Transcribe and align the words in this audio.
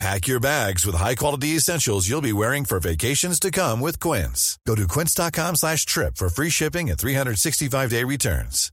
Pack 0.00 0.26
your 0.26 0.40
bags 0.40 0.84
with 0.84 0.96
high-quality 0.96 1.56
essentials 1.56 2.08
you'll 2.08 2.20
be 2.20 2.32
wearing 2.32 2.64
for 2.64 2.80
vacations 2.80 3.38
to 3.40 3.50
come 3.50 3.80
with 3.80 4.00
Quince. 4.00 4.58
Go 4.66 4.74
to 4.74 4.86
quince.com 4.88 5.56
slash 5.56 5.86
trip 5.86 6.16
for 6.16 6.28
free 6.28 6.50
shipping 6.50 6.90
and 6.90 6.98
365-day 6.98 8.04
returns. 8.04 8.70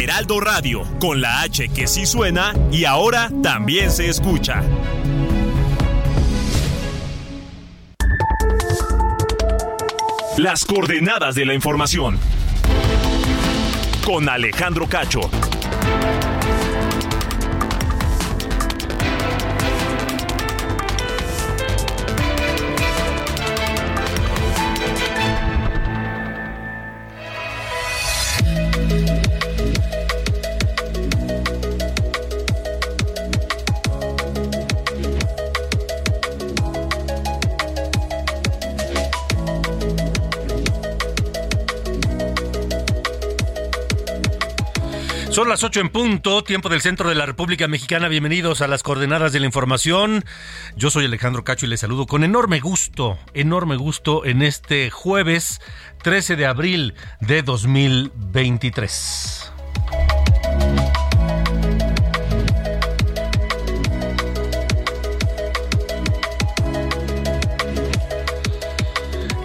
Heraldo 0.00 0.40
Radio, 0.40 0.82
con 1.00 1.20
la 1.20 1.40
H 1.42 1.68
que 1.68 1.86
sí 1.86 2.04
suena 2.04 2.54
y 2.70 2.84
ahora 2.84 3.30
también 3.42 3.90
se 3.90 4.08
escucha. 4.08 4.62
Las 10.36 10.64
coordenadas 10.64 11.34
de 11.34 11.44
la 11.44 11.54
información. 11.54 12.18
Con 14.04 14.28
Alejandro 14.28 14.86
Cacho. 14.88 15.20
Son 45.30 45.48
las 45.48 45.62
8 45.62 45.80
en 45.80 45.88
punto, 45.90 46.42
tiempo 46.42 46.68
del 46.68 46.80
centro 46.80 47.08
de 47.08 47.14
la 47.14 47.24
República 47.24 47.68
Mexicana. 47.68 48.08
Bienvenidos 48.08 48.62
a 48.62 48.66
las 48.66 48.82
coordenadas 48.82 49.32
de 49.32 49.38
la 49.38 49.46
información. 49.46 50.24
Yo 50.74 50.90
soy 50.90 51.04
Alejandro 51.04 51.44
Cacho 51.44 51.66
y 51.66 51.68
les 51.68 51.78
saludo 51.78 52.06
con 52.06 52.24
enorme 52.24 52.58
gusto, 52.58 53.16
enorme 53.32 53.76
gusto 53.76 54.24
en 54.24 54.42
este 54.42 54.90
jueves 54.90 55.60
13 56.02 56.34
de 56.34 56.46
abril 56.46 56.94
de 57.20 57.42
2023. 57.42 59.52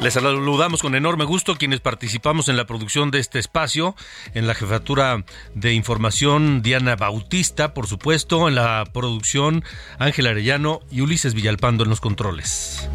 Les 0.06 0.14
saludamos 0.14 0.84
con 0.84 0.94
enorme 0.94 1.26
gusto 1.26 1.56
quienes 1.56 1.80
participamos 1.80 2.48
en 2.48 2.58
la 2.58 2.68
producción 2.68 3.10
de 3.10 3.18
este 3.18 3.40
espacio, 3.40 3.96
en 4.36 4.46
la 4.46 4.54
jefatura 4.54 5.26
de 5.56 5.74
información 5.74 6.62
Diana 6.62 6.96
Bautista, 6.96 7.74
por 7.74 7.88
supuesto, 7.88 8.48
en 8.48 8.54
la 8.54 8.84
producción 8.94 9.64
Ángel 9.98 10.28
Arellano 10.28 10.82
y 10.92 11.02
Ulises 11.02 11.34
Villalpando 11.34 11.86
en 11.86 11.90
los 11.90 12.02
controles. 12.02 12.88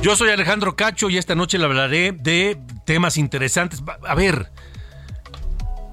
Yo 0.00 0.14
soy 0.14 0.30
Alejandro 0.30 0.76
Cacho 0.76 1.10
y 1.10 1.18
esta 1.18 1.34
noche 1.34 1.58
le 1.58 1.64
hablaré 1.64 2.12
de 2.12 2.56
temas 2.86 3.16
interesantes. 3.16 3.82
A 4.06 4.14
ver, 4.14 4.52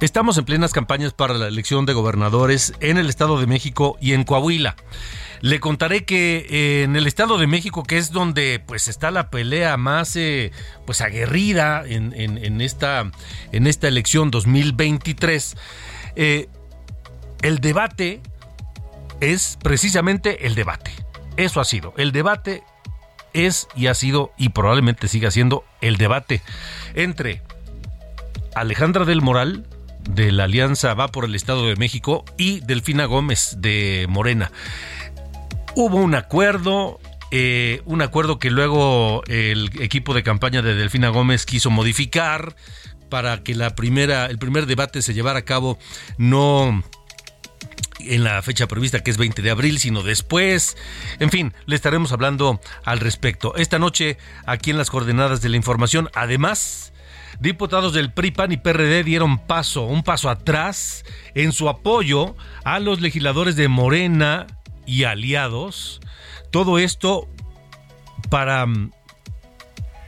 estamos 0.06 0.38
en 0.38 0.46
plenas 0.46 0.74
campañas 0.74 1.14
para 1.14 1.34
la 1.34 1.48
elección 1.48 1.86
de 1.86 1.94
gobernadores 1.94 2.74
en 2.80 2.98
el 2.98 3.10
Estado 3.10 3.40
de 3.40 3.48
México 3.48 3.98
y 4.00 4.14
en 4.14 4.24
Coahuila. 4.24 4.76
Le 5.42 5.60
contaré 5.60 6.06
que 6.06 6.46
eh, 6.50 6.84
en 6.84 6.96
el 6.96 7.08
Estado 7.08 7.38
de 7.38 7.48
México, 7.48 7.84
que 7.84 7.98
es 7.98 8.12
donde 8.12 8.62
pues 8.66 8.88
está 8.88 9.12
la 9.12 9.30
pelea 9.30 9.78
más 9.78 10.16
eh, 10.16 10.52
pues 10.86 11.02
aguerrida 11.02 11.84
en, 11.86 12.62
esta, 12.62 13.12
en 13.52 13.68
esta 13.68 13.88
elección 13.88 14.32
2023, 14.32 15.56
eh, 16.16 16.50
el 17.42 17.60
debate 17.60 18.22
es 19.20 19.58
precisamente 19.62 20.48
el 20.48 20.56
debate. 20.56 20.92
Eso 21.38 21.60
ha 21.60 21.66
sido. 21.66 21.94
El 21.98 22.12
debate 22.12 22.64
es 23.34 23.68
y 23.76 23.88
ha 23.88 23.94
sido 23.94 24.32
y 24.38 24.50
probablemente 24.50 25.08
siga 25.08 25.30
siendo 25.30 25.64
el 25.82 25.98
debate 25.98 26.42
entre 26.96 27.42
Alejandra 28.56 29.06
del 29.06 29.22
Moral, 29.22 29.68
de 30.08 30.32
la 30.32 30.46
Alianza 30.46 30.94
Va 30.94 31.10
por 31.10 31.26
el 31.26 31.36
Estado 31.36 31.68
de 31.68 31.76
México, 31.76 32.26
y 32.38 32.62
Delfina 32.62 33.06
Gómez 33.06 33.58
de 33.60 34.06
Morena. 34.10 34.52
Hubo 35.76 35.98
un 35.98 36.16
acuerdo, 36.16 37.00
eh, 37.32 37.82
un 37.86 38.02
acuerdo 38.02 38.40
que 38.40 38.50
luego 38.50 39.24
el 39.28 39.70
equipo 39.82 40.14
de 40.14 40.24
campaña 40.24 40.62
de 40.62 40.76
Delfina 40.76 41.10
Gómez 41.10 41.46
quiso 41.46 41.70
modificar 41.70 42.56
para 43.10 43.44
que 43.44 43.56
la 43.56 43.76
primera, 43.76 44.26
el 44.26 44.38
primer 44.38 44.66
debate 44.66 45.02
se 45.02 45.14
llevara 45.14 45.40
a 45.40 45.46
cabo 45.46 45.78
no 46.18 46.84
en 48.00 48.24
la 48.24 48.42
fecha 48.42 48.68
prevista 48.68 49.02
que 49.02 49.12
es 49.12 49.18
20 49.18 49.42
de 49.42 49.52
abril, 49.52 49.80
sino 49.80 50.04
después. 50.04 50.78
En 51.20 51.30
fin, 51.30 51.54
le 51.66 51.76
estaremos 51.76 52.12
hablando 52.12 52.62
al 52.84 53.00
respecto. 53.00 53.56
Esta 53.56 53.80
noche, 53.80 54.18
aquí 54.46 54.72
en 54.72 54.78
las 54.78 54.90
coordenadas 54.90 55.42
de 55.42 55.50
la 55.50 55.58
información, 55.58 56.10
además, 56.14 56.94
diputados 57.40 57.94
del 57.94 58.12
PRI, 58.12 58.32
PAN 58.32 58.52
y 58.52 58.58
PRD 58.58 59.04
dieron 59.04 59.40
paso, 59.40 59.84
un 59.84 60.04
paso 60.04 60.30
atrás 60.30 61.06
en 61.36 61.52
su 61.52 61.70
apoyo 61.70 62.36
a 62.64 62.80
los 62.80 63.02
legisladores 63.02 63.56
de 63.56 63.68
Morena 63.68 64.48
y 64.86 65.04
aliados. 65.04 66.00
Todo 66.52 66.80
esto 66.80 67.28
para 68.30 68.66
mm, 68.66 68.92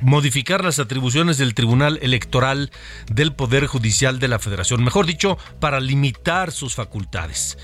modificar 0.02 0.64
las 0.64 0.80
atribuciones 0.80 1.38
del 1.38 1.54
Tribunal 1.54 2.00
Electoral 2.02 2.72
del 3.12 3.34
Poder 3.34 3.68
Judicial 3.68 4.20
de 4.20 4.28
la 4.28 4.40
Federación, 4.40 4.84
mejor 4.84 5.06
dicho, 5.06 5.38
para 5.60 5.80
limitar 5.80 6.52
sus 6.52 6.76
facultades. 6.76 7.58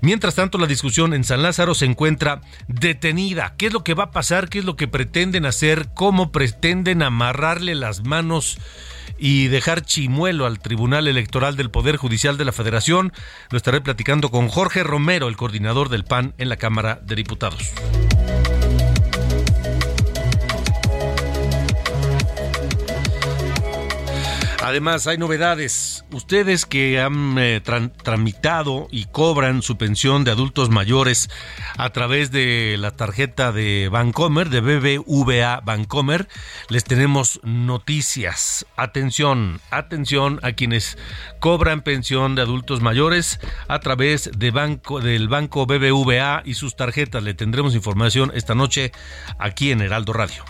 Mientras 0.00 0.34
tanto, 0.34 0.58
la 0.58 0.66
discusión 0.66 1.14
en 1.14 1.24
San 1.24 1.42
Lázaro 1.42 1.74
se 1.74 1.86
encuentra 1.86 2.40
detenida. 2.68 3.54
¿Qué 3.56 3.66
es 3.66 3.72
lo 3.72 3.84
que 3.84 3.94
va 3.94 4.04
a 4.04 4.10
pasar? 4.10 4.48
¿Qué 4.48 4.58
es 4.58 4.64
lo 4.64 4.76
que 4.76 4.88
pretenden 4.88 5.46
hacer? 5.46 5.88
¿Cómo 5.94 6.32
pretenden 6.32 7.02
amarrarle 7.02 7.74
las 7.74 8.04
manos? 8.04 8.58
Y 9.18 9.48
dejar 9.48 9.82
chimuelo 9.82 10.46
al 10.46 10.58
Tribunal 10.58 11.08
Electoral 11.08 11.56
del 11.56 11.70
Poder 11.70 11.96
Judicial 11.96 12.36
de 12.36 12.44
la 12.44 12.52
Federación. 12.52 13.12
Lo 13.50 13.56
estaré 13.56 13.80
platicando 13.80 14.30
con 14.30 14.48
Jorge 14.48 14.82
Romero, 14.82 15.28
el 15.28 15.36
coordinador 15.36 15.88
del 15.88 16.04
PAN 16.04 16.34
en 16.38 16.48
la 16.48 16.56
Cámara 16.56 17.00
de 17.02 17.14
Diputados. 17.14 17.72
Además, 24.64 25.06
hay 25.06 25.18
novedades. 25.18 26.06
Ustedes 26.10 26.64
que 26.64 26.98
han 26.98 27.36
eh, 27.36 27.60
tramitado 28.02 28.88
y 28.90 29.04
cobran 29.04 29.60
su 29.60 29.76
pensión 29.76 30.24
de 30.24 30.30
adultos 30.30 30.70
mayores 30.70 31.28
a 31.76 31.90
través 31.90 32.30
de 32.30 32.76
la 32.78 32.90
tarjeta 32.92 33.52
de 33.52 33.90
Bancomer, 33.92 34.48
de 34.48 34.62
BBVA 34.62 35.60
Bancomer, 35.60 36.28
les 36.70 36.82
tenemos 36.82 37.40
noticias. 37.42 38.64
Atención, 38.74 39.60
atención 39.70 40.40
a 40.42 40.52
quienes 40.52 40.96
cobran 41.40 41.82
pensión 41.82 42.34
de 42.34 42.40
adultos 42.40 42.80
mayores 42.80 43.40
a 43.68 43.80
través 43.80 44.30
del 44.34 45.28
banco 45.28 45.66
BBVA 45.66 46.40
y 46.46 46.54
sus 46.54 46.74
tarjetas. 46.74 47.22
Le 47.22 47.34
tendremos 47.34 47.74
información 47.74 48.32
esta 48.34 48.54
noche 48.54 48.92
aquí 49.38 49.72
en 49.72 49.82
Heraldo 49.82 50.14
Radio. 50.14 50.42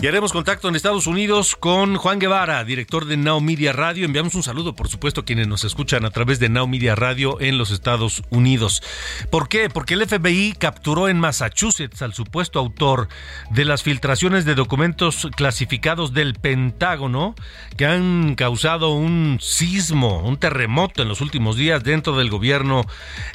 Y 0.00 0.06
haremos 0.06 0.32
contacto 0.32 0.68
en 0.68 0.76
Estados 0.76 1.08
Unidos 1.08 1.56
con 1.56 1.96
Juan 1.96 2.20
Guevara, 2.20 2.62
director 2.62 3.04
de 3.04 3.16
Now 3.16 3.40
Media 3.40 3.72
Radio. 3.72 4.04
Enviamos 4.04 4.36
un 4.36 4.44
saludo, 4.44 4.76
por 4.76 4.86
supuesto, 4.86 5.22
a 5.22 5.24
quienes 5.24 5.48
nos 5.48 5.64
escuchan 5.64 6.04
a 6.04 6.10
través 6.10 6.38
de 6.38 6.48
Now 6.48 6.68
Media 6.68 6.94
Radio 6.94 7.40
en 7.40 7.58
los 7.58 7.72
Estados 7.72 8.22
Unidos. 8.30 8.80
¿Por 9.28 9.48
qué? 9.48 9.68
Porque 9.68 9.94
el 9.94 10.06
FBI 10.06 10.54
capturó 10.56 11.08
en 11.08 11.18
Massachusetts 11.18 12.00
al 12.00 12.14
supuesto 12.14 12.60
autor 12.60 13.08
de 13.50 13.64
las 13.64 13.82
filtraciones 13.82 14.44
de 14.44 14.54
documentos 14.54 15.26
clasificados 15.34 16.14
del 16.14 16.34
Pentágono 16.34 17.34
que 17.76 17.86
han 17.86 18.36
causado 18.36 18.90
un 18.90 19.38
sismo, 19.40 20.20
un 20.20 20.36
terremoto 20.36 21.02
en 21.02 21.08
los 21.08 21.20
últimos 21.20 21.56
días 21.56 21.82
dentro 21.82 22.16
del 22.16 22.30
gobierno 22.30 22.84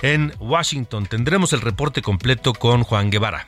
en 0.01 0.33
Washington. 0.39 1.07
Tendremos 1.07 1.51
el 1.51 1.60
reporte 1.60 2.01
completo 2.01 2.54
con 2.54 2.83
Juan 2.83 3.10
Guevara. 3.10 3.48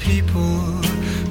People 0.00 0.58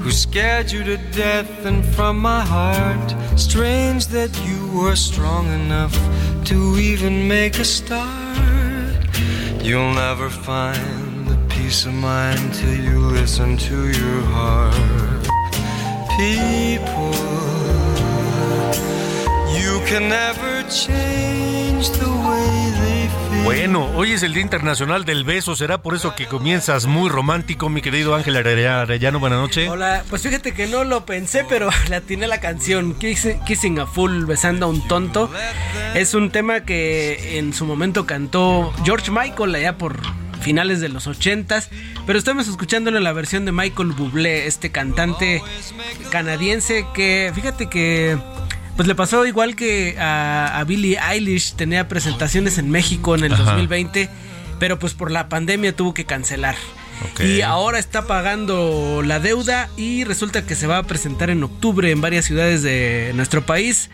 who 0.00 0.10
scared 0.10 0.70
you 0.72 0.82
to 0.84 0.96
death, 1.12 1.66
and 1.66 1.84
from 1.84 2.18
my 2.18 2.40
heart, 2.40 3.14
strange 3.38 4.06
that 4.06 4.32
you 4.46 4.78
were 4.78 4.96
strong 4.96 5.46
enough 5.48 5.94
to 6.44 6.76
even 6.78 7.28
make 7.28 7.58
a 7.58 7.64
start. 7.64 9.06
You'll 9.62 9.92
never 9.92 10.30
find 10.30 11.26
the 11.26 11.38
peace 11.48 11.84
of 11.84 11.92
mind 11.92 12.54
till 12.54 12.74
you 12.74 13.00
listen 13.00 13.56
to 13.58 13.88
your 13.88 14.20
heart. 14.36 15.24
People, 16.16 17.12
you 19.60 19.72
can 19.86 20.08
never 20.08 20.62
change 20.70 21.90
the 21.90 22.10
way 22.28 22.72
they. 22.80 22.97
Bueno, 23.44 23.90
hoy 23.94 24.12
es 24.12 24.22
el 24.22 24.34
Día 24.34 24.42
Internacional 24.42 25.04
del 25.04 25.24
Beso, 25.24 25.56
¿será 25.56 25.80
por 25.80 25.94
eso 25.94 26.14
que 26.14 26.26
comienzas 26.26 26.86
muy 26.86 27.08
romántico, 27.08 27.68
mi 27.68 27.80
querido 27.80 28.14
Ángel 28.14 28.36
Arellano? 28.36 29.18
Buenas 29.18 29.38
noches. 29.38 29.68
Hola, 29.68 30.04
pues 30.10 30.22
fíjate 30.22 30.52
que 30.52 30.66
no 30.66 30.84
lo 30.84 31.06
pensé, 31.06 31.44
pero 31.48 31.70
la 31.88 32.00
tiene 32.00 32.26
la 32.26 32.40
canción 32.40 32.94
Kissing 32.94 33.78
a 33.78 33.86
Fool, 33.86 34.26
besando 34.26 34.66
a 34.66 34.68
un 34.68 34.86
tonto. 34.86 35.30
Es 35.94 36.14
un 36.14 36.30
tema 36.30 36.64
que 36.64 37.38
en 37.38 37.54
su 37.54 37.64
momento 37.64 38.06
cantó 38.06 38.72
George 38.84 39.10
Michael 39.10 39.54
allá 39.54 39.78
por 39.78 40.00
finales 40.40 40.80
de 40.80 40.88
los 40.88 41.06
ochentas, 41.06 41.70
pero 42.06 42.18
estamos 42.18 42.48
escuchándolo 42.48 42.98
en 42.98 43.04
la 43.04 43.12
versión 43.12 43.44
de 43.44 43.52
Michael 43.52 43.92
Bublé, 43.92 44.46
este 44.46 44.70
cantante 44.70 45.42
canadiense 46.10 46.86
que, 46.94 47.32
fíjate 47.34 47.68
que 47.68 48.18
pues 48.78 48.86
le 48.86 48.94
pasó 48.94 49.26
igual 49.26 49.56
que 49.56 49.98
a, 49.98 50.56
a 50.56 50.62
Billie 50.62 51.00
Eilish, 51.00 51.54
tenía 51.54 51.88
presentaciones 51.88 52.58
en 52.58 52.70
México 52.70 53.16
en 53.16 53.24
el 53.24 53.32
Ajá. 53.32 53.42
2020, 53.42 54.08
pero 54.60 54.78
pues 54.78 54.94
por 54.94 55.10
la 55.10 55.28
pandemia 55.28 55.74
tuvo 55.74 55.94
que 55.94 56.04
cancelar. 56.04 56.54
Y 57.18 57.40
ahora 57.40 57.80
está 57.80 58.06
pagando 58.06 59.02
la 59.04 59.18
deuda 59.18 59.68
y 59.76 60.04
resulta 60.04 60.46
que 60.46 60.54
se 60.54 60.68
va 60.68 60.78
a 60.78 60.84
presentar 60.84 61.28
en 61.28 61.42
octubre 61.42 61.90
en 61.90 62.00
varias 62.00 62.24
ciudades 62.24 62.62
de 62.62 63.10
nuestro 63.16 63.44
país, 63.44 63.90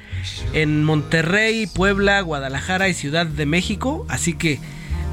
en 0.52 0.84
Monterrey, 0.84 1.66
Puebla, 1.66 2.20
Guadalajara 2.20 2.90
y 2.90 2.92
Ciudad 2.92 3.24
de 3.24 3.46
México. 3.46 4.04
Así 4.10 4.34
que 4.34 4.60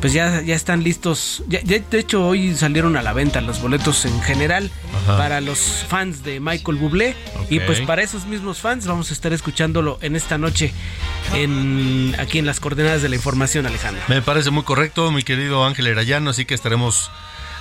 pues 0.01 0.11
ya, 0.13 0.41
ya 0.41 0.55
están 0.55 0.83
listos. 0.83 1.43
Ya- 1.47 1.61
ya, 1.63 1.77
de 1.79 1.99
hecho 1.99 2.25
hoy 2.27 2.55
salieron 2.55 2.97
a 2.97 3.01
la 3.03 3.13
venta 3.13 3.39
los 3.39 3.61
boletos 3.61 4.03
en 4.05 4.19
general 4.21 4.69
Ajá. 5.03 5.17
para 5.17 5.39
los 5.41 5.59
fans 5.87 6.23
de 6.23 6.39
Michael 6.39 6.77
Bublé. 6.77 7.15
Y 7.49 7.59
pues 7.61 7.79
para 7.81 8.01
esos 8.01 8.25
mismos 8.25 8.59
fans 8.59 8.87
vamos 8.87 9.11
a 9.11 9.13
estar 9.13 9.31
escuchándolo 9.31 9.99
en 10.01 10.15
esta 10.15 10.37
noche 10.37 10.73
en, 11.33 12.15
aquí 12.19 12.39
en 12.39 12.45
las 12.45 12.59
coordenadas 12.59 13.01
de 13.01 13.09
la 13.09 13.15
información, 13.15 13.65
Alejandro. 13.65 14.01
Me 14.07 14.21
parece 14.21 14.49
muy 14.51 14.63
correcto, 14.63 15.11
mi 15.11 15.23
querido 15.23 15.63
Ángel 15.65 15.87
Arellano, 15.87 16.31
así 16.31 16.45
que 16.45 16.53
estaremos 16.55 17.11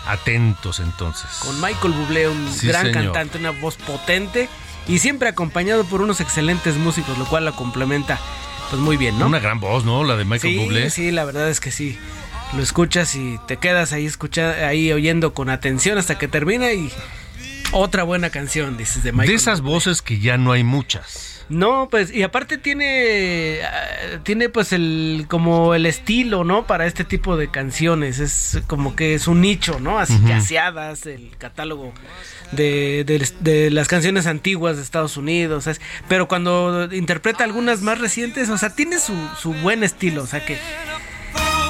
atentos 0.06 0.80
entonces. 0.80 1.28
con 1.40 1.60
Michael 1.60 1.92
Bublé, 1.92 2.28
un 2.28 2.52
Sí, 2.52 2.66
gran 2.68 2.86
señor. 2.86 3.04
cantante, 3.04 3.38
una 3.38 3.50
voz 3.50 3.76
potente 3.76 4.48
y 4.88 4.98
siempre 4.98 5.28
acompañado 5.28 5.84
por 5.84 6.00
unos 6.00 6.20
excelentes 6.20 6.76
músicos, 6.76 7.18
lo 7.18 7.26
cual 7.26 7.44
la 7.44 7.52
complementa 7.52 8.18
pues 8.70 8.80
muy 8.80 8.96
bien, 8.96 9.18
¿no? 9.18 9.26
Una 9.26 9.40
gran 9.40 9.58
voz, 9.60 9.84
¿no? 9.84 10.04
La 10.04 10.16
de 10.16 10.24
Michael 10.24 10.54
sí, 10.54 10.58
Bublé. 10.64 10.90
sí, 10.90 11.10
la 11.10 11.24
verdad 11.24 11.48
es 11.50 11.58
que 11.60 11.70
sí. 11.72 11.98
Lo 12.56 12.62
escuchas 12.62 13.14
y 13.14 13.38
te 13.46 13.56
quedas 13.58 13.92
ahí 13.92 14.06
escucha, 14.06 14.66
ahí 14.66 14.92
oyendo 14.92 15.34
con 15.34 15.50
atención 15.50 15.98
hasta 15.98 16.18
que 16.18 16.26
termina 16.28 16.72
y 16.72 16.90
otra 17.72 18.02
buena 18.02 18.30
canción, 18.30 18.76
dices 18.76 19.04
de 19.04 19.12
Michael. 19.12 19.28
de 19.30 19.34
esas 19.36 19.60
voces 19.60 20.02
que 20.02 20.18
ya 20.18 20.36
no 20.36 20.50
hay 20.52 20.64
muchas. 20.64 21.44
No, 21.48 21.88
pues, 21.90 22.12
y 22.12 22.22
aparte 22.22 22.58
tiene, 22.58 23.58
ah, 23.64 24.20
tiene 24.22 24.48
pues 24.48 24.72
el, 24.72 25.26
como 25.28 25.74
el 25.74 25.84
estilo, 25.86 26.44
¿no? 26.44 26.64
Para 26.66 26.86
este 26.86 27.02
tipo 27.04 27.36
de 27.36 27.50
canciones, 27.50 28.20
es 28.20 28.60
como 28.68 28.94
que 28.94 29.14
es 29.14 29.26
un 29.26 29.40
nicho, 29.40 29.80
¿no? 29.80 29.98
Así 29.98 30.16
yaceadas, 30.28 31.06
el 31.06 31.30
catálogo 31.38 31.92
de, 32.52 33.02
de- 33.04 33.28
de 33.40 33.70
las 33.70 33.88
canciones 33.88 34.26
antiguas 34.26 34.76
de 34.76 34.82
Estados 34.84 35.16
Unidos, 35.16 35.66
es- 35.66 35.80
pero 36.08 36.28
cuando 36.28 36.88
interpreta 36.92 37.42
algunas 37.42 37.80
más 37.82 37.98
recientes, 38.00 38.48
o 38.48 38.56
sea, 38.58 38.70
tiene 38.74 39.00
su, 39.00 39.14
su 39.40 39.52
buen 39.54 39.82
estilo, 39.82 40.22
o 40.22 40.26
sea 40.28 40.44
que 40.44 40.56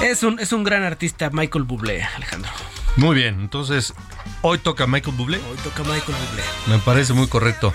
es 0.03 0.23
un, 0.23 0.39
es 0.39 0.51
un 0.51 0.63
gran 0.63 0.83
artista 0.83 1.29
Michael 1.31 1.63
Bublé, 1.63 2.03
Alejandro. 2.03 2.51
Muy 2.97 3.15
bien, 3.15 3.39
entonces 3.39 3.93
hoy 4.41 4.57
toca 4.57 4.87
Michael 4.87 5.15
Bublé. 5.15 5.37
Hoy 5.37 5.57
toca 5.63 5.83
Michael 5.83 6.17
Bublé. 6.29 6.43
Me 6.67 6.77
parece 6.79 7.13
muy 7.13 7.27
correcto. 7.27 7.73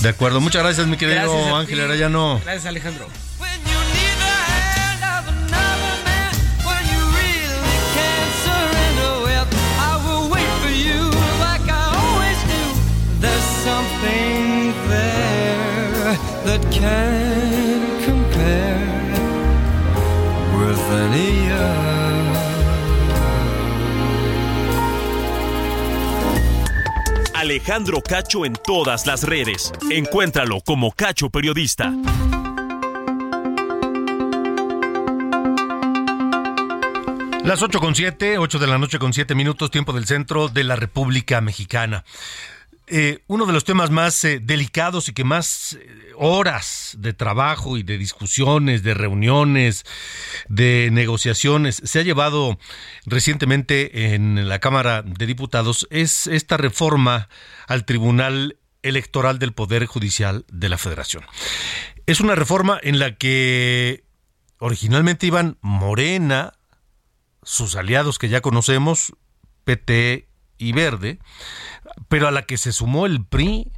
De 0.00 0.08
acuerdo, 0.08 0.40
muchas 0.40 0.62
gracias, 0.62 0.86
mi 0.86 0.96
querido 0.96 1.20
Gracias 1.22 1.52
Ángel 1.54 1.78
ti. 1.78 1.80
Arellano. 1.82 2.40
Gracias, 2.44 2.66
Alejandro. 2.66 3.06
When 3.38 3.60
you 16.84 17.27
Alejandro 27.34 28.02
Cacho 28.02 28.44
en 28.44 28.54
todas 28.54 29.06
las 29.06 29.22
redes. 29.22 29.72
Encuéntralo 29.90 30.60
como 30.60 30.92
Cacho 30.92 31.30
Periodista. 31.30 31.94
Las 37.44 37.62
8 37.62 37.80
con 37.80 37.94
7, 37.94 38.36
8 38.36 38.58
de 38.58 38.66
la 38.66 38.76
noche 38.76 38.98
con 38.98 39.12
7 39.14 39.34
minutos, 39.34 39.70
tiempo 39.70 39.92
del 39.94 40.04
centro 40.04 40.48
de 40.48 40.64
la 40.64 40.76
República 40.76 41.40
Mexicana. 41.40 42.04
Eh, 42.90 43.18
uno 43.26 43.44
de 43.44 43.52
los 43.52 43.64
temas 43.64 43.90
más 43.90 44.24
eh, 44.24 44.40
delicados 44.42 45.08
y 45.08 45.12
que 45.12 45.24
más 45.24 45.74
eh, 45.74 46.12
horas 46.16 46.96
de 46.98 47.12
trabajo 47.12 47.76
y 47.76 47.82
de 47.82 47.98
discusiones, 47.98 48.82
de 48.82 48.94
reuniones, 48.94 49.84
de 50.48 50.88
negociaciones 50.90 51.82
se 51.84 52.00
ha 52.00 52.02
llevado 52.02 52.58
recientemente 53.04 54.14
en 54.14 54.48
la 54.48 54.58
Cámara 54.58 55.02
de 55.02 55.26
Diputados 55.26 55.86
es 55.90 56.26
esta 56.28 56.56
reforma 56.56 57.28
al 57.66 57.84
Tribunal 57.84 58.58
Electoral 58.82 59.38
del 59.38 59.52
Poder 59.52 59.84
Judicial 59.84 60.46
de 60.50 60.68
la 60.70 60.78
Federación. 60.78 61.24
Es 62.06 62.20
una 62.20 62.36
reforma 62.36 62.80
en 62.82 62.98
la 62.98 63.16
que 63.16 64.04
originalmente 64.58 65.26
iban 65.26 65.58
Morena, 65.60 66.54
sus 67.42 67.76
aliados 67.76 68.18
que 68.18 68.30
ya 68.30 68.40
conocemos, 68.40 69.12
PT 69.64 70.27
y 70.58 70.72
Verde, 70.72 71.18
pero 72.08 72.28
a 72.28 72.30
la 72.30 72.42
que 72.42 72.58
se 72.58 72.72
sumó 72.72 73.06
el 73.06 73.24
PRI 73.24 73.70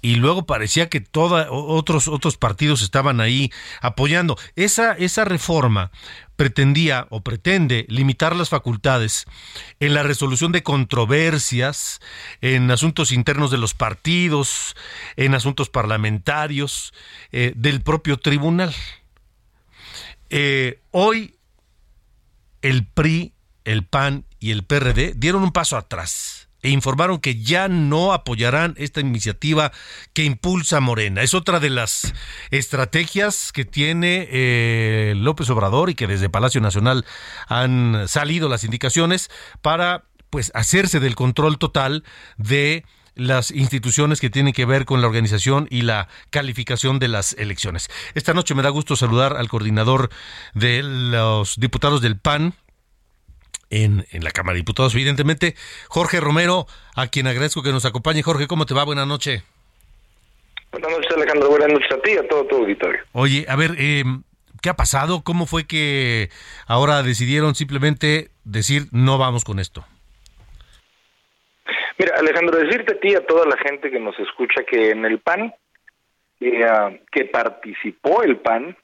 y 0.00 0.14
luego 0.16 0.46
parecía 0.46 0.88
que 0.88 1.00
toda, 1.00 1.50
otros, 1.50 2.06
otros 2.06 2.36
partidos 2.36 2.82
estaban 2.82 3.20
ahí 3.20 3.50
apoyando. 3.80 4.38
Esa, 4.54 4.92
esa 4.92 5.24
reforma 5.24 5.90
pretendía 6.36 7.08
o 7.10 7.22
pretende 7.22 7.84
limitar 7.88 8.36
las 8.36 8.48
facultades 8.48 9.24
en 9.80 9.94
la 9.94 10.04
resolución 10.04 10.52
de 10.52 10.62
controversias, 10.62 12.00
en 12.40 12.70
asuntos 12.70 13.10
internos 13.10 13.50
de 13.50 13.58
los 13.58 13.74
partidos, 13.74 14.76
en 15.16 15.34
asuntos 15.34 15.68
parlamentarios, 15.68 16.94
eh, 17.32 17.52
del 17.56 17.80
propio 17.82 18.18
tribunal. 18.18 18.72
Eh, 20.30 20.80
hoy 20.92 21.34
el 22.62 22.86
PRI, 22.86 23.32
el 23.64 23.84
PAN 23.84 24.24
y 24.40 24.50
el 24.50 24.64
PRD 24.64 25.14
dieron 25.16 25.42
un 25.42 25.52
paso 25.52 25.76
atrás 25.76 26.48
e 26.62 26.70
informaron 26.70 27.18
que 27.18 27.40
ya 27.40 27.68
no 27.68 28.12
apoyarán 28.12 28.74
esta 28.78 29.00
iniciativa 29.00 29.72
que 30.12 30.24
impulsa 30.24 30.80
Morena. 30.80 31.22
Es 31.22 31.34
otra 31.34 31.60
de 31.60 31.70
las 31.70 32.14
estrategias 32.50 33.52
que 33.52 33.64
tiene 33.64 34.28
eh, 34.30 35.14
López 35.16 35.48
Obrador 35.50 35.90
y 35.90 35.94
que 35.94 36.06
desde 36.06 36.28
Palacio 36.28 36.60
Nacional 36.60 37.04
han 37.46 38.08
salido 38.08 38.48
las 38.48 38.64
indicaciones 38.64 39.30
para 39.62 40.04
pues 40.30 40.50
hacerse 40.54 41.00
del 41.00 41.14
control 41.14 41.58
total 41.58 42.04
de 42.36 42.84
las 43.14 43.50
instituciones 43.50 44.20
que 44.20 44.30
tienen 44.30 44.52
que 44.52 44.64
ver 44.64 44.84
con 44.84 45.00
la 45.00 45.08
organización 45.08 45.66
y 45.70 45.82
la 45.82 46.08
calificación 46.30 46.98
de 46.98 47.08
las 47.08 47.32
elecciones. 47.32 47.88
Esta 48.14 48.34
noche 48.34 48.54
me 48.54 48.62
da 48.62 48.68
gusto 48.68 48.94
saludar 48.94 49.36
al 49.36 49.48
coordinador 49.48 50.10
de 50.54 50.82
los 50.82 51.56
diputados 51.56 52.00
del 52.00 52.18
PAN 52.18 52.54
en, 53.70 54.06
en 54.10 54.24
la 54.24 54.30
Cámara 54.30 54.54
de 54.54 54.60
Diputados, 54.60 54.94
evidentemente, 54.94 55.54
Jorge 55.88 56.20
Romero, 56.20 56.66
a 56.96 57.08
quien 57.08 57.26
agradezco 57.26 57.62
que 57.62 57.70
nos 57.70 57.84
acompañe. 57.84 58.22
Jorge, 58.22 58.46
¿cómo 58.46 58.66
te 58.66 58.74
va? 58.74 58.84
Buenas 58.84 59.06
noches. 59.06 59.44
Buenas 60.70 60.90
noches, 60.90 61.12
Alejandro. 61.16 61.48
Buenas 61.48 61.72
noches 61.72 61.92
a 61.92 62.00
ti 62.02 62.12
y 62.12 62.18
a 62.18 62.28
todo 62.28 62.44
tu 62.46 62.56
auditorio. 62.56 63.00
Oye, 63.12 63.46
a 63.48 63.56
ver, 63.56 63.72
eh, 63.78 64.04
¿qué 64.62 64.68
ha 64.68 64.74
pasado? 64.74 65.22
¿Cómo 65.24 65.46
fue 65.46 65.66
que 65.66 66.28
ahora 66.66 67.02
decidieron 67.02 67.54
simplemente 67.54 68.28
decir 68.44 68.82
no 68.92 69.18
vamos 69.18 69.44
con 69.44 69.58
esto? 69.58 69.84
Mira, 71.98 72.14
Alejandro, 72.16 72.58
decirte 72.58 72.94
a 72.94 73.00
ti 73.00 73.08
y 73.08 73.14
a 73.16 73.26
toda 73.26 73.44
la 73.46 73.56
gente 73.56 73.90
que 73.90 73.98
nos 73.98 74.18
escucha 74.20 74.62
que 74.70 74.90
en 74.90 75.04
el 75.04 75.18
PAN, 75.18 75.52
eh, 76.40 77.00
que 77.10 77.24
participó 77.24 78.22
el 78.22 78.36
PAN, 78.36 78.76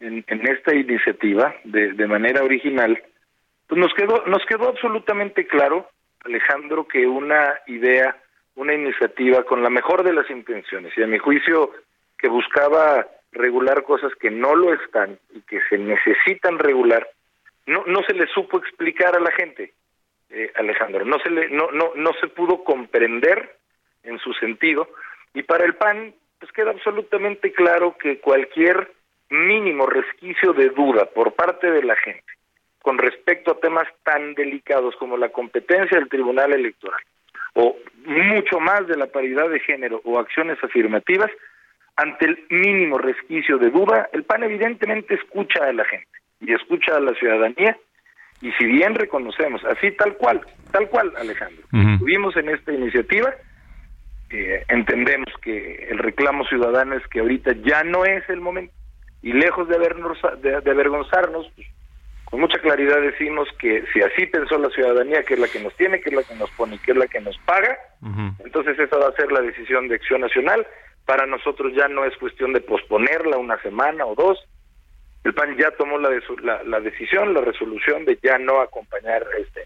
en, 0.00 0.24
esta 0.46 0.74
iniciativa 0.74 1.54
de, 1.64 1.92
de 1.92 2.06
manera 2.06 2.42
original, 2.42 3.00
pues 3.66 3.80
nos 3.80 3.92
quedó, 3.94 4.24
nos 4.26 4.44
quedó 4.46 4.68
absolutamente 4.68 5.46
claro, 5.46 5.88
Alejandro, 6.24 6.86
que 6.86 7.06
una 7.06 7.60
idea, 7.66 8.16
una 8.54 8.74
iniciativa 8.74 9.42
con 9.44 9.62
la 9.62 9.70
mejor 9.70 10.02
de 10.04 10.12
las 10.12 10.28
intenciones, 10.30 10.92
y 10.96 11.02
a 11.02 11.06
mi 11.06 11.18
juicio 11.18 11.72
que 12.18 12.28
buscaba 12.28 13.06
regular 13.32 13.82
cosas 13.82 14.12
que 14.14 14.30
no 14.30 14.54
lo 14.54 14.72
están 14.72 15.18
y 15.34 15.40
que 15.42 15.60
se 15.68 15.78
necesitan 15.78 16.58
regular, 16.58 17.08
no, 17.66 17.84
no 17.86 18.02
se 18.04 18.14
le 18.14 18.26
supo 18.28 18.58
explicar 18.58 19.16
a 19.16 19.20
la 19.20 19.32
gente, 19.32 19.74
eh, 20.30 20.52
Alejandro, 20.54 21.04
no 21.04 21.18
se 21.18 21.30
le, 21.30 21.50
no, 21.50 21.70
no, 21.72 21.92
no 21.96 22.12
se 22.20 22.28
pudo 22.28 22.62
comprender 22.64 23.56
en 24.04 24.18
su 24.20 24.32
sentido, 24.34 24.88
y 25.34 25.42
para 25.42 25.64
el 25.64 25.74
PAN, 25.74 26.14
pues 26.38 26.52
queda 26.52 26.70
absolutamente 26.70 27.52
claro 27.52 27.96
que 27.98 28.20
cualquier 28.20 28.92
mínimo 29.28 29.86
resquicio 29.86 30.52
de 30.52 30.70
duda 30.70 31.06
por 31.06 31.32
parte 31.32 31.70
de 31.70 31.82
la 31.82 31.96
gente 31.96 32.35
con 32.86 32.98
respecto 32.98 33.50
a 33.50 33.58
temas 33.58 33.88
tan 34.04 34.34
delicados 34.34 34.94
como 34.94 35.16
la 35.16 35.30
competencia 35.30 35.98
del 35.98 36.08
Tribunal 36.08 36.52
Electoral 36.52 37.00
o 37.54 37.74
mucho 38.04 38.60
más 38.60 38.86
de 38.86 38.96
la 38.96 39.06
paridad 39.06 39.50
de 39.50 39.58
género 39.58 40.00
o 40.04 40.20
acciones 40.20 40.56
afirmativas, 40.62 41.28
ante 41.96 42.26
el 42.26 42.38
mínimo 42.48 42.98
resquicio 42.98 43.58
de 43.58 43.70
duda, 43.70 44.08
el 44.12 44.22
PAN 44.22 44.44
evidentemente 44.44 45.14
escucha 45.14 45.64
a 45.64 45.72
la 45.72 45.84
gente 45.84 46.06
y 46.40 46.52
escucha 46.52 46.94
a 46.94 47.00
la 47.00 47.12
ciudadanía 47.14 47.76
y 48.40 48.52
si 48.52 48.66
bien 48.66 48.94
reconocemos, 48.94 49.64
así 49.64 49.90
tal 49.90 50.16
cual, 50.16 50.42
tal 50.70 50.88
cual 50.88 51.12
Alejandro, 51.16 51.64
tuvimos 51.98 52.36
en 52.36 52.50
esta 52.50 52.72
iniciativa, 52.72 53.34
eh, 54.30 54.62
entendemos 54.68 55.34
que 55.42 55.88
el 55.90 55.98
reclamo 55.98 56.44
ciudadano 56.44 56.94
es 56.94 57.04
que 57.08 57.18
ahorita 57.18 57.50
ya 57.64 57.82
no 57.82 58.04
es 58.04 58.22
el 58.28 58.40
momento 58.40 58.72
y 59.22 59.32
lejos 59.32 59.68
de, 59.68 59.76
de, 59.80 60.70
avergonzarnos, 60.70 61.50
pues, 61.56 61.66
con 62.26 62.40
mucha 62.40 62.58
claridad 62.58 63.00
decimos 63.00 63.48
que 63.58 63.84
si 63.92 64.02
así 64.02 64.26
pensó 64.26 64.58
la 64.58 64.68
ciudadanía, 64.70 65.22
que 65.22 65.34
es 65.34 65.40
la 65.40 65.48
que 65.48 65.60
nos 65.60 65.74
tiene, 65.76 66.00
que 66.00 66.10
es 66.10 66.16
la 66.16 66.22
que 66.24 66.34
nos 66.34 66.50
pone, 66.50 66.78
que 66.78 66.90
es 66.90 66.96
la 66.96 67.06
que 67.06 67.20
nos 67.20 67.38
paga, 67.38 67.78
entonces 68.44 68.78
esa 68.78 68.96
va 68.96 69.08
a 69.08 69.12
ser 69.12 69.30
la 69.30 69.40
decisión 69.40 69.88
de 69.88 69.94
Acción 69.94 70.20
Nacional. 70.20 70.66
Para 71.04 71.24
nosotros 71.26 71.72
ya 71.76 71.86
no 71.86 72.04
es 72.04 72.16
cuestión 72.16 72.52
de 72.52 72.60
posponerla 72.60 73.38
una 73.38 73.62
semana 73.62 74.04
o 74.04 74.16
dos. 74.16 74.38
El 75.22 75.34
PAN 75.34 75.56
ya 75.56 75.70
tomó 75.72 75.98
la, 75.98 76.10
la, 76.64 76.80
decisión, 76.80 77.32
la 77.32 77.40
resolución 77.40 78.04
de 78.04 78.18
ya 78.22 78.38
no 78.38 78.60
acompañar 78.60 79.22
a 79.22 79.38
esta 79.38 79.60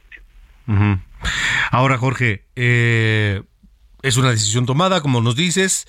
Ahora, 1.72 1.98
Jorge, 1.98 2.44
eh, 2.56 3.42
es 4.02 4.16
una 4.16 4.30
decisión 4.30 4.66
tomada, 4.66 5.00
como 5.00 5.20
nos 5.20 5.34
dices. 5.34 5.86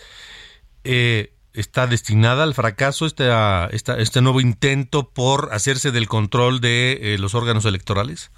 Eh, 0.83 1.33
está 1.53 1.87
destinada 1.87 2.43
al 2.43 2.53
fracaso 2.53 3.05
este, 3.05 3.29
este, 3.71 4.01
este 4.01 4.21
nuevo 4.21 4.41
intento 4.41 5.09
por 5.09 5.49
hacerse 5.51 5.91
del 5.91 6.07
control 6.07 6.61
de 6.61 7.13
eh, 7.13 7.17
los 7.19 7.35
órganos 7.35 7.65
electorales? 7.65 8.31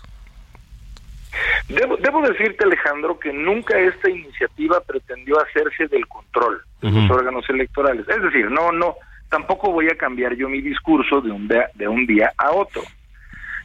Debo, 1.67 1.98
debo, 1.98 2.22
decirte, 2.22 2.65
Alejandro, 2.65 3.20
que 3.20 3.34
nunca 3.34 3.79
esta 3.79 4.10
iniciativa 4.10 4.82
pretendió 4.82 5.39
hacerse 5.41 5.88
del 5.88 6.08
control 6.08 6.62
de 6.82 6.91
los 6.91 7.10
órganos 7.10 7.50
electorales. 7.50 8.08
Es 8.08 8.22
decir, 8.22 8.51
no, 8.51 8.72
no, 8.72 8.96
tampoco 9.29 9.72
voy 9.72 9.88
a 9.88 9.98
cambiar 9.98 10.36
yo 10.36 10.50
mi 10.50 10.62
discurso 10.62 11.22
de 11.22 11.32
un 11.32 11.48
día, 11.48 11.70
de 11.75 11.88
un 11.88 12.05
día 12.05 12.34
a 12.38 12.51
otro. 12.51 12.82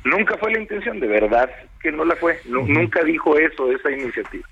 Nunca 0.04 0.38
fue 0.38 0.52
la 0.52 0.60
intención, 0.60 1.00
de 1.00 1.08
verdad 1.08 1.50
que 1.80 1.92
no 1.92 2.04
la 2.04 2.14
fue. 2.16 2.40
Nunca 2.46 3.02
dijo 3.02 3.36
eso 3.36 3.70
esa 3.70 3.90
iniciativa 3.90 4.46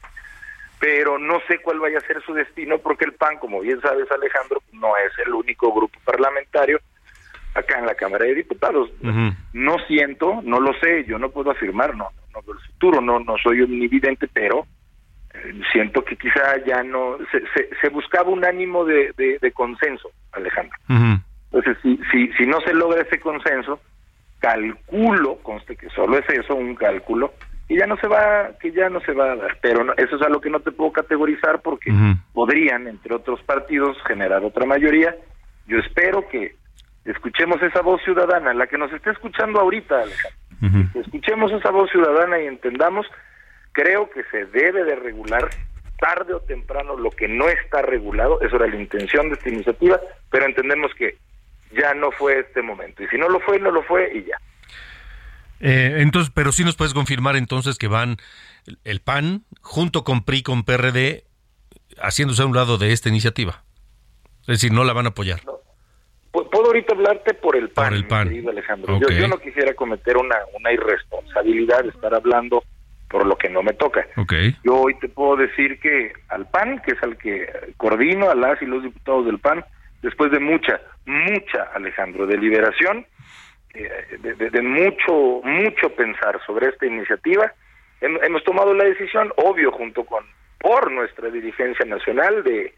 pero 0.78 1.18
no 1.18 1.40
sé 1.48 1.58
cuál 1.58 1.80
vaya 1.80 1.98
a 1.98 2.06
ser 2.06 2.22
su 2.22 2.34
destino 2.34 2.78
porque 2.78 3.04
el 3.04 3.12
PAN, 3.12 3.38
como 3.38 3.60
bien 3.60 3.80
sabes 3.80 4.10
Alejandro, 4.10 4.62
no 4.72 4.96
es 4.96 5.12
el 5.26 5.34
único 5.34 5.72
grupo 5.72 5.98
parlamentario 6.04 6.80
acá 7.54 7.78
en 7.78 7.86
la 7.86 7.94
Cámara 7.94 8.26
de 8.26 8.34
Diputados. 8.34 8.90
No 9.52 9.76
siento, 9.86 10.40
no 10.42 10.60
lo 10.60 10.74
sé, 10.74 11.04
yo 11.06 11.18
no 11.18 11.30
puedo 11.30 11.50
afirmar, 11.50 11.96
no, 11.96 12.10
no 12.34 12.42
del 12.42 12.60
futuro, 12.66 13.00
no, 13.00 13.18
no 13.20 13.36
soy 13.42 13.62
omnividente, 13.62 14.28
pero 14.28 14.66
eh, 15.32 15.60
siento 15.72 16.04
que 16.04 16.16
quizá 16.16 16.62
ya 16.66 16.82
no, 16.82 17.16
se, 17.32 17.42
se, 17.80 17.88
buscaba 17.88 18.28
un 18.28 18.44
ánimo 18.44 18.84
de, 18.84 19.12
de, 19.16 19.52
consenso, 19.52 20.10
Alejandro. 20.32 20.76
Entonces, 20.88 21.78
si, 21.82 21.98
si, 22.12 22.32
si 22.34 22.46
no 22.46 22.60
se 22.60 22.74
logra 22.74 23.00
ese 23.00 23.18
consenso, 23.18 23.80
calculo, 24.38 25.38
conste 25.42 25.76
que 25.76 25.88
solo 25.90 26.18
es 26.18 26.28
eso, 26.28 26.54
un 26.54 26.74
cálculo, 26.74 27.32
y 27.68 27.78
ya 27.78 27.86
no 27.86 27.96
se 27.96 28.06
va 28.06 28.50
que 28.60 28.70
ya 28.70 28.88
no 28.88 29.00
se 29.00 29.12
va 29.12 29.32
a 29.32 29.36
dar. 29.36 29.58
Pero 29.60 29.96
eso 29.96 30.16
es 30.16 30.22
algo 30.22 30.40
que 30.40 30.50
no 30.50 30.60
te 30.60 30.72
puedo 30.72 30.92
categorizar 30.92 31.62
porque 31.62 31.92
podrían 32.32 32.86
entre 32.86 33.14
otros 33.14 33.42
partidos 33.42 33.96
generar 34.06 34.44
otra 34.44 34.66
mayoría. 34.66 35.16
Yo 35.66 35.78
espero 35.78 36.28
que 36.28 36.54
escuchemos 37.04 37.60
esa 37.62 37.82
voz 37.82 38.02
ciudadana 38.02 38.54
la 38.54 38.66
que 38.66 38.78
nos 38.78 38.92
esté 38.92 39.10
escuchando 39.10 39.60
ahorita 39.60 40.00
Alejandro. 40.00 41.00
Escuchemos 41.00 41.52
esa 41.52 41.70
voz 41.70 41.90
ciudadana 41.90 42.40
y 42.40 42.46
entendamos 42.46 43.06
creo 43.72 44.08
que 44.10 44.22
se 44.30 44.46
debe 44.46 44.84
de 44.84 44.96
regular 44.96 45.50
tarde 45.98 46.34
o 46.34 46.40
temprano 46.40 46.96
lo 46.96 47.10
que 47.10 47.26
no 47.26 47.48
está 47.48 47.82
regulado. 47.82 48.40
Eso 48.42 48.56
era 48.56 48.68
la 48.68 48.76
intención 48.76 49.28
de 49.28 49.34
esta 49.34 49.48
iniciativa 49.48 50.00
pero 50.30 50.46
entendemos 50.46 50.92
que 50.94 51.16
ya 51.72 51.94
no 51.94 52.12
fue 52.12 52.38
este 52.38 52.62
momento. 52.62 53.02
Y 53.02 53.08
si 53.08 53.18
no 53.18 53.28
lo 53.28 53.40
fue 53.40 53.58
no 53.58 53.72
lo 53.72 53.82
fue 53.82 54.12
y 54.14 54.24
ya 54.24 54.38
eh, 55.60 55.96
entonces, 55.98 56.32
pero 56.34 56.52
sí 56.52 56.64
nos 56.64 56.76
puedes 56.76 56.94
confirmar 56.94 57.36
entonces 57.36 57.78
que 57.78 57.88
van 57.88 58.16
el 58.84 59.00
PAN 59.00 59.44
junto 59.60 60.04
con 60.04 60.24
PRI, 60.24 60.42
con 60.42 60.64
PRD, 60.64 61.24
haciéndose 61.98 62.42
a 62.42 62.46
un 62.46 62.54
lado 62.54 62.78
de 62.78 62.92
esta 62.92 63.08
iniciativa. 63.08 63.62
Es 64.42 64.60
decir, 64.60 64.72
no 64.72 64.84
la 64.84 64.92
van 64.92 65.06
a 65.06 65.10
apoyar. 65.10 65.40
Puedo 66.30 66.66
ahorita 66.66 66.94
hablarte 66.94 67.32
por 67.34 67.56
el 67.56 67.70
PAN, 67.70 67.94
el 67.94 68.06
PAN. 68.06 68.28
querido 68.28 68.50
Alejandro. 68.50 69.00
Yo, 69.00 69.28
no 69.28 69.38
quisiera 69.38 69.72
cometer 69.74 70.18
una, 70.18 70.36
una 70.58 70.70
irresponsabilidad 70.70 71.82
de 71.82 71.88
estar 71.88 72.14
hablando 72.14 72.62
por 73.08 73.26
lo 73.26 73.36
que 73.36 73.48
no 73.48 73.62
me 73.62 73.72
toca. 73.72 74.06
Yo 74.64 74.74
hoy 74.74 74.94
te 74.98 75.08
puedo 75.08 75.36
decir 75.36 75.80
que 75.80 76.12
al 76.28 76.46
PAN, 76.46 76.82
que 76.84 76.92
es 76.92 77.02
al 77.02 77.16
que 77.16 77.46
coordino 77.76 78.30
a 78.30 78.34
las 78.34 78.60
y 78.60 78.66
los 78.66 78.82
diputados 78.82 79.26
del 79.26 79.38
PAN, 79.38 79.64
después 80.02 80.30
de 80.30 80.40
mucha, 80.40 80.80
mucha, 81.06 81.62
Alejandro, 81.74 82.26
deliberación, 82.26 83.06
de, 83.76 84.62
mucho, 84.62 85.40
mucho 85.44 85.94
pensar 85.94 86.40
sobre 86.46 86.68
esta 86.68 86.86
iniciativa, 86.86 87.52
hemos 88.00 88.44
tomado 88.44 88.74
la 88.74 88.84
decisión, 88.84 89.32
obvio, 89.36 89.72
junto 89.72 90.04
con 90.04 90.24
por 90.58 90.90
nuestra 90.90 91.30
dirigencia 91.30 91.84
nacional, 91.84 92.42
de, 92.42 92.74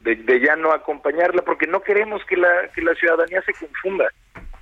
de, 0.00 0.40
ya 0.40 0.56
no 0.56 0.72
acompañarla, 0.72 1.42
porque 1.42 1.66
no 1.66 1.82
queremos 1.82 2.24
que 2.24 2.36
la, 2.36 2.94
ciudadanía 2.98 3.42
se 3.42 3.52
confunda 3.52 4.08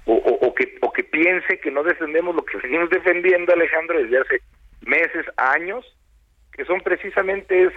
o, 0.04 0.54
que, 0.54 1.04
piense 1.04 1.60
que 1.60 1.70
no 1.70 1.82
defendemos 1.82 2.34
lo 2.34 2.44
que 2.44 2.58
venimos 2.62 2.90
defendiendo, 2.90 3.52
Alejandro, 3.52 4.02
desde 4.02 4.18
hace 4.18 4.40
meses, 4.82 5.26
años, 5.36 5.84
que 6.52 6.64
son 6.64 6.80
precisamente 6.80 7.70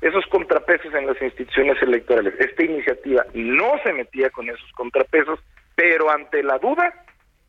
esos 0.00 0.26
contrapesos 0.26 0.92
en 0.94 1.06
las 1.06 1.20
instituciones 1.20 1.80
electorales. 1.82 2.34
Esta 2.38 2.64
iniciativa 2.64 3.24
no 3.34 3.72
se 3.84 3.92
metía 3.92 4.30
con 4.30 4.48
esos 4.48 4.70
contrapesos, 4.72 5.40
pero 5.74 6.10
ante 6.10 6.42
la 6.42 6.58
duda 6.58 7.01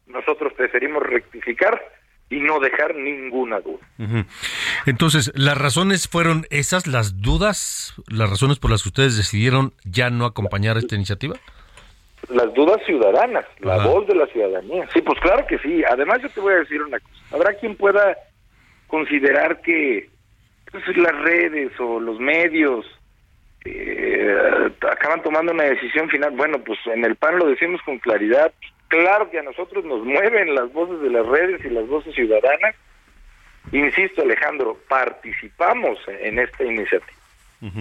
nosotros 0.08 0.54
preferimos 0.54 1.04
rectificar 1.04 1.82
y 2.30 2.40
no 2.40 2.60
dejar 2.60 2.96
ninguna 2.96 3.60
duda. 3.60 3.86
Entonces, 4.86 5.32
¿las 5.36 5.58
razones 5.58 6.08
fueron 6.08 6.46
esas, 6.50 6.88
las 6.88 7.22
dudas, 7.22 7.94
las 8.08 8.30
razones 8.30 8.60
por 8.60 8.72
las 8.72 8.84
que 8.84 8.90
ustedes 8.90 9.18
decidieron 9.18 9.74
ya 9.84 10.10
no 10.10 10.26
acompañar 10.26 10.78
esta 10.78 10.96
iniciativa? 10.96 11.36
Las 12.30 12.54
dudas 12.54 12.82
ciudadanas, 12.86 13.46
la 13.60 13.86
voz 13.86 14.08
de 14.08 14.16
la 14.16 14.26
ciudadanía. 14.28 14.88
Sí, 14.94 15.02
pues 15.02 15.20
claro 15.20 15.46
que 15.46 15.60
sí. 15.60 15.84
Además, 15.90 16.22
yo 16.22 16.30
te 16.30 16.40
voy 16.40 16.54
a 16.54 16.60
decir 16.60 16.82
una 16.82 17.00
cosa. 17.00 17.16
Habrá 17.32 17.54
quien 17.56 17.76
pueda 17.76 18.18
considerar 18.88 19.62
que 19.62 20.10
pues, 20.72 20.98
las 20.98 21.16
redes 21.22 21.72
o 21.80 22.00
los 22.00 22.20
medios 22.20 22.86
eh, 23.66 24.36
acaban 24.90 25.22
tomando 25.22 25.52
una 25.52 25.64
decisión 25.64 26.10
final. 26.10 26.32
Bueno, 26.32 26.60
pues 26.64 26.80
en 26.86 27.04
el 27.04 27.16
PAN 27.16 27.38
lo 27.38 27.48
decimos 27.48 27.82
con 27.84 28.00
claridad. 28.00 28.54
Claro 28.94 29.28
que 29.32 29.40
a 29.40 29.44
nosotros 29.44 29.84
nos 29.86 30.06
mueven 30.06 30.54
las 30.54 30.72
voces 30.72 31.02
de 31.02 31.10
las 31.10 31.26
redes 31.26 31.66
y 31.66 31.70
las 31.72 31.88
voces 31.88 32.14
ciudadanas. 32.14 32.76
Insisto, 33.72 34.22
Alejandro, 34.22 34.78
participamos 34.88 35.98
en 36.08 36.38
esta 36.38 36.64
iniciativa. 36.64 37.18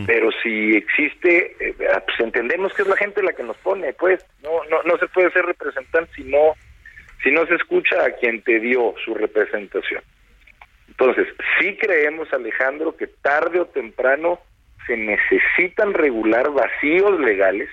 Pero 0.06 0.30
si 0.42 0.74
existe, 0.74 1.54
eh, 1.60 1.74
pues 1.76 2.20
entendemos 2.20 2.72
que 2.72 2.82
es 2.82 2.88
la 2.88 2.96
gente 2.96 3.22
la 3.22 3.34
que 3.34 3.42
nos 3.42 3.58
pone, 3.58 3.92
pues 3.92 4.24
no, 4.42 4.64
no, 4.70 4.82
no 4.84 4.96
se 4.96 5.06
puede 5.08 5.30
ser 5.32 5.44
representante 5.44 6.10
si 6.14 6.24
no, 6.24 6.54
si 7.22 7.30
no 7.30 7.44
se 7.46 7.56
escucha 7.56 8.06
a 8.06 8.12
quien 8.12 8.40
te 8.40 8.58
dio 8.60 8.94
su 9.04 9.12
representación. 9.12 10.02
Entonces, 10.88 11.26
sí 11.60 11.76
creemos, 11.76 12.32
Alejandro, 12.32 12.96
que 12.96 13.08
tarde 13.08 13.60
o 13.60 13.66
temprano 13.66 14.38
se 14.86 14.96
necesitan 14.96 15.92
regular 15.92 16.50
vacíos 16.52 17.20
legales 17.20 17.68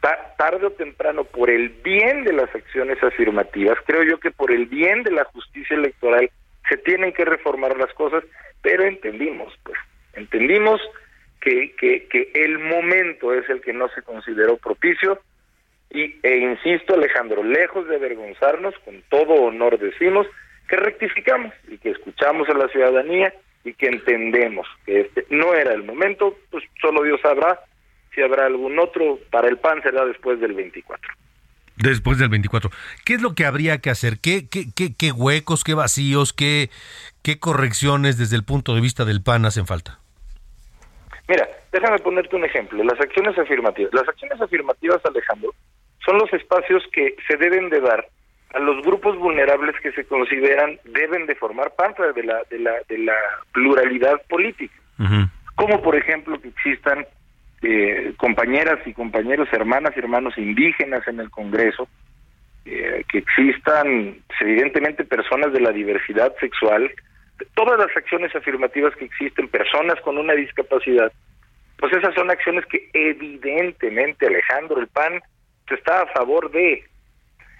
tarde 0.00 0.66
o 0.66 0.70
temprano, 0.70 1.24
por 1.24 1.50
el 1.50 1.70
bien 1.70 2.24
de 2.24 2.32
las 2.32 2.54
acciones 2.54 3.02
afirmativas, 3.02 3.78
creo 3.86 4.02
yo 4.04 4.20
que 4.20 4.30
por 4.30 4.52
el 4.52 4.66
bien 4.66 5.02
de 5.02 5.10
la 5.10 5.24
justicia 5.24 5.76
electoral 5.76 6.30
se 6.68 6.76
tienen 6.76 7.12
que 7.12 7.24
reformar 7.24 7.76
las 7.76 7.92
cosas, 7.94 8.22
pero 8.62 8.84
entendimos, 8.84 9.52
pues, 9.64 9.78
entendimos 10.14 10.80
que, 11.40 11.74
que, 11.76 12.06
que 12.08 12.30
el 12.34 12.58
momento 12.58 13.32
es 13.32 13.48
el 13.48 13.60
que 13.60 13.72
no 13.72 13.88
se 13.88 14.02
consideró 14.02 14.56
propicio 14.56 15.20
y, 15.90 16.16
e 16.22 16.36
insisto, 16.36 16.94
Alejandro, 16.94 17.42
lejos 17.42 17.88
de 17.88 17.96
avergonzarnos, 17.96 18.74
con 18.84 19.02
todo 19.08 19.34
honor 19.34 19.78
decimos 19.78 20.26
que 20.68 20.76
rectificamos 20.76 21.54
y 21.66 21.78
que 21.78 21.90
escuchamos 21.90 22.48
a 22.48 22.54
la 22.54 22.68
ciudadanía 22.68 23.32
y 23.64 23.72
que 23.72 23.86
entendemos 23.86 24.66
que 24.84 25.00
este 25.00 25.24
no 25.30 25.54
era 25.54 25.72
el 25.72 25.82
momento, 25.82 26.36
pues 26.50 26.64
solo 26.80 27.02
Dios 27.02 27.20
sabrá 27.22 27.58
si 28.18 28.24
habrá 28.24 28.46
algún 28.46 28.76
otro, 28.80 29.20
para 29.30 29.46
el 29.48 29.58
PAN 29.58 29.80
será 29.80 30.04
después 30.04 30.40
del 30.40 30.52
24. 30.52 31.14
Después 31.76 32.18
del 32.18 32.28
24. 32.28 32.68
¿Qué 33.04 33.14
es 33.14 33.22
lo 33.22 33.36
que 33.36 33.46
habría 33.46 33.78
que 33.78 33.90
hacer? 33.90 34.18
¿Qué, 34.20 34.48
qué, 34.48 34.64
qué, 34.74 34.96
qué 34.96 35.12
huecos, 35.12 35.62
qué 35.62 35.74
vacíos, 35.74 36.32
qué, 36.32 36.70
qué 37.22 37.38
correcciones 37.38 38.18
desde 38.18 38.34
el 38.34 38.42
punto 38.42 38.74
de 38.74 38.80
vista 38.80 39.04
del 39.04 39.22
PAN 39.22 39.44
hacen 39.44 39.66
falta? 39.66 40.00
Mira, 41.28 41.48
déjame 41.70 41.98
ponerte 42.00 42.34
un 42.34 42.44
ejemplo. 42.44 42.82
Las 42.82 42.98
acciones 43.00 43.38
afirmativas. 43.38 43.94
Las 43.94 44.08
acciones 44.08 44.40
afirmativas, 44.40 44.98
Alejandro, 45.04 45.54
son 46.04 46.18
los 46.18 46.32
espacios 46.32 46.82
que 46.92 47.14
se 47.28 47.36
deben 47.36 47.70
de 47.70 47.80
dar 47.80 48.04
a 48.54 48.58
los 48.58 48.84
grupos 48.84 49.16
vulnerables 49.16 49.76
que 49.80 49.92
se 49.92 50.04
consideran 50.06 50.80
deben 50.86 51.26
de 51.26 51.36
formar 51.36 51.76
parte 51.76 52.02
de 52.14 52.22
la 52.24 52.40
de 52.50 52.58
la 52.58 52.72
de 52.88 52.98
la 52.98 53.14
pluralidad 53.52 54.22
política 54.26 54.74
como 55.54 55.82
por 55.82 55.94
ejemplo 55.96 56.40
que 56.40 56.48
existan 56.48 57.06
eh, 57.62 58.12
compañeras 58.16 58.78
y 58.86 58.92
compañeros 58.92 59.48
hermanas 59.52 59.92
y 59.96 60.00
hermanos 60.00 60.36
indígenas 60.38 61.06
en 61.08 61.20
el 61.20 61.30
Congreso 61.30 61.88
eh, 62.64 63.04
que 63.10 63.18
existan 63.18 64.16
evidentemente 64.40 65.04
personas 65.04 65.52
de 65.52 65.60
la 65.60 65.72
diversidad 65.72 66.34
sexual 66.40 66.90
todas 67.54 67.78
las 67.78 67.96
acciones 67.96 68.34
afirmativas 68.34 68.94
que 68.96 69.04
existen 69.04 69.48
personas 69.48 70.00
con 70.02 70.18
una 70.18 70.34
discapacidad 70.34 71.12
pues 71.78 71.92
esas 71.92 72.14
son 72.14 72.30
acciones 72.30 72.66
que 72.66 72.88
evidentemente 72.92 74.26
Alejandro 74.26 74.80
el 74.80 74.88
PAN 74.88 75.22
está 75.74 76.02
a 76.02 76.06
favor 76.06 76.50
de. 76.50 76.84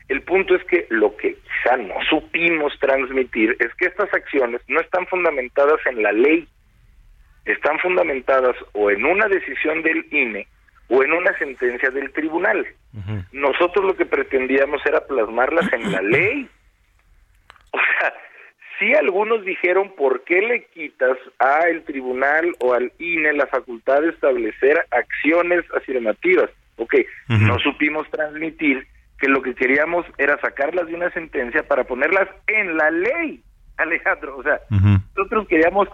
El 0.08 0.22
punto 0.22 0.54
es 0.54 0.64
que 0.64 0.86
lo 0.88 1.16
que 1.16 1.34
quizá 1.34 1.76
no 1.76 1.94
supimos 2.08 2.72
transmitir 2.80 3.56
es 3.60 3.74
que 3.74 3.86
estas 3.86 4.12
acciones 4.14 4.62
no 4.68 4.80
están 4.80 5.06
fundamentadas 5.06 5.80
en 5.86 6.02
la 6.02 6.12
ley, 6.12 6.48
están 7.52 7.78
fundamentadas 7.78 8.56
o 8.72 8.90
en 8.90 9.04
una 9.04 9.28
decisión 9.28 9.82
del 9.82 10.06
INE 10.10 10.46
o 10.88 11.02
en 11.02 11.12
una 11.12 11.36
sentencia 11.38 11.90
del 11.90 12.12
tribunal. 12.12 12.66
Nosotros 13.32 13.84
lo 13.84 13.96
que 13.96 14.06
pretendíamos 14.06 14.84
era 14.86 15.06
plasmarlas 15.06 15.72
en 15.72 15.92
la 15.92 16.02
ley. 16.02 16.48
O 17.72 17.78
sea, 17.78 18.14
si 18.78 18.94
algunos 18.94 19.44
dijeron 19.44 19.92
por 19.96 20.24
qué 20.24 20.40
le 20.40 20.64
quitas 20.66 21.18
a 21.38 21.68
el 21.68 21.84
tribunal 21.84 22.54
o 22.60 22.72
al 22.72 22.92
INE 22.98 23.32
la 23.34 23.46
facultad 23.46 24.00
de 24.02 24.10
establecer 24.10 24.78
acciones 24.90 25.64
afirmativas. 25.74 26.50
Ok, 26.76 26.94
no 27.28 27.58
supimos 27.58 28.08
transmitir 28.10 28.86
que 29.18 29.28
lo 29.28 29.42
que 29.42 29.54
queríamos 29.54 30.06
era 30.16 30.38
sacarlas 30.40 30.86
de 30.86 30.94
una 30.94 31.10
sentencia 31.10 31.64
para 31.64 31.84
ponerlas 31.84 32.28
en 32.46 32.76
la 32.76 32.90
ley, 32.90 33.42
Alejandro. 33.76 34.36
O 34.36 34.42
sea, 34.42 34.60
nosotros 35.16 35.48
queríamos 35.48 35.88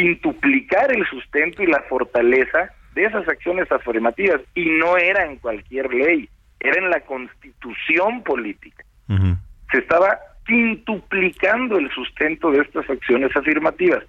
quintuplicar 0.00 0.90
el 0.96 1.06
sustento 1.06 1.62
y 1.62 1.66
la 1.66 1.82
fortaleza 1.82 2.70
de 2.94 3.04
esas 3.04 3.28
acciones 3.28 3.70
afirmativas 3.70 4.40
y 4.54 4.64
no 4.64 4.96
era 4.96 5.26
en 5.26 5.36
cualquier 5.36 5.92
ley, 5.92 6.28
era 6.58 6.80
en 6.80 6.90
la 6.90 7.00
constitución 7.00 8.22
política. 8.22 8.84
Se 9.70 9.78
estaba 9.78 10.18
quintuplicando 10.46 11.78
el 11.78 11.90
sustento 11.90 12.50
de 12.50 12.60
estas 12.62 12.88
acciones 12.88 13.34
afirmativas. 13.36 14.04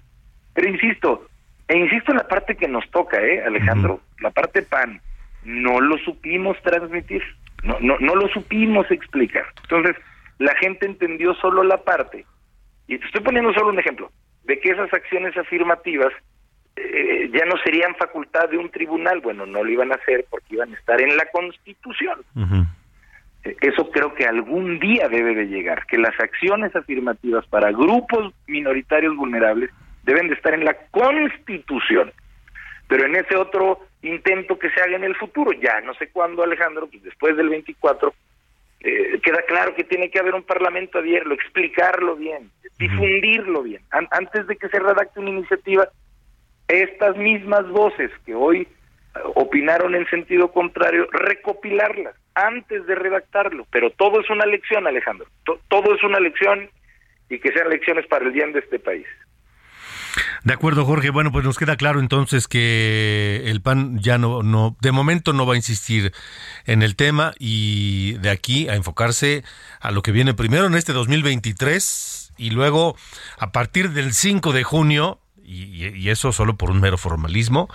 Pero 0.54 0.68
insisto, 0.68 1.28
e 1.68 1.76
insisto 1.76 2.12
en 2.12 2.18
la 2.18 2.26
parte 2.26 2.56
que 2.56 2.68
nos 2.68 2.88
toca, 2.90 3.20
¿eh, 3.20 3.44
Alejandro? 3.44 4.00
La 4.20 4.30
parte 4.30 4.62
PAN. 4.62 5.00
No 5.44 5.80
lo 5.80 5.98
supimos 5.98 6.56
transmitir. 6.62 7.22
No, 7.62 7.76
no, 7.80 7.98
no 7.98 8.16
lo 8.16 8.28
supimos 8.28 8.90
explicar. 8.90 9.44
Entonces, 9.62 9.96
la 10.38 10.54
gente 10.56 10.86
entendió 10.86 11.34
solo 11.34 11.62
la 11.62 11.78
parte, 11.78 12.24
y 12.88 12.98
te 12.98 13.06
estoy 13.06 13.20
poniendo 13.20 13.52
solo 13.52 13.68
un 13.68 13.78
ejemplo, 13.78 14.10
de 14.44 14.58
que 14.60 14.70
esas 14.70 14.92
acciones 14.92 15.36
afirmativas 15.36 16.12
eh, 16.76 17.30
ya 17.32 17.44
no 17.44 17.56
serían 17.64 17.94
facultad 17.96 18.48
de 18.48 18.58
un 18.58 18.70
tribunal. 18.70 19.20
Bueno, 19.20 19.46
no 19.46 19.62
lo 19.62 19.70
iban 19.70 19.92
a 19.92 19.96
hacer 19.96 20.24
porque 20.30 20.54
iban 20.54 20.72
a 20.72 20.76
estar 20.76 21.00
en 21.00 21.16
la 21.16 21.26
Constitución. 21.26 22.20
Eso 23.42 23.90
creo 23.90 24.14
que 24.14 24.24
algún 24.24 24.78
día 24.78 25.08
debe 25.08 25.34
de 25.34 25.46
llegar, 25.46 25.84
que 25.86 25.98
las 25.98 26.18
acciones 26.20 26.74
afirmativas 26.76 27.44
para 27.46 27.72
grupos 27.72 28.32
minoritarios 28.46 29.16
vulnerables 29.16 29.70
deben 30.04 30.28
de 30.28 30.34
estar 30.34 30.54
en 30.54 30.64
la 30.64 30.76
Constitución. 30.90 32.12
Pero 32.86 33.06
en 33.06 33.16
ese 33.16 33.36
otro 33.36 33.80
intento 34.02 34.58
que 34.58 34.70
se 34.70 34.80
haga 34.80 34.96
en 34.96 35.04
el 35.04 35.16
futuro. 35.16 35.52
Ya 35.52 35.80
no 35.80 35.94
sé 35.94 36.10
cuándo, 36.10 36.42
Alejandro, 36.42 36.88
pues 36.88 37.02
después 37.02 37.36
del 37.36 37.48
24, 37.48 38.14
eh, 38.84 39.20
queda 39.22 39.42
claro 39.42 39.74
que 39.74 39.84
tiene 39.84 40.10
que 40.10 40.18
haber 40.18 40.34
un 40.34 40.42
parlamento 40.42 40.98
abierto, 40.98 41.32
explicarlo 41.32 42.16
bien, 42.16 42.50
difundirlo 42.78 43.62
bien. 43.62 43.82
antes 43.90 44.46
de 44.46 44.56
que 44.56 44.68
se 44.68 44.78
redacte 44.78 45.20
una 45.20 45.30
iniciativa, 45.30 45.88
estas 46.66 47.16
mismas 47.16 47.68
voces 47.68 48.10
que 48.26 48.34
hoy 48.34 48.62
eh, 48.62 49.18
opinaron 49.34 49.94
en 49.94 50.08
sentido 50.10 50.50
contrario, 50.50 51.06
recopilarlas 51.12 52.16
antes 52.34 52.86
de 52.86 52.94
redactarlo. 52.94 53.66
Pero 53.70 53.90
todo 53.90 54.20
es 54.20 54.30
una 54.30 54.46
lección, 54.46 54.86
Alejandro. 54.86 55.26
todo 55.68 55.94
es 55.94 56.02
una 56.02 56.18
lección 56.18 56.68
y 57.28 57.38
que 57.38 57.52
sean 57.52 57.68
lecciones 57.68 58.06
para 58.06 58.24
el 58.24 58.32
bien 58.32 58.52
de 58.52 58.60
este 58.60 58.78
país. 58.78 59.06
De 60.44 60.52
acuerdo, 60.52 60.84
Jorge. 60.84 61.10
Bueno, 61.10 61.32
pues 61.32 61.44
nos 61.44 61.58
queda 61.58 61.76
claro 61.76 62.00
entonces 62.00 62.48
que 62.48 63.42
el 63.46 63.62
PAN 63.62 63.98
ya 64.00 64.18
no, 64.18 64.42
no, 64.42 64.76
de 64.80 64.92
momento 64.92 65.32
no 65.32 65.46
va 65.46 65.54
a 65.54 65.56
insistir 65.56 66.12
en 66.66 66.82
el 66.82 66.96
tema 66.96 67.32
y 67.38 68.14
de 68.18 68.30
aquí 68.30 68.68
a 68.68 68.74
enfocarse 68.74 69.44
a 69.80 69.90
lo 69.90 70.02
que 70.02 70.12
viene 70.12 70.34
primero 70.34 70.66
en 70.66 70.74
este 70.74 70.92
2023 70.92 72.32
y 72.36 72.50
luego 72.50 72.96
a 73.38 73.52
partir 73.52 73.90
del 73.90 74.12
5 74.12 74.52
de 74.52 74.64
junio, 74.64 75.18
y, 75.42 76.08
eso 76.08 76.32
solo 76.32 76.56
por 76.56 76.70
un 76.70 76.80
mero 76.80 76.98
formalismo, 76.98 77.68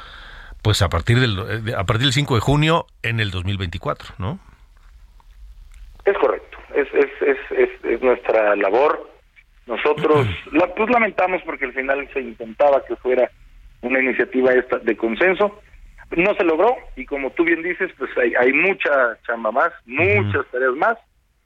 pues 0.61 0.81
a 0.81 0.89
partir 0.89 1.19
del, 1.19 1.73
a 1.75 1.83
partir 1.85 2.05
del 2.05 2.13
5 2.13 2.35
de 2.35 2.41
junio 2.41 2.85
en 3.03 3.19
el 3.19 3.31
2024, 3.31 4.15
¿no? 4.17 4.39
Es 6.05 6.17
correcto. 6.17 6.57
Es, 6.75 6.87
es, 6.93 7.09
es, 7.51 7.69
es 7.85 8.01
nuestra 8.01 8.55
labor 8.55 9.16
nosotros 9.67 10.27
la, 10.51 10.73
pues 10.73 10.89
lamentamos 10.89 11.41
porque 11.45 11.65
al 11.65 11.73
final 11.73 12.07
se 12.13 12.21
intentaba 12.21 12.83
que 12.87 12.95
fuera 12.95 13.29
una 13.81 14.01
iniciativa 14.01 14.53
esta 14.53 14.77
de 14.79 14.95
consenso. 14.97 15.59
No 16.15 16.33
se 16.35 16.43
logró 16.45 16.75
y 16.95 17.05
como 17.05 17.31
tú 17.31 17.43
bien 17.43 17.61
dices, 17.61 17.91
pues 17.97 18.09
hay, 18.17 18.33
hay 18.35 18.53
mucha 18.53 19.17
chamba 19.25 19.51
más, 19.51 19.71
muchas 19.85 20.45
tareas 20.51 20.73
más 20.75 20.97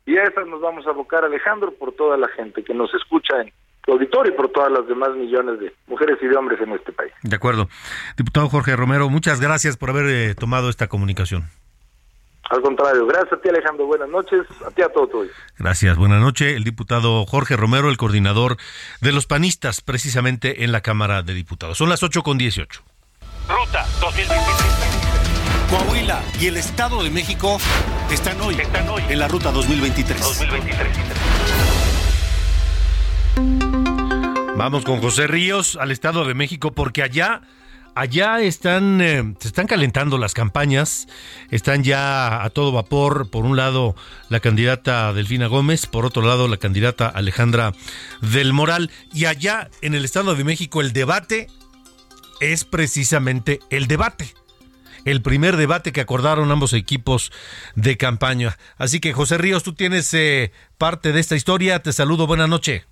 y 0.05 0.17
a 0.17 0.23
esas 0.23 0.47
nos 0.47 0.62
vamos 0.62 0.86
a 0.88 0.91
abocar, 0.91 1.23
Alejandro, 1.23 1.73
por 1.73 1.93
toda 1.93 2.17
la 2.17 2.27
gente 2.29 2.63
que 2.63 2.73
nos 2.73 2.93
escucha 2.93 3.41
en 3.41 3.51
tu 3.84 3.93
auditorio 3.93 4.34
y 4.34 4.36
por 4.36 4.49
todas 4.49 4.71
las 4.71 4.88
demás 4.88 5.10
millones 5.15 5.60
de 5.60 5.73
mujeres 5.88 6.17
y 6.21 6.27
de 6.27 6.36
hombres 6.36 6.60
en 6.62 6.71
este 6.73 6.91
país. 6.91 7.12
De 7.23 7.36
acuerdo. 7.36 7.67
Diputado 8.17 8.47
Jorge 8.49 8.75
Romero, 8.75 9.10
muchas 9.10 9.41
gracias 9.41 9.77
por 9.77 9.89
haber 9.89 10.05
eh, 10.07 10.36
tomado 10.36 10.69
esta 10.69 10.88
comunicación. 10.88 11.43
Al 12.49 12.62
contrario, 12.62 13.06
gracias 13.06 13.34
a 13.34 13.41
ti 13.41 13.49
Alejandro, 13.49 13.86
buenas 13.86 14.10
noches, 14.10 14.41
a 14.65 14.71
ti 14.71 14.82
a 14.82 14.89
todo 14.89 15.08
tuyo. 15.08 15.32
Gracias, 15.58 15.95
buenas 15.95 16.19
noches. 16.21 16.56
El 16.56 16.63
diputado 16.63 17.25
Jorge 17.25 17.56
Romero, 17.56 17.89
el 17.89 17.97
coordinador 17.97 18.58
de 18.99 19.12
los 19.12 19.25
panistas, 19.25 19.82
precisamente 19.82 20.63
en 20.63 20.71
la 20.71 20.82
Cámara 20.82 21.23
de 21.23 21.34
Diputados. 21.34 21.77
Son 21.77 21.88
las 21.89 22.04
8 22.04 22.23
con 22.23 22.38
18. 22.38 22.82
Ruta 23.47 23.86
2023. 24.01 24.91
Coahuila 25.69 26.21
y 26.41 26.47
el 26.47 26.58
Estado 26.58 27.01
de 27.01 27.10
México 27.10 27.58
están 28.12 28.41
hoy, 28.41 28.56
están 28.60 28.89
hoy 28.89 29.04
en 29.08 29.19
la 29.19 29.30
Ruta 29.30 29.51
2023. 29.51 30.19
2023. 30.21 31.12
Vamos 34.58 34.84
con 34.84 34.99
José 34.99 35.27
Ríos 35.27 35.77
al 35.80 35.91
Estado 35.91 36.25
de 36.25 36.34
México 36.34 36.71
porque 36.71 37.01
allá 37.04 37.41
Allá 37.93 38.39
están, 38.39 39.01
eh, 39.01 39.36
se 39.39 39.49
están 39.49 39.67
calentando 39.67 40.17
las 40.17 40.34
campañas, 40.34 41.08
están 41.49 41.84
ya 41.84 42.41
a 42.41 42.49
todo 42.49 42.71
vapor, 42.71 43.30
por 43.30 43.43
un 43.43 43.58
lado 43.58 43.95
la 44.30 44.39
candidata 44.39 45.12
Delfina 45.12 45.47
Gómez, 45.47 45.88
por 45.88 46.06
otro 46.06 46.21
lado 46.21 46.47
la 46.47 46.56
candidata 46.56 47.08
Alejandra 47.08 47.73
del 48.21 48.54
Moral, 48.54 48.91
y 49.13 49.25
allá 49.25 49.69
en 49.82 49.93
el 49.93 50.06
Estado 50.06 50.36
de 50.36 50.43
México 50.45 50.80
el 50.80 50.93
debate 50.93 51.47
es 52.39 52.63
precisamente 52.63 53.60
el 53.69 53.88
debate, 53.88 54.34
el 55.04 55.21
primer 55.21 55.58
debate 55.58 55.91
que 55.91 55.99
acordaron 56.01 56.49
ambos 56.49 56.71
equipos 56.71 57.34
de 57.75 57.97
campaña. 57.97 58.58
Así 58.77 59.01
que 59.01 59.12
José 59.12 59.38
Ríos, 59.38 59.63
tú 59.63 59.73
tienes 59.73 60.13
eh, 60.13 60.54
parte 60.77 61.12
de 61.12 61.19
esta 61.19 61.36
historia, 61.36 61.82
te 61.84 61.91
saludo, 61.91 62.25
buena 62.25 62.47
noche. 62.47 62.86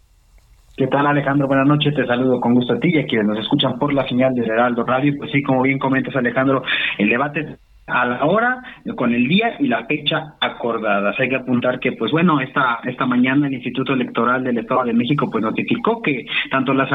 ¿Qué 0.79 0.87
tal 0.87 1.05
Alejandro? 1.07 1.45
Buenas 1.45 1.67
noches, 1.67 1.93
te 1.93 2.05
saludo 2.05 2.39
con 2.39 2.53
gusto 2.53 2.71
a 2.71 2.79
ti 2.79 2.87
y 2.93 2.99
a 2.99 3.05
quienes 3.05 3.27
nos 3.27 3.39
escuchan 3.39 3.77
por 3.77 3.93
la 3.93 4.07
señal 4.07 4.33
de 4.33 4.45
Heraldo 4.45 4.85
Radio. 4.85 5.13
Pues 5.17 5.29
sí, 5.29 5.43
como 5.43 5.61
bien 5.63 5.77
comentas 5.77 6.15
Alejandro, 6.15 6.63
el 6.97 7.09
debate 7.09 7.57
a 7.85 8.05
la 8.05 8.23
hora, 8.23 8.63
con 8.95 9.13
el 9.13 9.27
día 9.27 9.57
y 9.59 9.67
la 9.67 9.85
fecha 9.87 10.35
acordadas. 10.39 11.19
Hay 11.19 11.27
que 11.27 11.35
apuntar 11.35 11.81
que, 11.81 11.91
pues 11.91 12.13
bueno, 12.13 12.39
esta, 12.39 12.79
esta 12.85 13.05
mañana 13.05 13.47
el 13.47 13.55
Instituto 13.55 13.91
Electoral 13.91 14.41
del 14.41 14.59
Estado 14.59 14.85
de 14.85 14.93
México 14.93 15.27
pues 15.29 15.43
notificó 15.43 16.01
que 16.01 16.25
tanto 16.49 16.73
las 16.73 16.89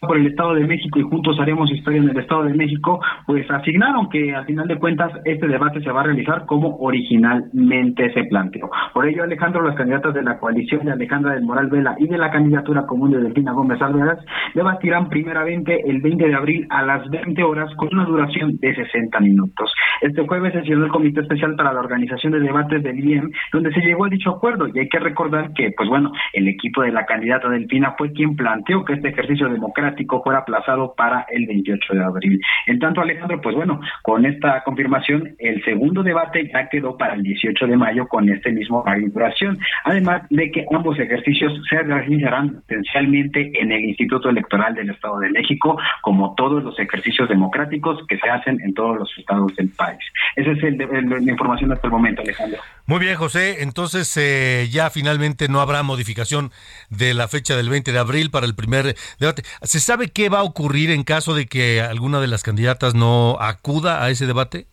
por 0.00 0.16
el 0.16 0.26
Estado 0.28 0.54
de 0.54 0.66
México 0.66 0.98
y 0.98 1.02
Juntos 1.02 1.38
Haremos 1.38 1.70
Historia 1.70 2.00
en 2.00 2.08
el 2.08 2.16
Estado 2.16 2.44
de 2.44 2.54
México, 2.54 3.00
pues 3.26 3.48
asignaron 3.50 4.08
que 4.08 4.34
al 4.34 4.46
final 4.46 4.66
de 4.66 4.78
cuentas 4.78 5.12
este 5.26 5.46
debate 5.46 5.82
se 5.82 5.92
va 5.92 6.00
a 6.00 6.04
realizar 6.04 6.46
como 6.46 6.78
originalmente 6.78 8.10
se 8.14 8.24
planteó. 8.24 8.70
Por 8.94 9.06
ello, 9.06 9.24
Alejandro, 9.24 9.62
las 9.62 9.76
candidatas 9.76 10.14
de 10.14 10.22
la 10.22 10.38
coalición 10.38 10.86
de 10.86 10.92
Alejandra 10.92 11.34
del 11.34 11.44
Moral 11.44 11.68
Vela 11.68 11.96
y 11.98 12.06
de 12.06 12.16
la 12.16 12.30
candidatura 12.30 12.86
común 12.86 13.10
de 13.10 13.20
Delfina 13.20 13.52
Gómez 13.52 13.80
Álvarez 13.82 14.24
debatirán 14.54 15.10
primeramente 15.10 15.82
el 15.86 16.00
20 16.00 16.28
de 16.28 16.34
abril 16.34 16.66
a 16.70 16.82
las 16.82 17.06
20 17.10 17.42
horas 17.42 17.70
con 17.76 17.90
una 17.92 18.04
duración 18.04 18.56
de 18.56 18.74
60 18.74 19.20
minutos. 19.20 19.70
Este 20.00 20.26
jueves 20.26 20.54
sesionó 20.54 20.86
el 20.86 20.90
Comité 20.90 21.20
Especial 21.20 21.56
para 21.56 21.74
la 21.74 21.80
Organización 21.80 22.32
de 22.32 22.40
Debates 22.40 22.82
del 22.82 22.98
IEM, 22.98 23.30
donde 23.52 23.70
se 23.72 23.80
llegó 23.80 24.06
a 24.06 24.08
dicho 24.08 24.30
acuerdo 24.30 24.66
y 24.72 24.78
hay 24.78 24.88
que 24.88 24.98
recordar 24.98 25.52
que, 25.52 25.72
pues 25.76 25.90
bueno, 25.90 26.10
el 26.32 26.48
equipo 26.48 26.80
de 26.80 26.90
la 26.90 27.04
candidata 27.04 27.50
Delfina 27.50 27.94
fue 27.98 28.12
quien 28.12 28.34
planteó 28.34 28.82
que 28.82 28.94
este 28.94 29.08
ejercicio 29.08 29.48
democrático 29.50 29.89
fuera 30.22 30.40
aplazado 30.40 30.94
para 30.94 31.26
el 31.30 31.46
28 31.46 31.94
de 31.94 32.04
abril. 32.04 32.40
En 32.66 32.78
tanto, 32.78 33.00
Alejandro, 33.00 33.40
pues 33.40 33.54
bueno, 33.54 33.80
con 34.02 34.26
esta 34.26 34.62
confirmación, 34.62 35.34
el 35.38 35.62
segundo 35.64 36.02
debate 36.02 36.50
ya 36.52 36.68
quedó 36.68 36.96
para 36.96 37.14
el 37.14 37.22
18 37.22 37.66
de 37.66 37.76
mayo 37.76 38.06
con 38.08 38.28
este 38.28 38.52
mismo 38.52 38.84
duración, 39.12 39.58
además 39.84 40.22
de 40.30 40.50
que 40.50 40.66
ambos 40.74 40.98
ejercicios 40.98 41.52
se 41.68 41.82
realizarán 41.82 42.60
potencialmente 42.60 43.52
en 43.60 43.72
el 43.72 43.84
Instituto 43.84 44.28
Electoral 44.28 44.74
del 44.74 44.90
Estado 44.90 45.20
de 45.20 45.30
México, 45.30 45.78
como 46.02 46.34
todos 46.34 46.62
los 46.62 46.78
ejercicios 46.78 47.28
democráticos 47.28 47.98
que 48.08 48.18
se 48.18 48.28
hacen 48.28 48.60
en 48.60 48.74
todos 48.74 48.98
los 48.98 49.18
estados 49.18 49.54
del 49.56 49.68
país. 49.70 50.00
Esa 50.36 50.52
es 50.52 50.62
el, 50.62 50.78
la 50.78 51.32
información 51.32 51.72
hasta 51.72 51.86
el 51.86 51.92
momento, 51.92 52.22
Alejandro. 52.22 52.60
Muy 52.86 52.98
bien, 52.98 53.16
José. 53.16 53.62
Entonces, 53.62 54.16
eh, 54.16 54.68
ya 54.70 54.90
finalmente 54.90 55.48
no 55.48 55.60
habrá 55.60 55.82
modificación 55.82 56.50
de 56.88 57.14
la 57.14 57.28
fecha 57.28 57.56
del 57.56 57.68
20 57.68 57.92
de 57.92 57.98
abril 57.98 58.30
para 58.30 58.46
el 58.46 58.54
primer 58.54 58.96
debate. 59.18 59.42
¿Se 59.62 59.79
sabe 59.80 60.08
qué 60.08 60.28
va 60.28 60.40
a 60.40 60.44
ocurrir 60.44 60.90
en 60.90 61.04
caso 61.04 61.34
de 61.34 61.46
que 61.46 61.80
alguna 61.80 62.20
de 62.20 62.26
las 62.26 62.42
candidatas 62.42 62.94
no 62.94 63.38
acuda 63.40 64.02
a 64.02 64.10
ese 64.10 64.26
debate? 64.26 64.66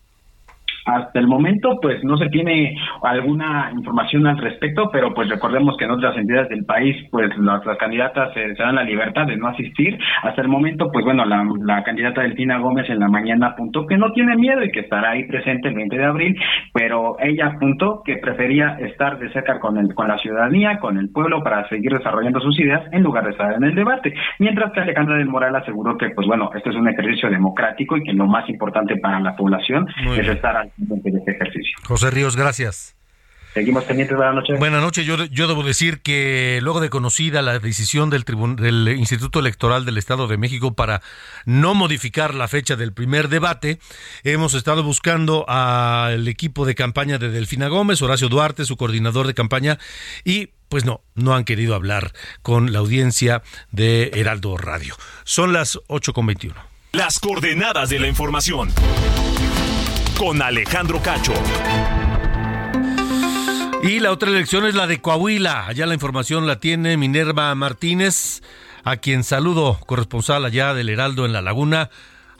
Hasta 0.88 1.18
el 1.18 1.26
momento, 1.26 1.78
pues 1.82 2.02
no 2.02 2.16
se 2.16 2.30
tiene 2.30 2.74
alguna 3.02 3.70
información 3.74 4.26
al 4.26 4.38
respecto, 4.38 4.88
pero 4.90 5.12
pues 5.12 5.28
recordemos 5.28 5.76
que 5.76 5.84
en 5.84 5.90
otras 5.90 6.16
entidades 6.16 6.48
del 6.48 6.64
país, 6.64 6.96
pues 7.10 7.28
las, 7.36 7.60
candidatas 7.78 8.32
se, 8.32 8.54
dan 8.54 8.76
la 8.76 8.84
libertad 8.84 9.26
de 9.26 9.36
no 9.36 9.48
asistir. 9.48 9.98
Hasta 10.22 10.40
el 10.40 10.48
momento, 10.48 10.88
pues 10.90 11.04
bueno, 11.04 11.26
la, 11.26 11.46
la 11.66 11.84
candidata 11.84 12.22
Delfina 12.22 12.58
Gómez 12.58 12.88
en 12.88 13.00
la 13.00 13.08
mañana 13.08 13.48
apuntó 13.48 13.86
que 13.86 13.98
no 13.98 14.12
tiene 14.12 14.34
miedo 14.36 14.64
y 14.64 14.70
que 14.70 14.80
estará 14.80 15.10
ahí 15.10 15.24
presente 15.24 15.68
el 15.68 15.74
20 15.74 15.98
de 15.98 16.04
abril, 16.04 16.36
pero 16.72 17.16
ella 17.20 17.48
apuntó 17.48 18.02
que 18.02 18.16
prefería 18.16 18.78
estar 18.80 19.18
de 19.18 19.30
cerca 19.32 19.60
con, 19.60 19.76
el, 19.76 19.94
con 19.94 20.08
la 20.08 20.16
ciudadanía, 20.16 20.78
con 20.78 20.96
el 20.96 21.10
pueblo, 21.10 21.42
para 21.42 21.68
seguir 21.68 21.92
desarrollando 21.92 22.40
sus 22.40 22.58
ideas 22.60 22.82
en 22.92 23.02
lugar 23.02 23.24
de 23.24 23.32
estar 23.32 23.52
en 23.52 23.64
el 23.64 23.74
debate. 23.74 24.14
Mientras 24.38 24.72
que 24.72 24.80
Alejandra 24.80 25.16
del 25.18 25.28
Moral 25.28 25.54
aseguró 25.54 25.98
que, 25.98 26.08
pues 26.10 26.26
bueno, 26.26 26.50
este 26.54 26.70
es 26.70 26.76
un 26.76 26.88
ejercicio 26.88 27.28
democrático 27.28 27.98
y 27.98 28.02
que 28.02 28.14
lo 28.14 28.26
más 28.26 28.48
importante 28.48 28.96
para 28.96 29.20
la 29.20 29.36
población 29.36 29.86
es 30.16 30.26
estar 30.26 30.56
al 30.56 30.70
este 31.04 31.30
ejercicio. 31.30 31.78
José 31.84 32.10
Ríos, 32.10 32.36
gracias. 32.36 32.96
Seguimos 33.54 33.84
pendientes. 33.84 34.16
Buenas 34.16 34.34
noches. 34.34 34.58
Buenas 34.58 34.82
noches. 34.82 35.06
Yo, 35.06 35.24
yo 35.24 35.48
debo 35.48 35.62
decir 35.62 36.00
que 36.00 36.60
luego 36.62 36.80
de 36.80 36.90
conocida 36.90 37.42
la 37.42 37.58
decisión 37.58 38.10
del, 38.10 38.24
del 38.56 38.88
Instituto 38.96 39.40
Electoral 39.40 39.84
del 39.84 39.98
Estado 39.98 40.28
de 40.28 40.36
México 40.36 40.74
para 40.74 41.02
no 41.44 41.74
modificar 41.74 42.34
la 42.34 42.46
fecha 42.46 42.76
del 42.76 42.92
primer 42.92 43.28
debate, 43.28 43.78
hemos 44.22 44.54
estado 44.54 44.82
buscando 44.82 45.44
al 45.48 46.28
equipo 46.28 46.66
de 46.66 46.74
campaña 46.74 47.18
de 47.18 47.30
Delfina 47.30 47.68
Gómez, 47.68 48.02
Horacio 48.02 48.28
Duarte, 48.28 48.64
su 48.64 48.76
coordinador 48.76 49.26
de 49.26 49.34
campaña, 49.34 49.78
y 50.24 50.50
pues 50.68 50.84
no, 50.84 51.00
no 51.14 51.34
han 51.34 51.44
querido 51.44 51.74
hablar 51.74 52.12
con 52.42 52.72
la 52.72 52.80
audiencia 52.80 53.42
de 53.72 54.10
Heraldo 54.14 54.56
Radio. 54.58 54.94
Son 55.24 55.52
las 55.52 55.78
8.21. 55.88 56.54
Las 56.92 57.18
coordenadas 57.18 57.88
de 57.90 57.98
la 57.98 58.08
información 58.08 58.70
con 60.18 60.42
Alejandro 60.42 61.00
Cacho. 61.00 61.32
Y 63.84 64.00
la 64.00 64.10
otra 64.10 64.28
elección 64.28 64.66
es 64.66 64.74
la 64.74 64.86
de 64.88 65.00
Coahuila. 65.00 65.66
Allá 65.66 65.86
la 65.86 65.94
información 65.94 66.46
la 66.46 66.58
tiene 66.58 66.96
Minerva 66.96 67.54
Martínez, 67.54 68.42
a 68.82 68.96
quien 68.96 69.22
saludo, 69.22 69.78
corresponsal 69.86 70.44
allá 70.44 70.74
del 70.74 70.88
Heraldo 70.88 71.24
en 71.24 71.32
La 71.32 71.40
Laguna. 71.40 71.90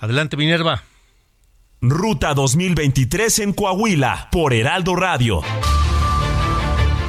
Adelante, 0.00 0.36
Minerva. 0.36 0.82
Ruta 1.80 2.34
2023 2.34 3.38
en 3.38 3.52
Coahuila, 3.52 4.28
por 4.32 4.52
Heraldo 4.52 4.96
Radio 4.96 5.42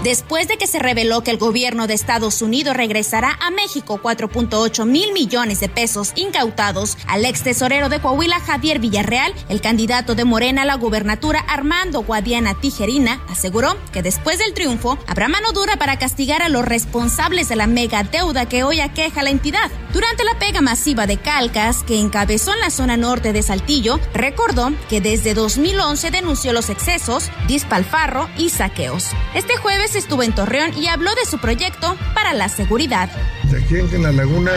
después 0.04 0.48
de 0.48 0.58
que 0.58 0.68
se 0.68 0.80
reveló 0.80 1.24
que 1.24 1.32
el 1.32 1.38
gobierno 1.38 1.88
de 1.88 1.94
Estados 1.94 2.42
Unidos 2.42 2.76
regresará 2.76 3.38
a 3.42 3.52
México 3.52 4.00
4.8 4.02 4.86
mil 4.86 5.12
millones 5.14 5.60
de 5.60 5.70
pesos 5.70 6.14
incautados 6.16 6.98
al 7.08 7.26
ex 7.26 7.44
tesorero 7.44 7.90
de 7.90 8.00
Coahuila 8.00 8.40
Javier 8.40 8.80
Villarreal, 8.80 9.34
el 9.50 9.62
candidato 9.62 10.16
de 10.16 10.26
Morena 10.26 10.62
a 10.62 10.66
la 10.66 10.76
gubernatura 10.76 11.40
Armando 11.40 12.04
Guadiana 12.04 12.60
Tijerina 12.60 13.22
aseguró 13.30 13.78
que 13.92 14.02
después 14.02 14.40
del 14.40 14.54
triunfo 14.54 14.98
habrá 15.08 15.28
mano 15.28 15.52
dura 15.52 15.78
para 15.78 16.00
castigar 16.00 16.42
a 16.42 16.50
los 16.50 16.66
responsables 16.66 17.50
de 17.50 17.56
la 17.56 17.68
mega 17.68 18.04
deuda 18.04 18.48
que 18.48 18.64
hoy 18.64 18.80
aqueja 18.80 19.24
la 19.24 19.30
entidad. 19.30 19.70
Durante 19.94 20.24
la 20.24 20.38
pega 20.38 20.62
masiva 20.62 21.08
de 21.08 21.18
calcas 21.18 21.84
que 21.84 22.00
encabezó 22.00 22.54
en 22.54 22.60
la 22.60 22.70
zona 22.70 22.96
norte 22.96 23.34
de 23.34 23.42
Saltillo, 23.42 24.00
recordó 24.14 24.72
que 24.88 25.02
desde 25.02 25.34
2011 25.34 26.12
denunció 26.12 26.54
los 26.54 26.70
excesos, 26.70 27.30
dispalfarro 27.48 28.30
y 28.38 28.50
saqueos. 28.50 29.08
Este 29.34 29.58
jueves 29.58 29.89
estuvo 29.96 30.24
en 30.24 30.34
Torreón 30.34 30.78
y 30.78 30.88
habló 30.88 31.10
de 31.16 31.26
su 31.30 31.40
proyecto 31.40 31.98
para 32.14 32.34
la 32.34 32.50
seguridad. 32.50 33.10
Aquí 33.46 33.76
en 33.78 34.04
la 34.04 34.12
laguna, 34.12 34.52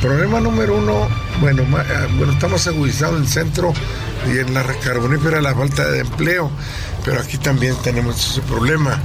problema 0.00 0.40
número 0.40 0.76
uno, 0.76 1.08
bueno, 1.40 1.64
ah, 1.76 2.06
bueno 2.16 2.32
estamos 2.32 2.66
agudizados 2.66 3.16
en 3.16 3.22
el 3.22 3.28
centro 3.28 3.72
y 4.26 4.38
en 4.38 4.52
la 4.54 4.62
carbonífera 4.62 5.40
la 5.40 5.54
falta 5.54 5.86
de 5.88 6.00
empleo, 6.00 6.50
pero 7.04 7.20
aquí 7.20 7.38
también 7.38 7.74
tenemos 7.82 8.30
ese 8.30 8.42
problema, 8.42 8.98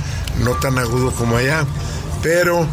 no 0.44 0.52
tan 0.56 0.78
agudo 0.78 1.12
como 1.12 1.38
allá, 1.38 1.66
pero 2.22 2.68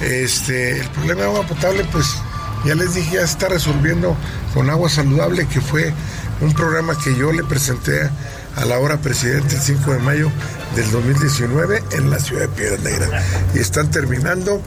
este, 0.00 0.80
el 0.80 0.88
problema 0.90 1.22
de 1.22 1.26
agua 1.28 1.46
potable, 1.46 1.84
pues 1.92 2.16
ya 2.64 2.74
les 2.74 2.94
dije, 2.94 3.16
ya 3.16 3.26
se 3.26 3.32
está 3.32 3.48
resolviendo 3.48 4.16
con 4.54 4.70
agua 4.70 4.88
saludable, 4.88 5.46
que 5.46 5.60
fue 5.60 5.92
un 6.40 6.52
programa 6.52 6.96
que 7.02 7.16
yo 7.16 7.32
le 7.32 7.44
presenté 7.44 8.10
a 8.56 8.64
la 8.64 8.78
hora 8.78 8.98
presidente 8.98 9.54
el 9.54 9.60
5 9.60 9.92
de 9.92 9.98
mayo 9.98 10.30
del 10.74 10.90
2019 10.90 11.82
en 11.92 12.10
la 12.10 12.18
ciudad 12.18 12.42
de 12.42 12.48
Piedra 12.48 12.78
Negra. 12.78 13.22
Y 13.54 13.58
están 13.58 13.90
terminando. 13.90 14.62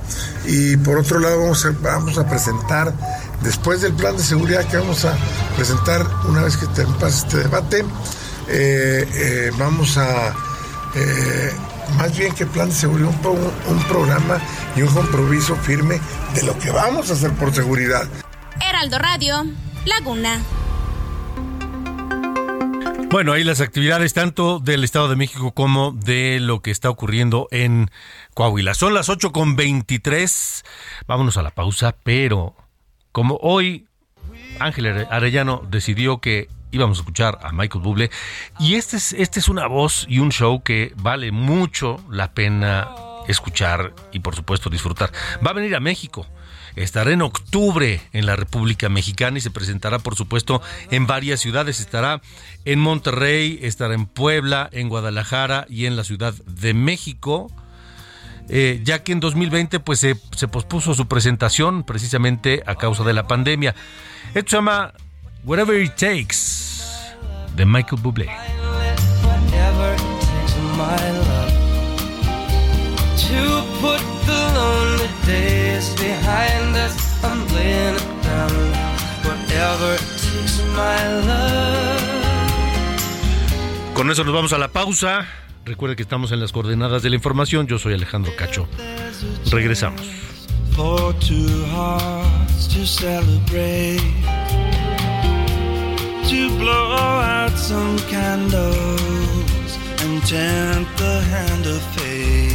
Y 0.45 0.77
por 0.77 0.97
otro 0.97 1.19
lado 1.19 1.39
vamos 1.81 2.17
a, 2.17 2.27
presentar, 2.27 2.93
después 3.41 3.81
del 3.81 3.93
plan 3.93 4.17
de 4.17 4.23
seguridad 4.23 4.65
que 4.65 4.77
vamos 4.77 5.05
a 5.05 5.15
presentar 5.55 6.05
una 6.27 6.43
vez 6.43 6.57
que 6.57 6.67
pase 6.99 7.25
este 7.25 7.37
debate, 7.37 7.85
eh, 8.49 9.07
eh, 9.13 9.51
vamos 9.57 9.97
a... 9.97 10.33
Eh, 10.95 11.51
más 11.97 12.17
bien 12.17 12.33
que 12.33 12.45
plan 12.45 12.69
de 12.69 12.75
seguridad, 12.75 13.09
un, 13.25 13.75
un 13.75 13.83
programa 13.83 14.39
y 14.75 14.81
un 14.81 14.87
compromiso 14.87 15.55
firme 15.55 15.99
de 16.33 16.43
lo 16.43 16.57
que 16.57 16.71
vamos 16.71 17.09
a 17.09 17.13
hacer 17.13 17.31
por 17.33 17.53
seguridad. 17.53 18.07
Heraldo 18.59 18.97
Radio, 18.97 19.45
Laguna. 19.85 20.39
Bueno, 23.15 23.31
ahí 23.31 23.45
las 23.45 23.61
actividades 23.61 24.13
tanto 24.13 24.59
del 24.59 24.83
Estado 24.83 25.07
de 25.07 25.15
México 25.15 25.53
como 25.53 25.93
de 25.93 26.41
lo 26.41 26.61
que 26.61 26.69
está 26.69 26.89
ocurriendo 26.89 27.47
en 27.49 27.89
Coahuila. 28.33 28.73
Son 28.73 28.93
las 28.93 29.07
8 29.07 29.31
con 29.31 29.55
23. 29.55 30.65
Vámonos 31.07 31.37
a 31.37 31.41
la 31.41 31.51
pausa, 31.51 31.95
pero 32.03 32.57
como 33.13 33.37
hoy 33.41 33.87
Ángel 34.59 35.07
Arellano 35.09 35.61
decidió 35.69 36.19
que 36.19 36.49
íbamos 36.71 36.97
a 36.97 37.01
escuchar 37.03 37.39
a 37.41 37.53
Michael 37.53 37.85
Bublé 37.85 38.11
y 38.59 38.75
este 38.75 38.97
es, 38.97 39.13
este 39.13 39.39
es 39.39 39.47
una 39.47 39.65
voz 39.67 40.05
y 40.09 40.19
un 40.19 40.33
show 40.33 40.61
que 40.61 40.91
vale 40.97 41.31
mucho 41.31 42.03
la 42.09 42.33
pena 42.33 42.89
escuchar 43.29 43.93
y 44.11 44.19
por 44.19 44.35
supuesto 44.35 44.69
disfrutar. 44.69 45.13
Va 45.37 45.51
a 45.51 45.53
venir 45.53 45.73
a 45.77 45.79
México 45.79 46.27
Estará 46.75 47.11
en 47.11 47.21
octubre 47.21 48.01
en 48.11 48.25
la 48.25 48.35
República 48.35 48.89
Mexicana 48.89 49.37
y 49.37 49.41
se 49.41 49.51
presentará, 49.51 49.99
por 49.99 50.15
supuesto, 50.15 50.61
en 50.91 51.07
varias 51.07 51.39
ciudades. 51.39 51.79
Estará 51.79 52.21
en 52.65 52.79
Monterrey, 52.79 53.59
estará 53.61 53.93
en 53.93 54.05
Puebla, 54.05 54.69
en 54.71 54.89
Guadalajara 54.89 55.65
y 55.69 55.85
en 55.85 55.95
la 55.95 56.03
Ciudad 56.03 56.33
de 56.45 56.73
México. 56.73 57.51
Eh, 58.47 58.81
ya 58.83 59.03
que 59.03 59.11
en 59.11 59.19
2020 59.19 59.79
pues 59.79 59.99
se, 59.99 60.15
pospuso 60.47 60.93
su 60.93 61.07
presentación 61.07 61.83
precisamente 61.83 62.61
a 62.65 62.75
causa 62.75 63.03
de 63.03 63.13
la 63.13 63.27
pandemia. 63.27 63.73
Esto 64.33 64.51
se 64.51 64.55
llama 64.57 64.93
Whatever 65.45 65.81
It 65.81 65.95
Takes 65.95 66.35
de 67.55 67.65
Michael 67.65 68.01
Bublé. 68.01 68.29
Con 83.93 84.11
eso 84.11 84.23
nos 84.23 84.33
vamos 84.33 84.53
a 84.53 84.57
la 84.57 84.67
pausa. 84.67 85.25
Recuerde 85.63 85.95
que 85.95 86.03
estamos 86.03 86.31
en 86.31 86.39
las 86.39 86.51
coordenadas 86.51 87.01
de 87.01 87.09
la 87.09 87.15
información. 87.15 87.65
Yo 87.65 87.79
soy 87.79 87.93
Alejandro 87.93 88.31
Cacho. 88.35 88.67
Regresamos. 89.49 90.01
For 90.75 91.13
two 91.19 91.65
hearts 91.71 92.67
to 92.67 92.85
celebrate, 92.85 94.01
to 96.29 96.49
blow 96.59 96.93
out 96.93 97.57
some 97.57 97.97
candles 98.09 99.79
and 100.03 100.21
chant 100.25 100.85
the 100.97 101.21
hand 101.31 101.65
of 101.65 101.81
fate. 101.95 102.54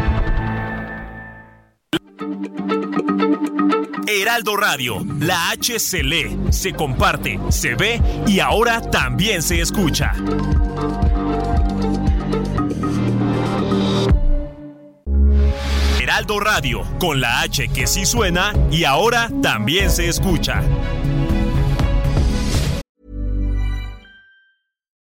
Heraldo 4.07 4.55
Radio, 4.55 5.05
la 5.19 5.49
H 5.51 5.79
se 5.79 6.03
lee, 6.03 6.37
se 6.51 6.73
comparte, 6.73 7.39
se 7.49 7.75
ve 7.75 8.01
y 8.27 8.39
ahora 8.39 8.81
también 8.81 9.41
se 9.41 9.61
escucha. 9.61 10.13
Heraldo 15.99 16.39
Radio, 16.39 16.83
con 16.99 17.19
la 17.21 17.41
H 17.41 17.69
que 17.69 17.87
sí 17.87 18.05
suena 18.05 18.53
y 18.69 18.83
ahora 18.83 19.29
también 19.41 19.89
se 19.89 20.07
escucha. 20.07 20.61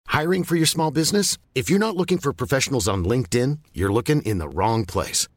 Hiring 0.08 0.44
for 0.44 0.56
your 0.56 0.68
small 0.68 0.92
business? 0.92 1.38
If 1.54 1.70
you're 1.70 1.80
not 1.80 1.96
looking 1.96 2.18
for 2.18 2.34
professionals 2.34 2.88
on 2.88 3.06
LinkedIn, 3.06 3.60
you're 3.74 3.94
looking 3.94 4.22
in 4.24 4.40
the 4.40 4.50
wrong 4.50 4.84
place. 4.84 5.28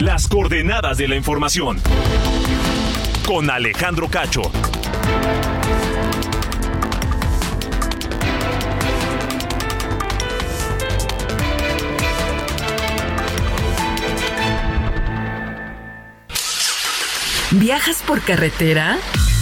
Las 0.00 0.26
coordenadas 0.26 0.98
de 0.98 1.06
la 1.06 1.14
información. 1.14 1.80
Con 3.26 3.48
Alejandro 3.48 4.08
Cacho. 4.08 4.42
¿Viajas 17.52 18.02
por 18.04 18.20
carretera? 18.20 18.98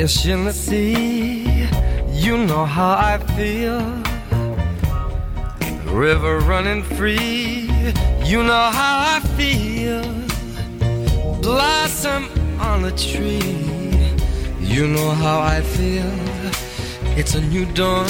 Fish 0.00 0.24
in 0.24 0.46
the 0.46 0.52
sea, 0.54 1.68
you 2.08 2.38
know 2.38 2.64
how 2.64 2.92
I 2.92 3.18
feel. 3.36 3.82
River 5.92 6.38
running 6.38 6.82
free, 6.82 7.68
you 8.24 8.42
know 8.42 8.70
how 8.80 8.94
I 9.14 9.20
feel. 9.36 10.02
Blossom 11.42 12.30
on 12.58 12.86
a 12.86 12.92
tree, 12.92 14.16
you 14.58 14.86
know 14.88 15.10
how 15.10 15.38
I 15.40 15.60
feel. 15.60 16.14
It's 17.18 17.34
a 17.34 17.42
new 17.42 17.66
dawn, 17.74 18.08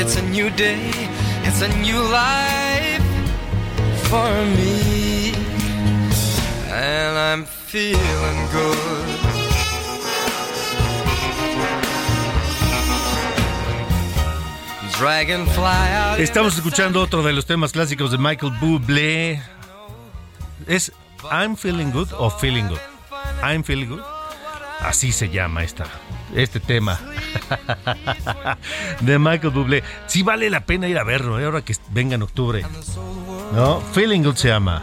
it's 0.00 0.16
a 0.16 0.22
new 0.30 0.48
day, 0.48 0.90
it's 1.44 1.60
a 1.60 1.68
new 1.86 2.00
life 2.22 3.06
for 4.08 4.30
me. 4.56 5.34
And 6.70 7.18
I'm 7.18 7.44
feeling 7.44 8.40
good. 8.50 9.17
Estamos 16.18 16.56
escuchando 16.56 17.00
otro 17.00 17.22
de 17.22 17.32
los 17.32 17.46
temas 17.46 17.70
clásicos 17.70 18.10
de 18.10 18.18
Michael 18.18 18.52
Bublé. 18.60 19.40
¿Es 20.66 20.90
I'm 21.30 21.56
Feeling 21.56 21.92
Good 21.92 22.08
o 22.18 22.28
Feeling 22.30 22.64
Good? 22.64 22.78
I'm 23.44 23.62
Feeling 23.62 23.90
Good. 23.90 24.00
Así 24.80 25.12
se 25.12 25.28
llama 25.28 25.62
esta, 25.62 25.84
este 26.34 26.58
tema 26.58 26.98
de 29.00 29.20
Michael 29.20 29.52
Bublé. 29.52 29.84
Sí 30.08 30.24
vale 30.24 30.50
la 30.50 30.66
pena 30.66 30.88
ir 30.88 30.98
a 30.98 31.04
verlo, 31.04 31.38
¿eh? 31.38 31.44
ahora 31.44 31.62
que 31.62 31.76
venga 31.90 32.16
en 32.16 32.22
octubre. 32.22 32.66
¿No? 33.52 33.80
Feeling 33.92 34.22
Good 34.22 34.36
se 34.36 34.48
llama. 34.48 34.82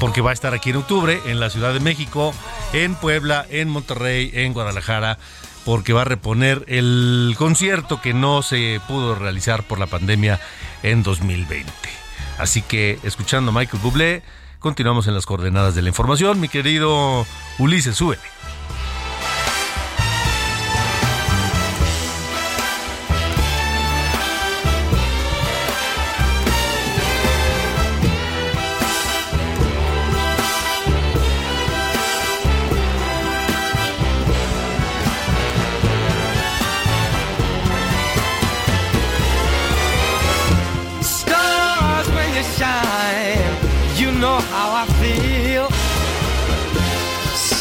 Porque 0.00 0.22
va 0.22 0.30
a 0.30 0.34
estar 0.34 0.54
aquí 0.54 0.70
en 0.70 0.76
octubre 0.76 1.20
en 1.26 1.38
la 1.38 1.50
Ciudad 1.50 1.72
de 1.72 1.78
México, 1.78 2.34
en 2.72 2.96
Puebla, 2.96 3.46
en 3.48 3.68
Monterrey, 3.68 4.32
en 4.34 4.52
Guadalajara, 4.52 5.18
porque 5.68 5.92
va 5.92 6.00
a 6.00 6.04
reponer 6.06 6.64
el 6.66 7.34
concierto 7.36 8.00
que 8.00 8.14
no 8.14 8.40
se 8.40 8.80
pudo 8.88 9.14
realizar 9.14 9.64
por 9.64 9.78
la 9.78 9.86
pandemia 9.86 10.40
en 10.82 11.02
2020. 11.02 11.70
Así 12.38 12.62
que, 12.62 12.98
escuchando 13.02 13.50
a 13.50 13.54
Michael 13.54 13.82
Bublé, 13.82 14.22
continuamos 14.60 15.08
en 15.08 15.14
las 15.14 15.26
coordenadas 15.26 15.74
de 15.74 15.82
la 15.82 15.88
información. 15.88 16.40
Mi 16.40 16.48
querido 16.48 17.26
Ulises, 17.58 17.96
súbele. 17.96 18.22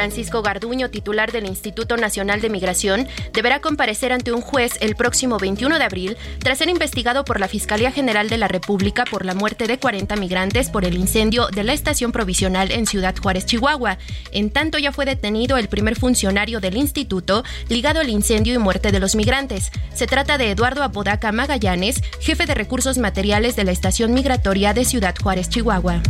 Francisco 0.00 0.40
Garduño, 0.40 0.88
titular 0.88 1.30
del 1.30 1.44
Instituto 1.44 1.98
Nacional 1.98 2.40
de 2.40 2.48
Migración, 2.48 3.06
deberá 3.34 3.60
comparecer 3.60 4.14
ante 4.14 4.32
un 4.32 4.40
juez 4.40 4.78
el 4.80 4.96
próximo 4.96 5.36
21 5.36 5.78
de 5.78 5.84
abril 5.84 6.16
tras 6.38 6.56
ser 6.56 6.70
investigado 6.70 7.22
por 7.22 7.38
la 7.38 7.48
Fiscalía 7.48 7.92
General 7.92 8.30
de 8.30 8.38
la 8.38 8.48
República 8.48 9.04
por 9.04 9.26
la 9.26 9.34
muerte 9.34 9.66
de 9.66 9.78
40 9.78 10.16
migrantes 10.16 10.70
por 10.70 10.86
el 10.86 10.94
incendio 10.94 11.48
de 11.48 11.64
la 11.64 11.74
estación 11.74 12.12
provisional 12.12 12.72
en 12.72 12.86
Ciudad 12.86 13.14
Juárez, 13.14 13.44
Chihuahua. 13.44 13.98
En 14.32 14.48
tanto, 14.48 14.78
ya 14.78 14.90
fue 14.90 15.04
detenido 15.04 15.58
el 15.58 15.68
primer 15.68 15.96
funcionario 15.96 16.60
del 16.60 16.78
instituto 16.78 17.44
ligado 17.68 18.00
al 18.00 18.08
incendio 18.08 18.54
y 18.54 18.58
muerte 18.58 18.92
de 18.92 19.00
los 19.00 19.14
migrantes. 19.14 19.70
Se 19.92 20.06
trata 20.06 20.38
de 20.38 20.50
Eduardo 20.50 20.82
Apodaca 20.82 21.30
Magallanes, 21.30 22.00
jefe 22.20 22.46
de 22.46 22.54
recursos 22.54 22.96
materiales 22.96 23.54
de 23.54 23.64
la 23.64 23.72
estación 23.72 24.14
migratoria 24.14 24.72
de 24.72 24.86
Ciudad 24.86 25.14
Juárez, 25.22 25.50
Chihuahua. 25.50 26.00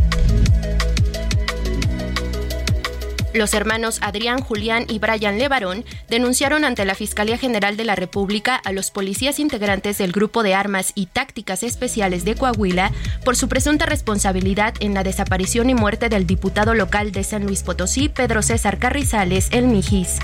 Los 3.33 3.55
hermanos 3.55 3.99
Adrián, 4.03 4.41
Julián 4.41 4.87
y 4.89 4.99
Brian 4.99 5.39
Levarón 5.39 5.85
denunciaron 6.09 6.65
ante 6.65 6.85
la 6.85 6.95
Fiscalía 6.95 7.39
General 7.39 7.77
de 7.77 7.85
la 7.85 7.95
República 7.95 8.57
a 8.57 8.73
los 8.73 8.91
policías 8.91 9.39
integrantes 9.39 9.99
del 9.99 10.13
Grupo 10.13 10.43
de 10.43 10.55
Armas 10.55 10.93
y 10.95 11.07
Tácticas 11.07 11.63
Especiales 11.63 12.25
de 12.25 12.35
Coahuila 12.35 12.91
por 13.25 13.37
su 13.37 13.49
presunta 13.49 13.87
responsabilidad 13.87 14.75
en 14.81 14.95
la 14.95 15.05
desaparición 15.05 15.71
y 15.71 15.75
muerte 15.75 16.09
del 16.09 16.27
diputado 16.27 16.75
local 16.75 17.13
de 17.13 17.23
San 17.23 17.45
Luis 17.47 17.63
Potosí, 17.63 18.09
Pedro 18.09 18.43
César 18.43 18.79
Carrizales, 18.79 19.49
el 19.53 19.67
Mijis. 19.67 20.19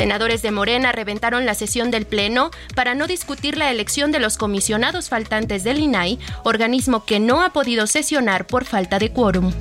Senadores 0.00 0.40
de 0.40 0.50
Morena 0.50 0.92
reventaron 0.92 1.44
la 1.44 1.54
sesión 1.54 1.90
del 1.90 2.06
Pleno 2.06 2.50
para 2.74 2.94
no 2.94 3.06
discutir 3.06 3.58
la 3.58 3.70
elección 3.70 4.12
de 4.12 4.18
los 4.18 4.38
comisionados 4.38 5.10
faltantes 5.10 5.62
del 5.62 5.78
INAI, 5.78 6.18
organismo 6.42 7.04
que 7.04 7.20
no 7.20 7.42
ha 7.42 7.50
podido 7.50 7.86
sesionar 7.86 8.46
por 8.46 8.64
falta 8.64 8.98
de 8.98 9.12
quórum. 9.12 9.52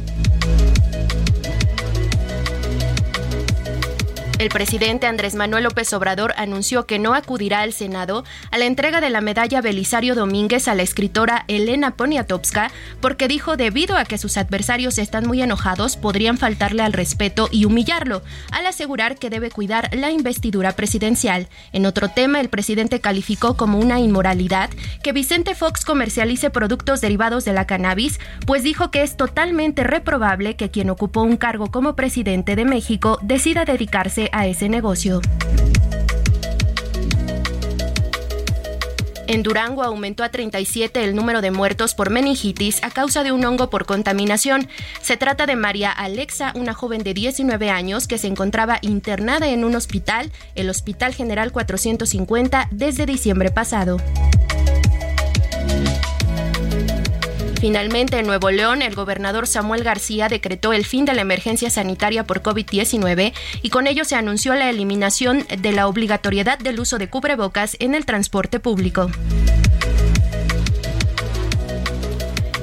El 4.40 4.48
presidente 4.48 5.06
Andrés 5.06 5.36
Manuel 5.36 5.66
López 5.66 5.92
Obrador 5.92 6.34
anunció 6.38 6.86
que 6.86 6.98
no 6.98 7.14
acudirá 7.14 7.60
al 7.60 7.74
Senado 7.74 8.24
a 8.52 8.58
la 8.58 8.68
entrega 8.68 9.02
de 9.02 9.10
la 9.10 9.20
medalla 9.20 9.60
Belisario 9.60 10.16
Domínguez 10.16 10.70
a 10.70 10.76
la 10.76 10.82
escritora 10.82 11.44
Elena 11.50 11.92
Poniatowska 11.92 12.72
porque 13.02 13.28
dijo 13.28 13.58
debido 13.58 13.98
a 13.98 14.06
que 14.06 14.18
sus 14.18 14.38
adversarios 14.38 14.98
están 14.98 15.28
muy 15.28 15.42
enojados 15.42 15.98
podrían 15.98 16.38
faltarle 16.38 16.84
al 16.84 16.94
respeto 16.94 17.50
y 17.52 17.66
humillarlo, 17.66 18.22
al 18.52 18.66
asegurar 18.66 19.18
que 19.18 19.30
debe 19.30 19.52
cuidar 19.52 19.94
la 19.94 20.10
investidura 20.10 20.72
presidencial. 20.72 21.50
En 21.74 21.86
otro 21.86 22.08
tema, 22.08 22.40
el 22.40 22.48
presidente 22.48 23.02
calificó 23.02 23.58
como 23.58 23.78
una 23.78 24.00
inmoralidad 24.00 24.70
que 25.04 25.12
Vicente 25.12 25.54
Fox 25.54 25.84
comercialice 25.84 26.50
productos 26.50 27.02
derivados 27.02 27.44
de 27.44 27.52
la 27.52 27.68
cannabis, 27.68 28.22
pues 28.48 28.64
dijo 28.64 28.90
que 28.90 29.04
es 29.04 29.18
totalmente 29.18 29.84
reprobable 29.84 30.56
que 30.56 30.72
quien 30.72 30.90
ocupó 30.90 31.24
un 31.24 31.36
cargo 31.36 31.72
como 31.72 31.98
presidente 31.98 32.56
de 32.56 32.64
México 32.64 33.20
decida 33.22 33.66
dedicarse 33.66 34.29
a 34.32 34.48
ese 34.48 34.70
negocio. 34.70 35.22
En 39.30 39.44
Durango 39.44 39.84
aumentó 39.84 40.24
a 40.24 40.30
37 40.30 41.04
el 41.04 41.16
número 41.16 41.42
de 41.42 41.52
muertos 41.52 41.94
por 41.94 42.10
meningitis 42.10 42.84
a 42.84 42.90
causa 42.90 43.24
de 43.24 43.32
un 43.32 43.46
hongo 43.46 43.70
por 43.70 43.86
contaminación. 43.86 44.68
Se 45.04 45.18
trata 45.18 45.46
de 45.46 45.56
María 45.56 45.92
Alexa, 45.92 46.52
una 46.56 46.74
joven 46.74 47.04
de 47.04 47.14
19 47.14 47.70
años 47.70 48.08
que 48.08 48.18
se 48.18 48.26
encontraba 48.26 48.80
internada 48.82 49.48
en 49.50 49.66
un 49.66 49.76
hospital, 49.76 50.32
el 50.56 50.68
Hospital 50.68 51.14
General 51.14 51.52
450, 51.52 52.70
desde 52.72 53.06
diciembre 53.06 53.52
pasado. 53.52 53.98
Finalmente, 57.60 58.18
en 58.18 58.26
Nuevo 58.26 58.52
León, 58.52 58.82
el 58.82 58.96
gobernador 58.96 59.46
Samuel 59.46 59.84
García 59.84 60.30
decretó 60.30 60.72
el 60.72 60.86
fin 60.86 61.04
de 61.04 61.14
la 61.14 61.22
emergencia 61.22 61.70
sanitaria 61.70 62.24
por 62.24 62.42
COVID-19 62.42 63.34
y 63.62 63.70
con 63.70 63.86
ello 63.86 64.06
se 64.06 64.16
anunció 64.16 64.56
la 64.56 64.70
eliminación 64.70 65.46
de 65.46 65.72
la 65.74 65.88
obligatoriedad 65.88 66.58
del 66.58 66.80
uso 66.80 66.98
de 66.98 67.10
cubrebocas 67.10 67.76
en 67.80 67.96
el 67.96 68.06
transporte 68.06 68.62
público. 68.62 69.12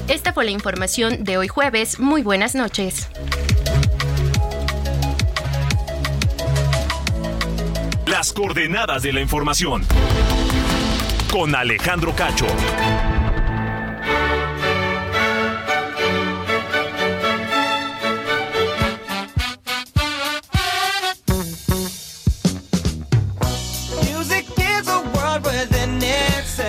Esta 0.09 0.33
fue 0.33 0.47
la 0.47 0.53
información 0.53 1.25
de 1.25 1.37
hoy 1.37 1.49
jueves. 1.49 1.99
Muy 1.99 2.23
buenas 2.23 2.55
noches. 2.55 3.09
Las 8.07 8.33
coordenadas 8.33 9.03
de 9.03 9.13
la 9.13 9.21
información. 9.21 9.85
Con 11.31 11.55
Alejandro 11.55 12.15
Cacho. 12.17 12.47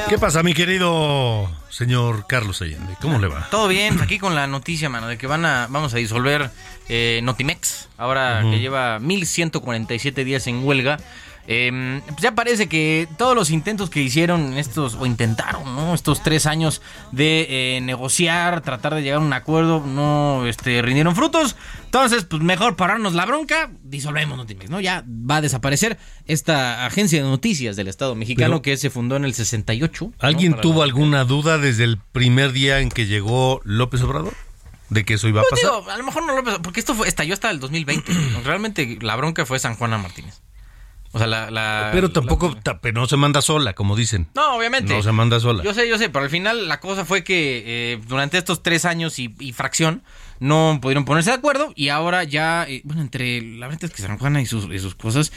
¿Qué 0.09 0.17
pasa, 0.17 0.41
mi 0.41 0.53
querido 0.53 1.49
señor 1.69 2.27
Carlos 2.27 2.61
Allende? 2.61 2.93
¿Cómo 3.01 3.19
le 3.19 3.27
va? 3.27 3.47
Todo 3.51 3.67
bien, 3.67 3.99
aquí 4.01 4.19
con 4.19 4.35
la 4.35 4.47
noticia, 4.47 4.87
mano, 4.89 5.07
de 5.07 5.17
que 5.17 5.27
van 5.27 5.45
a, 5.45 5.67
vamos 5.69 5.93
a 5.93 5.97
disolver 5.97 6.49
eh, 6.87 7.19
Notimex, 7.23 7.89
ahora 7.97 8.39
Ujú. 8.41 8.51
que 8.51 8.59
lleva 8.59 8.99
1147 8.99 10.23
días 10.23 10.47
en 10.47 10.63
huelga. 10.63 10.97
Eh, 11.49 12.01
pues 12.07 12.17
ya 12.21 12.33
parece 12.35 12.67
que 12.67 13.07
todos 13.17 13.33
los 13.33 13.51
intentos 13.51 13.89
que 13.89 14.01
hicieron 14.01 14.57
estos, 14.57 14.95
o 14.95 15.05
intentaron, 15.05 15.63
¿no? 15.75 15.93
Estos 15.93 16.21
tres 16.21 16.45
años 16.45 16.81
de 17.13 17.47
eh, 17.77 17.81
negociar, 17.81 18.59
tratar 18.61 18.93
de 18.95 19.01
llegar 19.01 19.19
a 19.19 19.21
un 19.21 19.31
acuerdo, 19.31 19.81
no 19.85 20.45
este, 20.45 20.81
rindieron 20.81 21.15
frutos. 21.15 21.55
Entonces, 21.85 22.25
pues 22.25 22.41
mejor 22.41 22.75
pararnos 22.75 23.13
la 23.13 23.25
bronca, 23.25 23.71
disolvemos 23.81 24.37
Notimex, 24.37 24.69
¿no? 24.69 24.81
Ya 24.81 25.05
va 25.07 25.37
a 25.37 25.41
desaparecer 25.41 25.97
esta 26.25 26.85
agencia 26.85 27.23
de 27.23 27.29
noticias 27.29 27.77
del 27.77 27.87
Estado 27.87 28.13
mexicano 28.13 28.55
Pero- 28.55 28.61
que 28.63 28.75
se 28.77 28.89
fundó 28.89 29.15
en 29.15 29.23
el 29.23 29.33
68. 29.33 30.05
¿no? 30.05 30.13
¿Alguien 30.19 30.53
tuvo 30.59 30.79
la- 30.79 30.83
alguna 30.83 31.23
duda 31.23 31.57
desde 31.57 31.85
el 31.85 31.97
primer 32.11 32.51
día 32.51 32.81
en 32.81 32.89
que 32.89 33.05
llegó 33.05 33.61
López 33.63 34.01
Obrador? 34.01 34.33
¿De 34.89 35.03
que 35.05 35.13
eso 35.15 35.27
iba 35.29 35.41
a 35.41 35.43
Pues 35.49 35.61
pasar? 35.61 35.79
digo, 35.81 35.91
a 35.91 35.97
lo 35.97 36.03
mejor 36.03 36.25
no 36.25 36.41
lo 36.41 36.61
porque 36.61 36.79
esto 36.81 36.93
fue, 36.93 37.07
estalló 37.07 37.33
hasta 37.33 37.49
el 37.51 37.59
2020. 37.61 38.11
Realmente 38.43 38.97
la 39.01 39.15
bronca 39.15 39.45
fue 39.45 39.59
San 39.59 39.75
Juana 39.75 39.97
Martínez. 39.97 40.41
O 41.13 41.17
sea, 41.19 41.27
la... 41.27 41.49
la- 41.51 41.89
Pero 41.93 42.11
tampoco, 42.11 42.55
ta- 42.61 42.79
pero 42.81 42.99
no 42.99 43.07
se 43.07 43.17
manda 43.17 43.41
sola, 43.41 43.73
como 43.73 43.95
dicen. 43.95 44.27
No, 44.35 44.55
obviamente. 44.57 44.93
No 44.93 45.01
se 45.01 45.11
manda 45.11 45.39
sola. 45.39 45.63
Yo 45.63 45.73
sé, 45.73 45.87
yo 45.87 45.97
sé, 45.97 46.09
pero 46.09 46.25
al 46.25 46.29
final 46.31 46.67
la 46.67 46.79
cosa 46.79 47.05
fue 47.05 47.23
que 47.23 47.63
eh, 47.93 47.99
durante 48.07 48.37
estos 48.37 48.61
tres 48.61 48.85
años 48.85 49.17
y, 49.19 49.33
y 49.39 49.53
fracción 49.53 50.03
no 50.39 50.77
pudieron 50.81 51.05
ponerse 51.05 51.31
de 51.31 51.37
acuerdo 51.37 51.71
y 51.75 51.89
ahora 51.89 52.23
ya, 52.23 52.65
eh, 52.67 52.81
bueno, 52.83 53.01
entre 53.01 53.41
la 53.41 53.67
verdad 53.67 53.85
es 53.85 53.91
que 53.91 54.01
San 54.03 54.17
Juana 54.19 54.41
y 54.41 54.45
sus, 54.45 54.65
y 54.71 54.77
sus 54.79 54.93
cosas, 54.95 55.31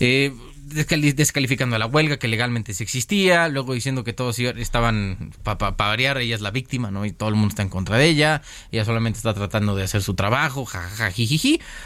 eh, 0.00 0.34
descalificando 0.72 1.76
a 1.76 1.78
la 1.78 1.86
huelga 1.86 2.18
que 2.18 2.28
legalmente 2.28 2.74
sí 2.74 2.82
existía, 2.82 3.48
luego 3.48 3.74
diciendo 3.74 4.04
que 4.04 4.12
todos 4.12 4.38
estaban, 4.38 5.32
para 5.42 5.70
variar, 5.70 6.18
ella 6.18 6.34
es 6.34 6.40
la 6.40 6.50
víctima, 6.50 6.90
¿no? 6.90 7.04
Y 7.04 7.12
todo 7.12 7.28
el 7.28 7.34
mundo 7.34 7.48
está 7.48 7.62
en 7.62 7.68
contra 7.68 7.96
de 7.96 8.06
ella, 8.06 8.42
ella 8.70 8.84
solamente 8.84 9.18
está 9.18 9.34
tratando 9.34 9.74
de 9.76 9.84
hacer 9.84 10.02
su 10.02 10.14
trabajo, 10.14 10.64
jajaja. 10.64 11.10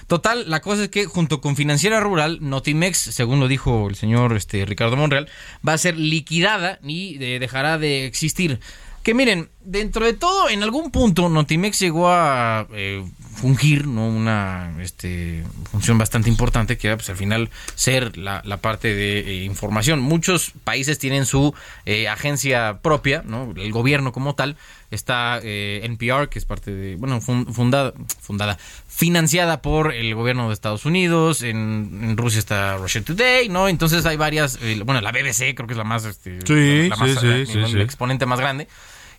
Total, 0.06 0.48
la 0.48 0.60
cosa 0.60 0.84
es 0.84 0.88
que 0.88 1.06
junto 1.06 1.40
con 1.40 1.56
Financiera 1.56 2.00
Rural, 2.00 2.38
Notimex, 2.40 2.98
según 2.98 3.40
lo 3.40 3.48
dijo 3.48 3.88
el 3.88 3.96
señor 3.96 4.36
este, 4.36 4.64
Ricardo 4.64 4.96
Monreal, 4.96 5.28
va 5.66 5.72
a 5.72 5.78
ser 5.78 5.96
liquidada 5.96 6.78
y 6.82 7.22
eh, 7.22 7.38
dejará 7.38 7.78
de 7.78 8.06
existir. 8.06 8.60
Que 9.06 9.14
miren, 9.14 9.48
dentro 9.60 10.04
de 10.04 10.14
todo, 10.14 10.48
en 10.50 10.64
algún 10.64 10.90
punto 10.90 11.28
Notimex 11.28 11.78
llegó 11.78 12.08
a 12.08 12.66
eh, 12.72 13.04
fungir 13.36 13.86
¿no? 13.86 14.08
una 14.08 14.74
este, 14.80 15.44
función 15.70 15.96
bastante 15.96 16.28
importante, 16.28 16.76
que 16.76 16.88
era 16.88 16.96
pues, 16.96 17.08
al 17.10 17.16
final 17.16 17.48
ser 17.76 18.18
la, 18.18 18.42
la 18.44 18.56
parte 18.56 18.92
de 18.96 19.20
eh, 19.20 19.44
información. 19.44 20.00
Muchos 20.00 20.50
países 20.64 20.98
tienen 20.98 21.24
su 21.24 21.54
eh, 21.84 22.08
agencia 22.08 22.80
propia, 22.82 23.22
¿no? 23.24 23.54
el 23.56 23.70
gobierno 23.70 24.10
como 24.10 24.34
tal. 24.34 24.56
Está 24.90 25.38
eh, 25.40 25.82
NPR, 25.84 26.28
que 26.28 26.40
es 26.40 26.44
parte 26.44 26.72
de, 26.72 26.96
bueno, 26.96 27.20
fun- 27.20 27.46
fundada, 27.54 27.92
fundada, 28.20 28.58
financiada 28.88 29.62
por 29.62 29.94
el 29.94 30.16
gobierno 30.16 30.48
de 30.48 30.54
Estados 30.54 30.84
Unidos. 30.84 31.42
En, 31.42 32.00
en 32.02 32.16
Rusia 32.16 32.40
está 32.40 32.76
Russia 32.76 33.02
Today, 33.04 33.48
¿no? 33.50 33.68
Entonces 33.68 34.04
hay 34.04 34.16
varias, 34.16 34.58
eh, 34.62 34.82
bueno, 34.84 35.00
la 35.00 35.12
BBC 35.12 35.54
creo 35.54 35.68
que 35.68 35.74
es 35.74 35.78
la 35.78 35.84
más, 35.84 36.04
este, 36.04 36.40
Sí, 36.44 36.88
la 36.88 36.96
más, 36.96 37.10
sí, 37.20 37.46
sí, 37.46 37.58
el 37.58 37.80
exponente 37.82 38.26
más 38.26 38.40
grande. 38.40 38.66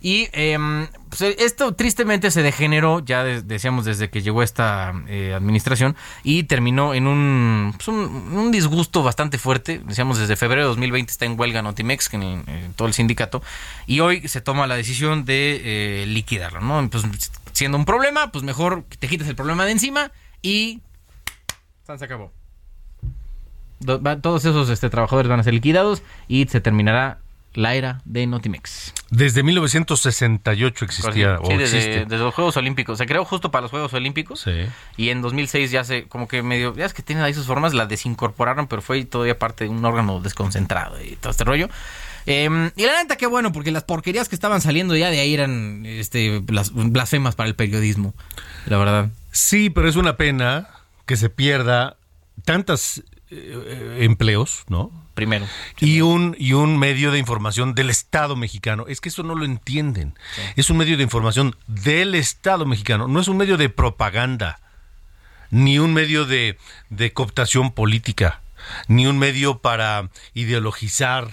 Y 0.02 0.30
em, 0.32 0.88
pues, 1.10 1.22
esto 1.39 1.74
tristemente 1.74 2.32
se 2.32 2.43
degeneró, 2.43 3.04
ya 3.04 3.24
de- 3.24 3.41
decíamos 3.41 3.86
desde 3.86 4.10
que 4.10 4.22
llegó 4.22 4.43
esta 4.43 4.93
eh, 5.08 5.34
administración, 5.34 5.95
y 6.24 6.43
terminó 6.43 6.93
en 6.93 7.08
un, 7.08 7.74
pues, 7.76 7.88
un, 7.88 8.52
disgusto 8.52 9.04
bastante 9.04 9.38
fuerte. 9.38 9.82
Decíamos 9.86 10.18
desde 10.20 10.36
febrero 10.36 10.64
de 10.64 10.68
2020 10.70 11.12
está 11.12 11.26
en 11.26 11.39
huelga 11.39 11.62
Notimex, 11.62 12.14
en, 12.14 12.74
todo 12.76 12.88
el 12.88 12.93
sindicato, 12.93 13.41
y 13.86 14.00
hoy 14.00 14.28
se 14.28 14.41
toma 14.41 14.68
la 14.68 14.76
decisión 14.76 15.26
de 15.26 16.04
eh, 16.04 16.06
liquidarlo, 16.06 16.62
¿no? 16.62 16.89
Pues, 16.89 17.04
siendo 17.54 17.78
un 17.78 17.86
problema, 17.86 18.32
pues 18.32 18.43
mejor 18.43 18.86
te 19.00 19.08
quites 19.08 19.28
el 19.28 19.36
problema 19.36 19.66
de 19.66 19.72
encima 19.72 20.12
y... 20.41 20.82
Se 21.86 22.06
acabó. 22.06 22.32
Todos 24.22 24.45
esos 24.45 24.70
este, 24.70 24.89
trabajadores 24.89 25.30
van 25.30 25.39
a 25.39 25.43
ser 25.43 25.54
liquidados 25.54 26.04
y 26.28 26.45
se 26.48 26.62
terminará 26.62 27.20
la 27.58 27.74
era 27.74 28.01
de 28.05 28.28
Notimex. 28.28 28.93
Desde 29.10 29.41
1968 29.41 30.86
existía. 30.86 31.39
Sí, 31.43 31.58
desde, 31.58 32.05
desde, 32.05 32.18
los 32.20 32.36
Juegos 32.36 32.55
Olímpicos. 32.55 32.99
Se 32.99 33.08
creó 33.08 33.26
justo 33.26 33.49
para 33.49 33.64
los 33.64 33.72
Juegos 33.72 33.91
Olímpicos. 33.93 34.41
Sí. 34.41 34.68
Y 34.95 35.10
en 35.10 35.24
2006 35.24 35.72
ya 35.72 35.84
se, 35.84 36.03
como 36.03 36.28
que 36.28 36.43
medio, 36.43 36.76
ya 36.76 36.86
es 36.86 36.93
que 36.93 37.01
tienen 37.01 37.24
ahí 37.24 37.34
sus 37.34 37.47
formas, 37.47 37.74
la 37.74 37.88
desincorporaron, 37.88 38.68
pero 38.68 38.84
fue 38.84 39.03
todavía 39.05 39.39
parte 39.39 39.64
de 39.64 39.72
un 39.72 39.84
órgano 39.84 40.20
desconcentrado 40.20 41.01
y 41.01 41.16
todo 41.16 41.32
este 41.32 41.45
rollo. 41.45 41.68
Eh, 42.28 42.72
y 42.76 42.86
la 42.86 43.01
neta, 43.01 43.16
qué 43.16 43.26
bueno, 43.26 43.51
porque 43.51 43.72
las 43.72 43.84
porquerías 43.84 44.30
que 44.30 44.36
estaban 44.36 44.62
saliendo 44.62 44.95
ya 44.95 45.10
de 45.10 45.20
ahí 45.20 45.34
eran 45.34 45.84
este, 45.88 46.43
las 46.49 46.72
blasfemas 46.72 47.36
para 47.36 47.49
el 47.49 47.55
periodismo, 47.55 48.14
la 48.68 48.78
verdad. 48.78 49.10
Sí, 49.32 49.72
pero 49.72 49.89
es 49.89 49.95
una 49.95 50.16
pena 50.16 50.70
que 51.08 51.18
se 51.18 51.32
pierda 51.32 51.97
tantos 52.45 53.03
eh, 53.32 53.97
empleos, 54.01 54.64
¿no? 54.68 55.07
Primero. 55.18 55.47
Y 55.80 56.01
un, 56.01 56.36
y 56.38 56.53
un 56.53 56.78
medio 56.78 57.09
de 57.09 57.18
información 57.18 57.74
del 57.74 57.89
Estado 57.89 58.36
mexicano. 58.36 58.86
Es 58.88 59.01
que 59.01 59.09
eso 59.09 59.24
no 59.24 59.34
lo 59.34 59.45
entienden. 59.45 60.13
Es 60.55 60.70
un 60.70 60.78
medio 60.78 60.95
de 60.95 61.01
información 61.01 61.55
del 61.65 62.13
Estado 62.13 62.68
mexicano. 62.68 63.07
No 63.07 63.20
es 63.20 63.28
un 63.28 63.36
medio 63.36 63.57
de 63.57 63.70
propaganda, 63.70 64.59
ni 65.49 65.80
un 65.80 65.91
medio 65.91 66.26
de, 66.26 66.59
de 66.91 67.13
cooptación 67.13 67.72
política, 67.72 68.41
ni 68.88 69.07
un 69.07 69.18
medio 69.18 69.57
para 69.57 70.11
ideologizar 70.36 71.28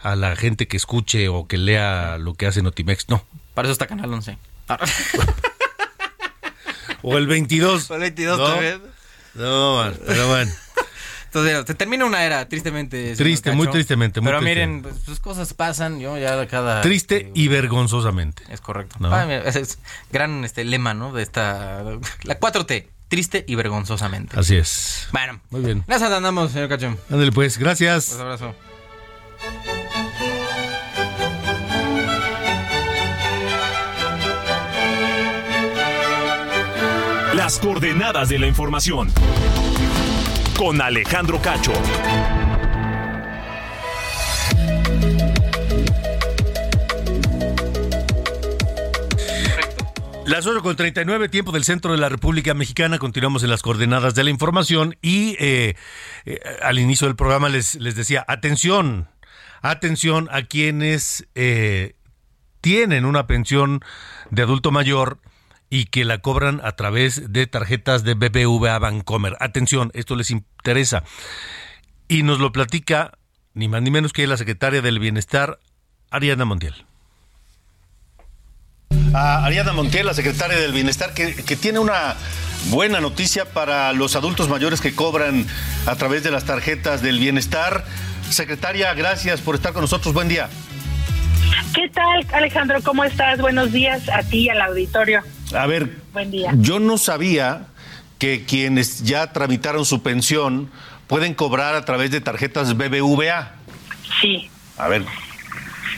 a 0.00 0.16
la 0.16 0.34
gente 0.34 0.66
que 0.66 0.76
escuche 0.76 1.28
o 1.28 1.46
que 1.46 1.58
lea 1.58 2.18
lo 2.18 2.34
que 2.34 2.48
hace 2.48 2.60
Notimex. 2.60 3.08
No. 3.08 3.24
Para 3.54 3.68
eso 3.68 3.72
está 3.72 3.86
Canal 3.86 4.12
11. 4.14 4.36
o 7.02 7.16
el 7.16 7.28
22. 7.28 7.88
O 7.88 7.94
el 7.94 8.00
22 8.00 8.36
¿no? 8.36 8.48
también. 8.48 8.82
No, 9.34 9.92
pero 10.04 10.26
bueno. 10.26 10.50
Entonces, 11.28 11.64
se 11.66 11.74
termina 11.74 12.06
una 12.06 12.24
era, 12.24 12.48
tristemente. 12.48 13.14
Triste, 13.14 13.52
muy 13.52 13.68
tristemente. 13.68 14.20
Muy 14.20 14.28
Pero 14.28 14.40
triste. 14.40 14.54
miren, 14.54 14.82
pues, 14.82 14.94
pues, 15.04 15.20
cosas 15.20 15.52
pasan, 15.52 16.00
yo 16.00 16.16
ya 16.16 16.46
cada... 16.46 16.80
Triste 16.80 17.30
y 17.34 17.48
vergonzosamente. 17.48 18.42
Es 18.48 18.62
correcto. 18.62 18.96
¿No? 18.98 19.14
Ah, 19.14 19.26
mira, 19.26 19.42
ese 19.42 19.60
es 19.60 19.78
gran 20.10 20.44
este 20.44 20.64
lema, 20.64 20.94
¿no? 20.94 21.12
De 21.12 21.22
esta... 21.22 21.82
La 22.22 22.40
4T, 22.40 22.86
triste 23.08 23.44
y 23.46 23.56
vergonzosamente. 23.56 24.40
Así 24.40 24.56
es. 24.56 25.08
Bueno. 25.12 25.40
Muy 25.50 25.60
bien. 25.60 25.84
Gracias, 25.86 26.10
andamos, 26.10 26.52
señor 26.52 26.70
Cacho. 26.70 26.96
Ándale 27.10 27.32
pues, 27.32 27.58
gracias. 27.58 28.14
Un 28.14 28.22
abrazo. 28.22 28.54
Las 37.34 37.58
coordenadas 37.58 38.30
de 38.30 38.38
la 38.38 38.46
información. 38.46 39.12
Con 40.58 40.82
Alejandro 40.82 41.40
Cacho. 41.40 41.72
Las 50.26 50.46
8 50.46 50.60
con 50.64 50.74
39, 50.74 51.28
tiempo 51.28 51.52
del 51.52 51.62
centro 51.62 51.92
de 51.92 51.98
la 51.98 52.08
República 52.08 52.54
Mexicana. 52.54 52.98
Continuamos 52.98 53.44
en 53.44 53.50
las 53.50 53.62
coordenadas 53.62 54.16
de 54.16 54.24
la 54.24 54.30
información. 54.30 54.96
Y 55.00 55.36
eh, 55.38 55.76
eh, 56.24 56.40
al 56.60 56.80
inicio 56.80 57.06
del 57.06 57.14
programa 57.14 57.48
les, 57.48 57.76
les 57.76 57.94
decía: 57.94 58.24
atención, 58.26 59.08
atención 59.62 60.28
a 60.32 60.42
quienes 60.42 61.28
eh, 61.36 61.94
tienen 62.60 63.04
una 63.04 63.28
pensión 63.28 63.80
de 64.32 64.42
adulto 64.42 64.72
mayor 64.72 65.20
y 65.70 65.86
que 65.86 66.04
la 66.04 66.18
cobran 66.18 66.60
a 66.64 66.72
través 66.72 67.32
de 67.32 67.46
tarjetas 67.46 68.04
de 68.04 68.14
BBVA 68.14 68.78
Bancomer. 68.78 69.36
Atención, 69.40 69.90
esto 69.94 70.16
les 70.16 70.30
interesa. 70.30 71.04
Y 72.08 72.22
nos 72.22 72.38
lo 72.38 72.52
platica 72.52 73.12
ni 73.58 73.68
más 73.68 73.82
ni 73.82 73.90
menos 73.90 74.12
que 74.12 74.26
la 74.26 74.36
secretaria 74.36 74.80
del 74.82 75.00
Bienestar, 75.00 75.58
Ariana 76.10 76.44
Montiel. 76.44 76.86
A 79.12 79.44
Ariana 79.44 79.72
Montiel, 79.72 80.06
la 80.06 80.14
secretaria 80.14 80.56
del 80.58 80.72
Bienestar, 80.72 81.12
que, 81.12 81.34
que 81.34 81.56
tiene 81.56 81.80
una 81.80 82.14
buena 82.66 83.00
noticia 83.00 83.46
para 83.46 83.92
los 83.92 84.14
adultos 84.14 84.48
mayores 84.48 84.80
que 84.80 84.94
cobran 84.94 85.44
a 85.86 85.96
través 85.96 86.22
de 86.22 86.30
las 86.30 86.44
tarjetas 86.44 87.02
del 87.02 87.18
Bienestar. 87.18 87.84
Secretaria, 88.30 88.94
gracias 88.94 89.40
por 89.40 89.56
estar 89.56 89.72
con 89.72 89.82
nosotros. 89.82 90.14
Buen 90.14 90.28
día. 90.28 90.48
¿Qué 91.74 91.88
tal, 91.88 92.26
Alejandro? 92.32 92.80
¿Cómo 92.82 93.04
estás? 93.04 93.40
Buenos 93.40 93.72
días 93.72 94.08
a 94.08 94.22
ti 94.22 94.44
y 94.44 94.48
al 94.50 94.60
auditorio. 94.60 95.22
A 95.54 95.66
ver, 95.66 95.90
Buen 96.12 96.30
día. 96.30 96.52
yo 96.56 96.78
no 96.78 96.98
sabía 96.98 97.66
que 98.18 98.44
quienes 98.44 99.02
ya 99.04 99.32
tramitaron 99.32 99.84
su 99.84 100.02
pensión 100.02 100.70
pueden 101.06 101.34
cobrar 101.34 101.74
a 101.74 101.84
través 101.84 102.10
de 102.10 102.20
tarjetas 102.20 102.76
BBVA. 102.76 103.52
Sí. 104.20 104.50
A 104.76 104.88
ver, 104.88 105.02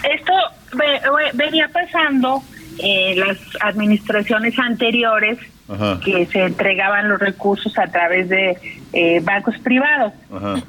Esto 0.02 0.32
ve- 0.72 1.00
ve- 1.00 1.30
venía 1.34 1.68
pasando 1.68 2.42
en 2.78 3.20
las 3.20 3.36
administraciones 3.60 4.58
anteriores 4.58 5.38
Ajá. 5.68 6.00
que 6.04 6.24
se 6.26 6.44
entregaban 6.44 7.08
los 7.08 7.18
recursos 7.20 7.76
a 7.78 7.86
través 7.88 8.28
de 8.28 8.56
eh, 8.92 9.20
bancos 9.22 9.56
privados. 9.58 10.12
ajá. 10.34 10.62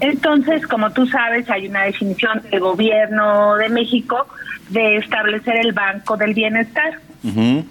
Entonces, 0.00 0.66
como 0.66 0.90
tú 0.92 1.06
sabes, 1.06 1.48
hay 1.48 1.68
una 1.68 1.84
definición 1.84 2.42
del 2.50 2.60
gobierno 2.60 3.54
de 3.56 3.68
México 3.70 4.26
de 4.68 4.96
establecer 4.96 5.56
el 5.56 5.72
Banco 5.72 6.16
del 6.16 6.34
Bienestar. 6.34 6.98
Ujú. 7.22 7.64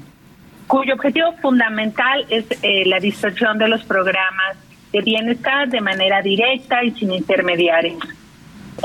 Cuyo 0.74 0.95
objetivo 0.95 1.32
fundamental 1.34 2.26
es 2.30 2.45
eh, 2.63 2.84
la 2.88 2.99
dispersión 2.99 3.59
de 3.59 3.67
los 3.67 3.84
programas 3.84 4.57
de 4.91 5.01
bienestar 5.01 5.69
de 5.69 5.80
manera 5.82 6.24
directa 6.24 6.84
y 6.84 6.89
sin 6.93 7.13
intermediarios. 7.13 7.99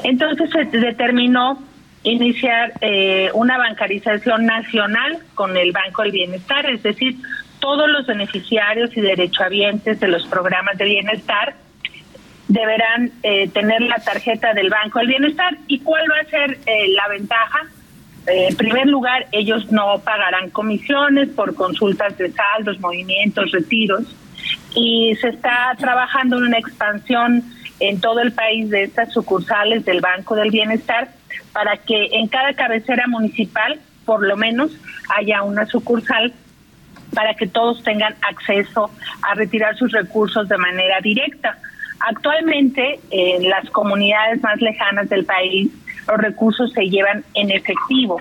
Entonces 0.04 0.50
se 0.50 0.64
determinó 0.66 1.58
iniciar 2.02 2.74
eh, 2.82 3.30
una 3.32 3.56
bancarización 3.56 4.44
nacional 4.44 5.20
con 5.34 5.56
el 5.56 5.72
Banco 5.72 6.02
del 6.02 6.12
Bienestar, 6.12 6.68
es 6.68 6.82
decir, 6.82 7.16
todos 7.58 7.88
los 7.88 8.06
beneficiarios 8.06 8.94
y 8.94 9.00
derechohabientes 9.00 9.98
de 9.98 10.08
los 10.08 10.26
programas 10.26 10.76
de 10.76 10.84
bienestar 10.84 11.54
deberán 12.48 13.12
eh, 13.22 13.48
tener 13.48 13.80
la 13.80 13.96
tarjeta 13.96 14.52
del 14.52 14.68
Banco 14.68 14.98
del 14.98 15.08
Bienestar. 15.08 15.56
¿Y 15.66 15.80
cuál 15.80 16.02
va 16.10 16.20
a 16.20 16.24
ser 16.24 16.58
eh, 16.66 16.88
la 16.88 17.08
ventaja? 17.08 17.60
Eh, 18.28 18.48
en 18.48 18.56
primer 18.56 18.86
lugar, 18.86 19.26
ellos 19.32 19.70
no 19.72 19.98
pagarán 20.00 20.50
comisiones 20.50 21.28
por 21.30 21.54
consultas 21.54 22.16
de 22.18 22.32
saldos, 22.32 22.78
movimientos, 22.80 23.50
retiros. 23.52 24.04
Y 24.74 25.16
se 25.20 25.28
está 25.28 25.74
trabajando 25.78 26.36
en 26.38 26.44
una 26.44 26.58
expansión 26.58 27.42
en 27.80 28.00
todo 28.00 28.20
el 28.20 28.32
país 28.32 28.70
de 28.70 28.84
estas 28.84 29.12
sucursales 29.12 29.84
del 29.84 30.00
Banco 30.00 30.34
del 30.34 30.50
Bienestar 30.50 31.08
para 31.52 31.76
que 31.76 32.08
en 32.12 32.28
cada 32.28 32.52
cabecera 32.54 33.06
municipal, 33.06 33.80
por 34.04 34.26
lo 34.26 34.36
menos, 34.36 34.72
haya 35.16 35.42
una 35.42 35.66
sucursal 35.66 36.32
para 37.14 37.34
que 37.34 37.46
todos 37.46 37.82
tengan 37.82 38.14
acceso 38.28 38.90
a 39.22 39.34
retirar 39.34 39.76
sus 39.76 39.92
recursos 39.92 40.48
de 40.48 40.58
manera 40.58 41.00
directa. 41.00 41.58
Actualmente, 42.00 43.00
en 43.10 43.48
las 43.48 43.68
comunidades 43.70 44.42
más 44.42 44.60
lejanas 44.60 45.08
del 45.08 45.24
país, 45.24 45.70
los 46.08 46.18
recursos 46.18 46.72
se 46.72 46.88
llevan 46.88 47.24
en 47.34 47.50
efectivo 47.50 48.20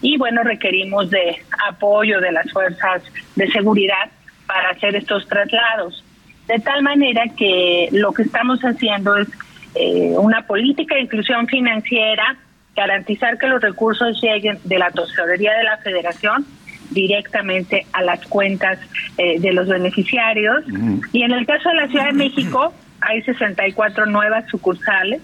y 0.00 0.18
bueno, 0.18 0.42
requerimos 0.42 1.08
de 1.10 1.38
apoyo 1.68 2.20
de 2.20 2.30
las 2.30 2.50
fuerzas 2.52 3.02
de 3.36 3.50
seguridad 3.50 4.10
para 4.46 4.70
hacer 4.70 4.94
estos 4.96 5.26
traslados. 5.26 6.04
De 6.46 6.58
tal 6.58 6.82
manera 6.82 7.22
que 7.36 7.88
lo 7.90 8.12
que 8.12 8.22
estamos 8.22 8.60
haciendo 8.60 9.16
es 9.16 9.28
eh, 9.74 10.12
una 10.18 10.46
política 10.46 10.94
de 10.94 11.02
inclusión 11.02 11.46
financiera, 11.46 12.36
garantizar 12.76 13.38
que 13.38 13.46
los 13.46 13.62
recursos 13.62 14.20
lleguen 14.20 14.58
de 14.64 14.78
la 14.78 14.90
tesorería 14.90 15.54
de 15.54 15.64
la 15.64 15.78
federación 15.78 16.44
directamente 16.90 17.86
a 17.94 18.02
las 18.02 18.26
cuentas 18.26 18.78
eh, 19.16 19.40
de 19.40 19.52
los 19.54 19.68
beneficiarios. 19.68 20.64
Y 21.12 21.22
en 21.22 21.32
el 21.32 21.46
caso 21.46 21.70
de 21.70 21.76
la 21.76 21.88
Ciudad 21.88 22.06
de 22.06 22.12
México, 22.12 22.74
hay 23.00 23.22
64 23.22 24.06
nuevas 24.06 24.46
sucursales, 24.48 25.20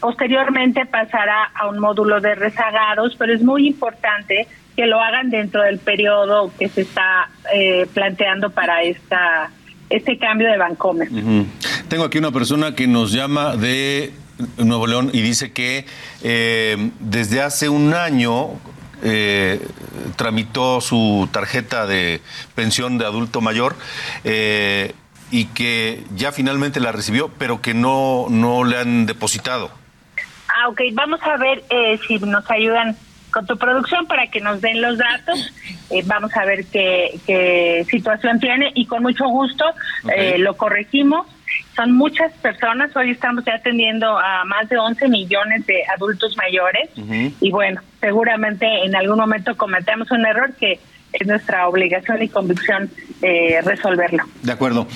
Posteriormente 0.01 0.87
pasará 0.87 1.51
a 1.55 1.69
un 1.69 1.79
módulo 1.79 2.21
de 2.21 2.35
rezagados, 2.35 3.17
pero 3.17 3.35
es 3.35 3.43
muy 3.43 3.67
importante 3.67 4.47
que 4.77 4.87
lo 4.87 5.01
hagan 5.01 5.31
dentro 5.31 5.63
del 5.63 5.79
periodo 5.79 6.53
que 6.59 6.69
se 6.69 6.83
está 6.83 7.31
eh, 7.53 7.87
planteando 7.95 8.51
para 8.51 8.83
esta 8.83 9.51
este 9.89 10.19
cambio 10.19 10.51
de 10.51 10.59
Bancomer. 10.59 11.09
Tengo 11.89 12.05
aquí 12.05 12.19
una 12.19 12.33
persona 12.33 12.75
que 12.75 12.87
nos 12.89 13.13
llama 13.13 13.57
de 13.57 14.13
Nuevo 14.59 14.87
León 14.87 15.11
y 15.13 15.23
dice 15.23 15.53
que 15.53 15.87
eh, 16.23 16.91
desde 16.99 17.41
hace 17.41 17.69
un 17.69 17.95
año 17.95 18.51
eh, 19.03 19.61
tramitó 20.17 20.81
su 20.81 21.29
tarjeta 21.31 21.87
de 21.87 22.21
pensión 22.55 22.99
de 22.99 23.07
adulto 23.07 23.41
mayor 23.41 23.77
eh, 24.25 24.95
y 25.31 25.47
que 25.47 26.05
ya 26.15 26.33
finalmente 26.33 26.81
la 26.81 26.93
recibió, 26.93 27.31
pero 27.39 27.61
que 27.61 27.75
no, 27.75 28.27
no 28.31 28.65
le 28.65 28.79
han 28.79 29.07
depositado. 29.07 29.71
Ah, 30.67 30.69
ok, 30.69 30.81
vamos 30.95 31.21
a 31.23 31.37
ver 31.37 31.63
eh, 31.71 31.99
si 32.07 32.19
nos 32.19 32.51
ayudan 32.51 32.97
con 33.31 33.47
tu 33.47 33.57
producción 33.57 34.07
para 34.07 34.27
que 34.29 34.41
nos 34.41 34.61
den 34.61 34.81
los 34.83 34.99
datos. 34.99 35.53
Eh, 35.91 36.03
vamos 36.05 36.37
a 36.37 36.45
ver 36.45 36.65
qué, 36.67 37.21
qué 37.25 37.87
situación 37.89 38.41
tiene 38.41 38.73
y 38.75 38.87
con 38.87 39.03
mucho 39.03 39.29
gusto 39.29 39.65
eh, 40.17 40.39
lo 40.39 40.57
corregimos. 40.57 41.27
Son 41.77 41.93
muchas 41.93 42.33
personas, 42.39 42.97
hoy 42.97 43.11
estamos 43.11 43.45
ya 43.45 43.55
atendiendo 43.55 44.19
a 44.19 44.45
más 44.45 44.69
de 44.69 44.79
11 44.79 45.09
millones 45.09 45.67
de 45.67 45.85
adultos 45.95 46.37
mayores 46.37 46.91
y 47.41 47.51
bueno, 47.51 47.83
seguramente 48.01 48.67
en 48.85 48.97
algún 48.97 49.19
momento 49.19 49.57
cometemos 49.57 50.11
un 50.11 50.27
error 50.27 50.55
que 50.55 50.81
es 51.13 51.27
nuestra 51.27 51.69
obligación 51.69 52.23
y 52.23 52.29
convicción 52.29 52.91
eh, 53.23 53.61
resolverlo. 53.63 54.25
De 54.43 54.53
acuerdo. 54.53 54.87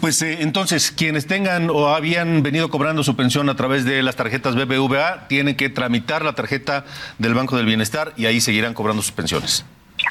Pues 0.00 0.22
eh, 0.22 0.38
entonces, 0.40 0.92
quienes 0.92 1.26
tengan 1.26 1.70
o 1.70 1.88
habían 1.88 2.42
venido 2.42 2.70
cobrando 2.70 3.02
su 3.02 3.16
pensión 3.16 3.48
a 3.48 3.56
través 3.56 3.84
de 3.84 4.02
las 4.02 4.14
tarjetas 4.16 4.54
BBVA, 4.54 5.26
tienen 5.28 5.56
que 5.56 5.68
tramitar 5.68 6.24
la 6.24 6.34
tarjeta 6.34 6.84
del 7.18 7.34
Banco 7.34 7.56
del 7.56 7.66
Bienestar 7.66 8.12
y 8.16 8.26
ahí 8.26 8.40
seguirán 8.40 8.74
cobrando 8.74 9.02
sus 9.02 9.12
pensiones. 9.12 9.64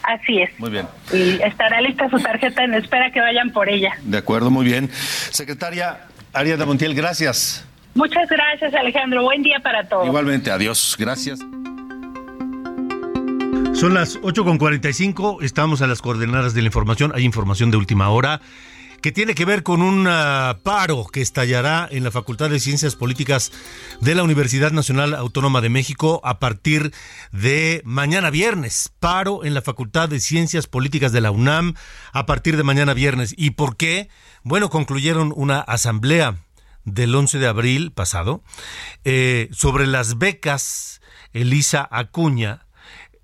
Así 0.04 0.42
es. 0.42 0.50
Muy 0.60 0.70
bien. 0.70 0.88
Y 1.14 1.42
estará 1.42 1.80
lista 1.80 2.10
su 2.10 2.20
tarjeta 2.20 2.64
en 2.64 2.74
espera 2.74 3.12
que 3.12 3.22
vayan 3.22 3.52
por 3.52 3.70
ella. 3.70 3.94
De 4.04 4.18
acuerdo, 4.18 4.52
muy 4.52 4.66
bien. 4.66 4.90
Secretaria 4.92 6.00
Ariadna 6.34 6.66
Montiel, 6.66 6.94
gracias. 6.94 7.66
Muchas 7.96 8.30
gracias, 8.30 8.74
Alejandro. 8.74 9.24
Buen 9.24 9.42
día 9.42 9.60
para 9.64 9.88
todos. 9.88 10.06
Igualmente, 10.06 10.52
adiós. 10.52 10.96
Gracias. 11.00 11.40
Son 13.74 13.94
las 13.94 14.20
8.45, 14.22 15.44
estamos 15.44 15.84
a 15.84 15.88
las 15.88 16.02
coordenadas 16.02 16.56
de 16.56 16.62
la 16.62 16.68
información, 16.68 17.12
hay 17.14 17.24
información 17.24 17.70
de 17.70 17.78
última 17.78 18.10
hora 18.10 18.42
que 19.02 19.12
tiene 19.12 19.36
que 19.36 19.46
ver 19.46 19.64
con 19.64 19.82
un 19.82 20.08
ah, 20.08 20.58
paro 20.64 21.06
que 21.06 21.22
estallará 21.22 21.88
en 21.92 22.04
la 22.04 22.12
Facultad 22.12 22.50
de 22.50 22.60
Ciencias 22.60 22.96
Políticas 22.96 23.52
de 24.02 24.16
la 24.16 24.24
Universidad 24.24 24.72
Nacional 24.72 25.14
Autónoma 25.16 25.62
de 25.62 25.70
México 25.70 26.22
a 26.24 26.40
partir 26.40 26.94
de 27.32 27.82
mañana 27.86 28.30
viernes. 28.30 28.92
Paro 29.00 29.46
en 29.46 29.54
la 29.54 29.62
Facultad 29.62 30.10
de 30.10 30.20
Ciencias 30.20 30.68
Políticas 30.68 31.12
de 31.12 31.22
la 31.22 31.32
UNAM 31.32 31.76
a 32.12 32.26
partir 32.26 32.58
de 32.58 32.64
mañana 32.64 32.94
viernes. 32.94 33.34
¿Y 33.38 33.52
por 33.52 33.78
qué? 33.78 34.10
Bueno, 34.44 34.70
concluyeron 34.70 35.34
una 35.36 35.60
asamblea 35.60 36.38
del 36.86 37.14
11 37.14 37.40
de 37.40 37.48
abril 37.48 37.92
pasado 37.92 38.44
eh, 39.04 39.50
sobre 39.52 39.88
las 39.88 40.18
becas 40.18 41.02
Elisa 41.34 41.88
Acuña. 41.92 42.66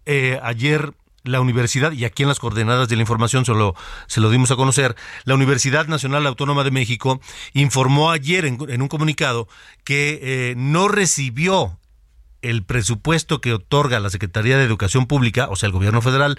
Eh, 0.06 0.40
ayer 0.44 0.94
la 1.24 1.42
universidad, 1.42 1.92
y 1.92 2.06
aquí 2.06 2.24
en 2.24 2.30
las 2.30 2.40
coordenadas 2.40 2.90
de 2.90 2.96
la 2.96 3.02
información 3.02 3.46
solo 3.46 3.76
se 4.08 4.22
lo 4.22 4.30
dimos 4.30 4.52
a 4.52 4.56
conocer, 4.56 4.96
la 5.24 5.36
Universidad 5.36 5.88
Nacional 5.88 6.26
Autónoma 6.28 6.64
de 6.64 6.72
México 6.72 7.22
informó 7.54 8.12
ayer 8.12 8.46
en, 8.46 8.58
en 8.68 8.82
un 8.82 8.88
comunicado 8.88 9.48
que 9.84 10.20
eh, 10.22 10.54
no 10.58 10.88
recibió 10.88 11.78
el 12.44 12.64
presupuesto 12.64 13.42
que 13.42 13.54
otorga 13.54 14.00
la 14.00 14.12
Secretaría 14.12 14.58
de 14.58 14.64
Educación 14.64 15.08
Pública, 15.08 15.48
o 15.50 15.56
sea, 15.56 15.68
el 15.68 15.74
gobierno 15.74 16.02
federal, 16.02 16.38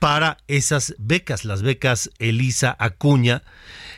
para 0.00 0.38
esas 0.48 0.96
becas, 0.98 1.44
las 1.44 1.62
becas 1.62 2.10
Elisa 2.18 2.74
Acuña, 2.80 3.44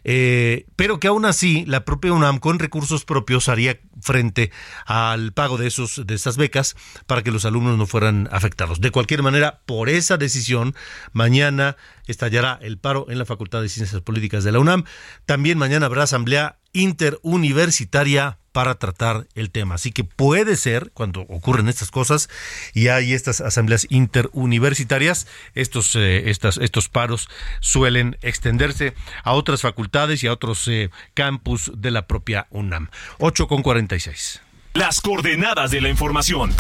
eh, 0.02 0.66
pero 0.76 1.00
que 1.00 1.09
aún 1.09 1.24
así 1.24 1.64
la 1.66 1.86
propia 1.86 2.12
UNAM 2.12 2.38
con 2.38 2.59
recursos 2.59 3.07
propios 3.07 3.48
haría 3.48 3.80
frente 4.02 4.50
al 4.84 5.32
pago 5.32 5.57
de 5.57 5.66
esos 5.66 6.07
de 6.07 6.14
esas 6.14 6.36
becas 6.36 6.76
para 7.07 7.22
que 7.22 7.30
los 7.30 7.46
alumnos 7.46 7.78
no 7.78 7.86
fueran 7.86 8.28
afectados. 8.30 8.82
De 8.82 8.90
cualquier 8.90 9.22
manera, 9.22 9.62
por 9.64 9.88
esa 9.88 10.18
decisión, 10.18 10.74
mañana 11.12 11.76
estallará 12.07 12.59
el 12.61 12.76
paro 12.76 13.07
en 13.09 13.18
la 13.18 13.24
Facultad 13.24 13.62
de 13.62 13.70
Ciencias 13.70 14.02
Políticas 14.02 14.44
de 14.44 14.52
la 14.52 14.59
UNAM. 14.59 14.84
También 15.24 15.57
mañana 15.57 15.86
habrá 15.86 16.02
asamblea 16.02 16.59
interuniversitaria 16.75 18.39
para 18.53 18.77
tratar 18.77 19.27
el 19.35 19.51
tema. 19.51 19.75
Así 19.75 19.91
que 19.91 20.05
puede 20.05 20.55
ser, 20.57 20.93
cuando 20.95 21.22
ocurren 21.22 21.68
estas 21.68 21.91
cosas 21.91 22.29
y 22.72 22.87
hay 22.87 23.12
estas 23.12 23.41
asambleas 23.41 23.87
interuniversitarias, 23.91 25.27
estos, 25.55 25.97
eh, 25.97 26.31
estas, 26.31 26.59
estos 26.59 26.89
paros 26.89 27.29
suelen 27.59 28.16
extenderse 28.22 28.95
a 29.25 29.33
otras 29.33 29.62
facultades 29.62 30.22
y 30.22 30.29
a 30.29 30.33
otros 30.33 30.68
eh, 30.68 30.91
campus 31.14 31.72
de 31.75 31.91
la 31.91 32.07
propia 32.07 32.47
UNAM. 32.51 32.91
8 33.18 33.49
con 33.49 33.62
46. 33.62 34.41
Las 34.75 35.01
coordenadas 35.01 35.72
de 35.72 35.81
la 35.81 35.89
información. 35.89 36.53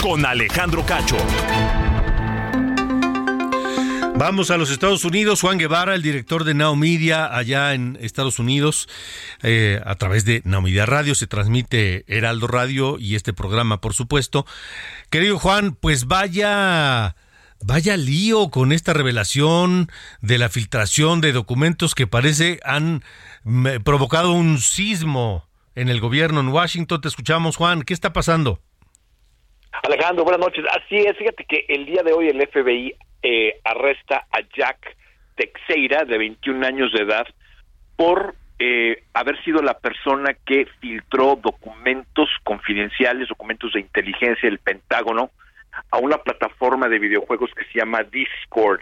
Con 0.00 0.24
Alejandro 0.24 0.86
Cacho. 0.86 1.18
Vamos 4.18 4.50
a 4.50 4.56
los 4.56 4.70
Estados 4.70 5.04
Unidos. 5.04 5.42
Juan 5.42 5.58
Guevara, 5.58 5.94
el 5.94 6.00
director 6.00 6.44
de 6.44 6.54
Now 6.54 6.74
allá 7.30 7.74
en 7.74 7.98
Estados 8.00 8.38
Unidos, 8.38 8.88
eh, 9.42 9.78
a 9.84 9.94
través 9.96 10.24
de 10.24 10.40
Now 10.46 10.62
Media 10.62 10.86
Radio, 10.86 11.14
se 11.14 11.26
transmite 11.26 12.02
Heraldo 12.08 12.46
Radio 12.46 12.96
y 12.98 13.14
este 13.14 13.34
programa, 13.34 13.82
por 13.82 13.92
supuesto. 13.92 14.46
Querido 15.10 15.38
Juan, 15.38 15.74
pues 15.74 16.06
vaya, 16.06 17.14
vaya 17.62 17.96
lío 17.98 18.48
con 18.50 18.72
esta 18.72 18.94
revelación 18.94 19.88
de 20.22 20.38
la 20.38 20.48
filtración 20.48 21.20
de 21.20 21.32
documentos 21.32 21.94
que 21.94 22.06
parece 22.06 22.58
han 22.64 23.02
provocado 23.84 24.32
un 24.32 24.58
sismo 24.58 25.46
en 25.74 25.90
el 25.90 26.00
gobierno 26.00 26.40
en 26.40 26.48
Washington. 26.48 27.02
Te 27.02 27.08
escuchamos, 27.08 27.56
Juan. 27.56 27.82
¿Qué 27.82 27.92
está 27.92 28.14
pasando? 28.14 28.60
Alejandro, 29.82 30.24
buenas 30.24 30.40
noches. 30.40 30.64
Así 30.70 30.96
es, 30.96 31.18
fíjate 31.18 31.44
que 31.46 31.66
el 31.68 31.84
día 31.84 32.02
de 32.02 32.14
hoy 32.14 32.28
el 32.28 32.40
FBI 32.48 32.96
eh, 33.28 33.58
arresta 33.64 34.26
a 34.30 34.38
Jack 34.56 34.96
Teixeira, 35.34 36.04
de 36.04 36.16
21 36.16 36.64
años 36.64 36.92
de 36.92 37.02
edad, 37.02 37.26
por 37.96 38.36
eh, 38.60 39.02
haber 39.14 39.42
sido 39.42 39.62
la 39.62 39.74
persona 39.74 40.32
que 40.46 40.66
filtró 40.80 41.34
documentos 41.34 42.30
confidenciales, 42.44 43.28
documentos 43.28 43.72
de 43.72 43.80
inteligencia 43.80 44.48
del 44.48 44.60
Pentágono, 44.60 45.32
a 45.90 45.98
una 45.98 46.18
plataforma 46.18 46.88
de 46.88 47.00
videojuegos 47.00 47.50
que 47.54 47.64
se 47.64 47.80
llama 47.80 48.04
Discord. 48.04 48.80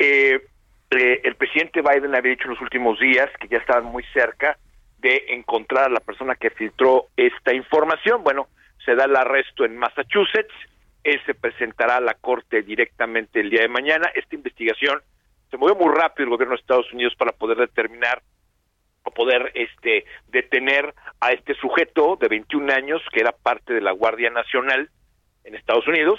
Eh, 0.00 0.40
eh, 0.90 1.20
el 1.22 1.36
presidente 1.36 1.80
Biden 1.80 2.14
había 2.16 2.32
dicho 2.32 2.44
en 2.44 2.54
los 2.54 2.60
últimos 2.60 2.98
días 2.98 3.30
que 3.40 3.46
ya 3.46 3.58
estaban 3.58 3.84
muy 3.84 4.02
cerca 4.12 4.58
de 4.98 5.26
encontrar 5.28 5.84
a 5.84 5.94
la 5.94 6.00
persona 6.00 6.34
que 6.34 6.50
filtró 6.50 7.06
esta 7.16 7.54
información. 7.54 8.24
Bueno, 8.24 8.48
se 8.84 8.96
da 8.96 9.04
el 9.04 9.14
arresto 9.14 9.64
en 9.64 9.76
Massachusetts, 9.76 10.54
él 11.06 11.20
se 11.24 11.34
presentará 11.34 11.96
a 11.96 12.00
la 12.00 12.14
corte 12.14 12.62
directamente 12.62 13.40
el 13.40 13.50
día 13.50 13.62
de 13.62 13.68
mañana. 13.68 14.10
Esta 14.14 14.34
investigación 14.34 15.00
se 15.50 15.56
movió 15.56 15.76
muy 15.76 15.94
rápido 15.94 16.24
el 16.24 16.30
gobierno 16.30 16.56
de 16.56 16.60
Estados 16.60 16.92
Unidos 16.92 17.14
para 17.16 17.30
poder 17.30 17.58
determinar 17.58 18.22
o 19.04 19.12
poder 19.12 19.52
este 19.54 20.04
detener 20.26 20.92
a 21.20 21.30
este 21.30 21.54
sujeto 21.54 22.18
de 22.20 22.26
21 22.26 22.72
años 22.72 23.00
que 23.12 23.20
era 23.20 23.30
parte 23.30 23.72
de 23.72 23.80
la 23.80 23.92
Guardia 23.92 24.30
Nacional 24.30 24.90
en 25.44 25.54
Estados 25.54 25.86
Unidos 25.86 26.18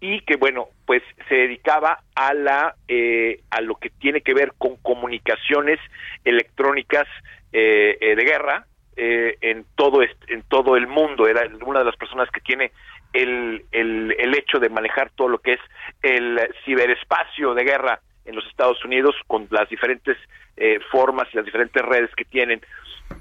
y 0.00 0.20
que 0.20 0.36
bueno 0.36 0.68
pues 0.86 1.02
se 1.28 1.34
dedicaba 1.34 2.04
a 2.14 2.32
la 2.32 2.76
eh, 2.86 3.40
a 3.50 3.60
lo 3.60 3.74
que 3.74 3.90
tiene 3.90 4.20
que 4.20 4.34
ver 4.34 4.52
con 4.56 4.76
comunicaciones 4.76 5.80
electrónicas 6.22 7.08
eh, 7.50 7.98
eh, 8.00 8.14
de 8.14 8.24
guerra 8.24 8.66
eh, 9.00 9.38
en 9.40 9.64
todo 9.74 10.02
en 10.02 10.42
todo 10.48 10.76
el 10.76 10.86
mundo. 10.86 11.26
Era 11.26 11.48
una 11.64 11.78
de 11.78 11.84
las 11.84 11.96
personas 11.96 12.28
que 12.30 12.40
tiene 12.40 12.72
el, 13.12 13.64
el, 13.72 14.34
hecho 14.34 14.58
de 14.58 14.68
manejar 14.68 15.10
todo 15.10 15.28
lo 15.28 15.38
que 15.38 15.54
es 15.54 15.60
el 16.02 16.38
ciberespacio 16.64 17.54
de 17.54 17.64
guerra 17.64 18.00
en 18.24 18.36
los 18.36 18.46
Estados 18.46 18.84
Unidos 18.84 19.14
con 19.26 19.46
las 19.50 19.68
diferentes 19.68 20.16
eh, 20.56 20.78
formas 20.90 21.28
y 21.32 21.36
las 21.36 21.46
diferentes 21.46 21.82
redes 21.82 22.10
que 22.14 22.24
tienen. 22.24 22.60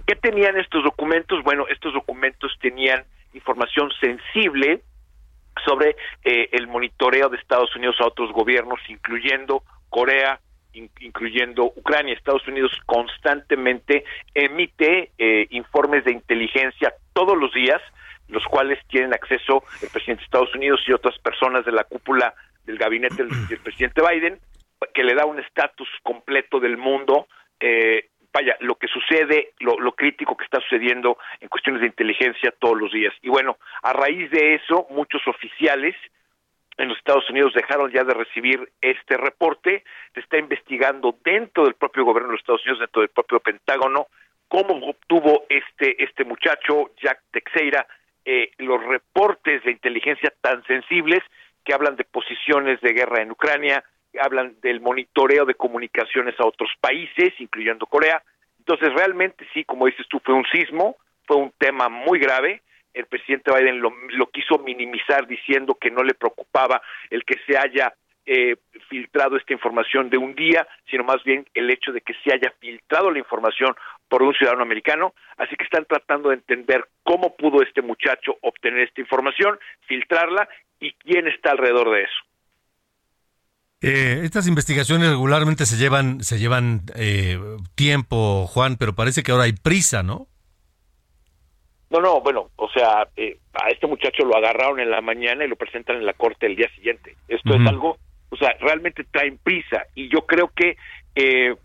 ¿Qué 0.05 0.15
tenían 0.15 0.57
estos 0.57 0.83
documentos? 0.83 1.43
Bueno, 1.43 1.65
estos 1.69 1.93
documentos 1.93 2.51
tenían 2.61 3.05
información 3.33 3.91
sensible 3.99 4.81
sobre 5.65 5.95
eh, 6.23 6.49
el 6.51 6.67
monitoreo 6.67 7.29
de 7.29 7.37
Estados 7.37 7.75
Unidos 7.75 7.95
a 7.99 8.07
otros 8.07 8.31
gobiernos, 8.31 8.79
incluyendo 8.89 9.63
Corea, 9.89 10.39
incluyendo 10.73 11.65
Ucrania. 11.75 12.13
Estados 12.13 12.47
Unidos 12.47 12.71
constantemente 12.85 14.03
emite 14.33 15.11
eh, 15.17 15.47
informes 15.49 16.03
de 16.05 16.11
inteligencia 16.11 16.93
todos 17.13 17.37
los 17.37 17.53
días, 17.53 17.81
los 18.29 18.43
cuales 18.45 18.79
tienen 18.87 19.13
acceso 19.13 19.63
el 19.81 19.89
presidente 19.89 20.21
de 20.21 20.25
Estados 20.25 20.55
Unidos 20.55 20.81
y 20.87 20.93
otras 20.93 21.17
personas 21.19 21.65
de 21.65 21.71
la 21.71 21.83
cúpula 21.83 22.33
del 22.65 22.77
gabinete 22.77 23.23
del, 23.23 23.59
presidente 23.59 24.01
Biden, 24.01 24.39
que 24.93 25.03
le 25.03 25.15
da 25.15 25.25
un 25.25 25.39
estatus 25.39 25.89
completo 26.03 26.59
del 26.59 26.77
mundo. 26.77 27.27
Eh, 27.59 28.09
vaya, 28.33 28.57
lo 28.59 28.75
que 28.75 28.87
sucede, 28.87 29.53
lo, 29.59 29.79
lo, 29.79 29.93
crítico 29.93 30.35
que 30.35 30.43
está 30.43 30.59
sucediendo 30.61 31.17
en 31.39 31.47
cuestiones 31.47 31.81
de 31.81 31.87
inteligencia 31.87 32.53
todos 32.59 32.77
los 32.77 32.91
días. 32.91 33.13
Y 33.21 33.29
bueno, 33.29 33.57
a 33.81 33.93
raíz 33.93 34.29
de 34.31 34.55
eso, 34.55 34.87
muchos 34.91 35.25
oficiales 35.27 35.95
en 36.77 36.89
los 36.89 36.97
Estados 36.97 37.29
Unidos 37.29 37.53
dejaron 37.53 37.91
ya 37.91 38.03
de 38.03 38.13
recibir 38.13 38.71
este 38.81 39.17
reporte, 39.17 39.83
se 40.13 40.19
está 40.19 40.37
investigando 40.37 41.17
dentro 41.23 41.63
del 41.65 41.73
propio 41.73 42.05
gobierno 42.05 42.29
de 42.29 42.33
los 42.33 42.41
Estados 42.41 42.63
Unidos, 42.65 42.79
dentro 42.79 43.01
del 43.01 43.09
propio 43.09 43.39
Pentágono, 43.39 44.07
cómo 44.47 44.75
obtuvo 44.87 45.45
este, 45.49 46.01
este 46.03 46.23
muchacho, 46.23 46.91
Jack 47.01 47.21
Teixeira, 47.31 47.87
eh, 48.29 48.51
los 48.57 48.83
reportes 48.83 49.63
de 49.63 49.71
inteligencia 49.71 50.33
tan 50.41 50.61
sensibles 50.65 51.23
que 51.63 51.73
hablan 51.73 51.95
de 51.95 52.03
posiciones 52.03 52.81
de 52.81 52.91
guerra 52.91 53.21
en 53.21 53.31
Ucrania, 53.31 53.85
hablan 54.21 54.57
del 54.61 54.81
monitoreo 54.81 55.45
de 55.45 55.55
comunicaciones 55.55 56.37
a 56.37 56.45
otros 56.45 56.69
países, 56.81 57.33
incluyendo 57.39 57.85
Corea. 57.85 58.21
Entonces, 58.59 58.93
realmente 58.93 59.47
sí, 59.53 59.63
como 59.63 59.85
dices 59.85 60.05
tú, 60.09 60.19
fue 60.25 60.33
un 60.33 60.43
sismo, 60.51 60.97
fue 61.25 61.37
un 61.37 61.53
tema 61.57 61.87
muy 61.87 62.19
grave, 62.19 62.63
el 62.93 63.05
presidente 63.05 63.49
Biden 63.49 63.79
lo, 63.79 64.29
quiso 64.29 64.57
minimizar 64.57 65.25
diciendo 65.25 65.77
que 65.79 65.89
no 65.89 66.03
le 66.03 66.13
preocupaba 66.13 66.81
el 67.09 67.23
que 67.23 67.39
se 67.47 67.57
haya 67.57 67.93
eh, 68.25 68.57
filtrado 68.89 69.37
esta 69.37 69.53
información 69.53 70.09
de 70.09 70.17
un 70.17 70.35
día, 70.35 70.67
sino 70.89 71.05
más 71.05 71.23
bien 71.23 71.47
el 71.53 71.69
hecho 71.69 71.93
de 71.93 72.01
que 72.01 72.13
se 72.25 72.33
haya 72.33 72.51
filtrado 72.59 73.09
la 73.09 73.19
información 73.19 73.73
por 74.09 74.23
un 74.23 74.33
ciudadano 74.33 74.63
americano. 74.63 75.13
Así 75.37 75.55
que 75.55 75.63
están 75.63 75.85
tratando 75.85 76.29
de 76.29 76.35
entender 76.35 76.85
cómo 77.03 77.35
pudo 77.35 77.61
este 77.61 77.81
muchacho 77.81 78.37
obtener 78.41 78.87
esta 78.87 79.01
información, 79.01 79.59
filtrarla 79.87 80.47
y 80.79 80.93
quién 80.93 81.27
está 81.27 81.51
alrededor 81.51 81.91
de 81.91 82.03
eso. 82.03 82.27
Eh, 83.81 84.21
estas 84.23 84.47
investigaciones 84.47 85.09
regularmente 85.09 85.65
se 85.65 85.77
llevan, 85.77 86.23
se 86.23 86.39
llevan 86.39 86.81
eh, 86.95 87.39
tiempo, 87.75 88.47
Juan, 88.47 88.75
pero 88.77 88.95
parece 88.95 89.21
que 89.21 89.31
ahora 89.31 89.43
hay 89.43 89.53
prisa, 89.53 90.01
¿no? 90.01 90.27
No, 91.89 92.01
no, 92.01 92.19
bueno, 92.21 92.49
o 92.57 92.69
sea, 92.69 93.07
eh, 93.15 93.37
a 93.53 93.69
este 93.69 93.87
muchacho 93.87 94.25
lo 94.25 94.35
agarraron 94.35 94.79
en 94.79 94.89
la 94.89 95.01
mañana 95.01 95.45
y 95.45 95.47
lo 95.47 95.55
presentan 95.55 95.97
en 95.97 96.05
la 96.05 96.13
corte 96.13 96.47
el 96.47 96.55
día 96.55 96.69
siguiente. 96.75 97.15
Esto 97.27 97.53
es 97.53 97.65
algo, 97.65 97.97
o 98.29 98.35
sea, 98.35 98.55
realmente 98.59 99.05
traen 99.05 99.37
prisa 99.37 99.85
y 99.95 100.09
yo 100.09 100.25
creo 100.25 100.51
que 100.53 100.75
eh, 101.15 101.55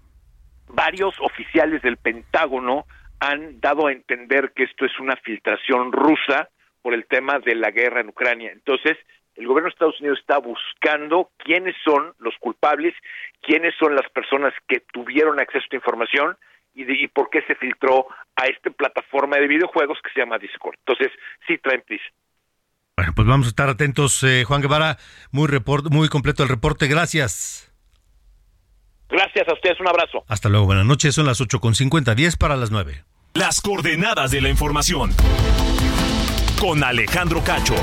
varios 0.73 1.15
oficiales 1.21 1.83
del 1.83 1.97
Pentágono 1.97 2.87
han 3.21 3.61
dado 3.61 3.87
a 3.87 3.93
entender 3.93 4.53
que 4.55 4.65
esto 4.65 4.85
es 4.85 4.99
una 4.99 5.17
filtración 5.17 5.93
rusa 5.93 6.49
por 6.83 6.95
el 6.95 7.07
tema 7.07 7.39
de 7.39 7.55
la 7.55 7.71
guerra 7.71 8.01
en 8.01 8.09
Ucrania. 8.09 8.51
Entonces, 8.53 8.99
el 9.37 9.47
gobierno 9.47 9.69
de 9.69 9.75
Estados 9.75 10.01
Unidos 10.01 10.19
está 10.21 10.39
buscando 10.39 11.31
quiénes 11.39 11.77
son 11.85 12.13
los 12.19 12.35
culpables, 12.41 12.95
quiénes 13.41 13.75
son 13.79 13.95
las 13.95 14.11
personas 14.11 14.53
que 14.69 14.81
tuvieron 14.93 15.41
acceso 15.41 15.59
a 15.59 15.65
esta 15.65 15.77
información 15.77 16.37
y, 16.75 17.07
por 17.09 17.31
qué 17.31 17.43
se 17.43 17.55
filtró 17.55 18.07
a 18.37 18.47
esta 18.47 18.71
plataforma 18.71 19.37
de 19.37 19.47
videojuegos 19.47 19.99
que 20.03 20.11
se 20.13 20.21
llama 20.21 20.39
Discord. 20.39 20.77
Entonces, 20.87 21.13
sí 21.47 21.59
traen 21.59 21.83
prisa. 21.83 22.05
Bueno, 22.97 23.13
pues 23.15 23.29
vamos 23.29 23.47
a 23.47 23.51
estar 23.51 23.69
atentos, 23.69 24.23
eh, 24.23 24.45
Juan 24.45 24.63
Guevara. 24.63 24.97
Muy, 25.31 25.49
report, 25.49 25.87
muy 25.91 26.09
completo 26.09 26.43
el 26.43 26.49
reporte. 26.49 26.89
Gracias. 26.89 27.72
Gracias 29.13 29.47
a 29.47 29.53
ustedes. 29.53 29.79
Un 29.79 29.89
abrazo. 29.89 30.25
Hasta 30.27 30.49
luego. 30.49 30.65
Buenas 30.65 30.87
noches. 30.87 31.15
Son 31.15 31.27
las 31.27 31.41
8.50, 31.41 32.15
10 32.15 32.37
para 32.37 32.57
las 32.57 32.71
9. 32.71 33.05
Las 33.35 33.61
coordenadas 33.61 34.31
de 34.31 34.41
la 34.41 34.49
información. 34.49 35.11
Con 36.59 36.83
Alejandro 36.83 37.43
Cacho. 37.45 37.75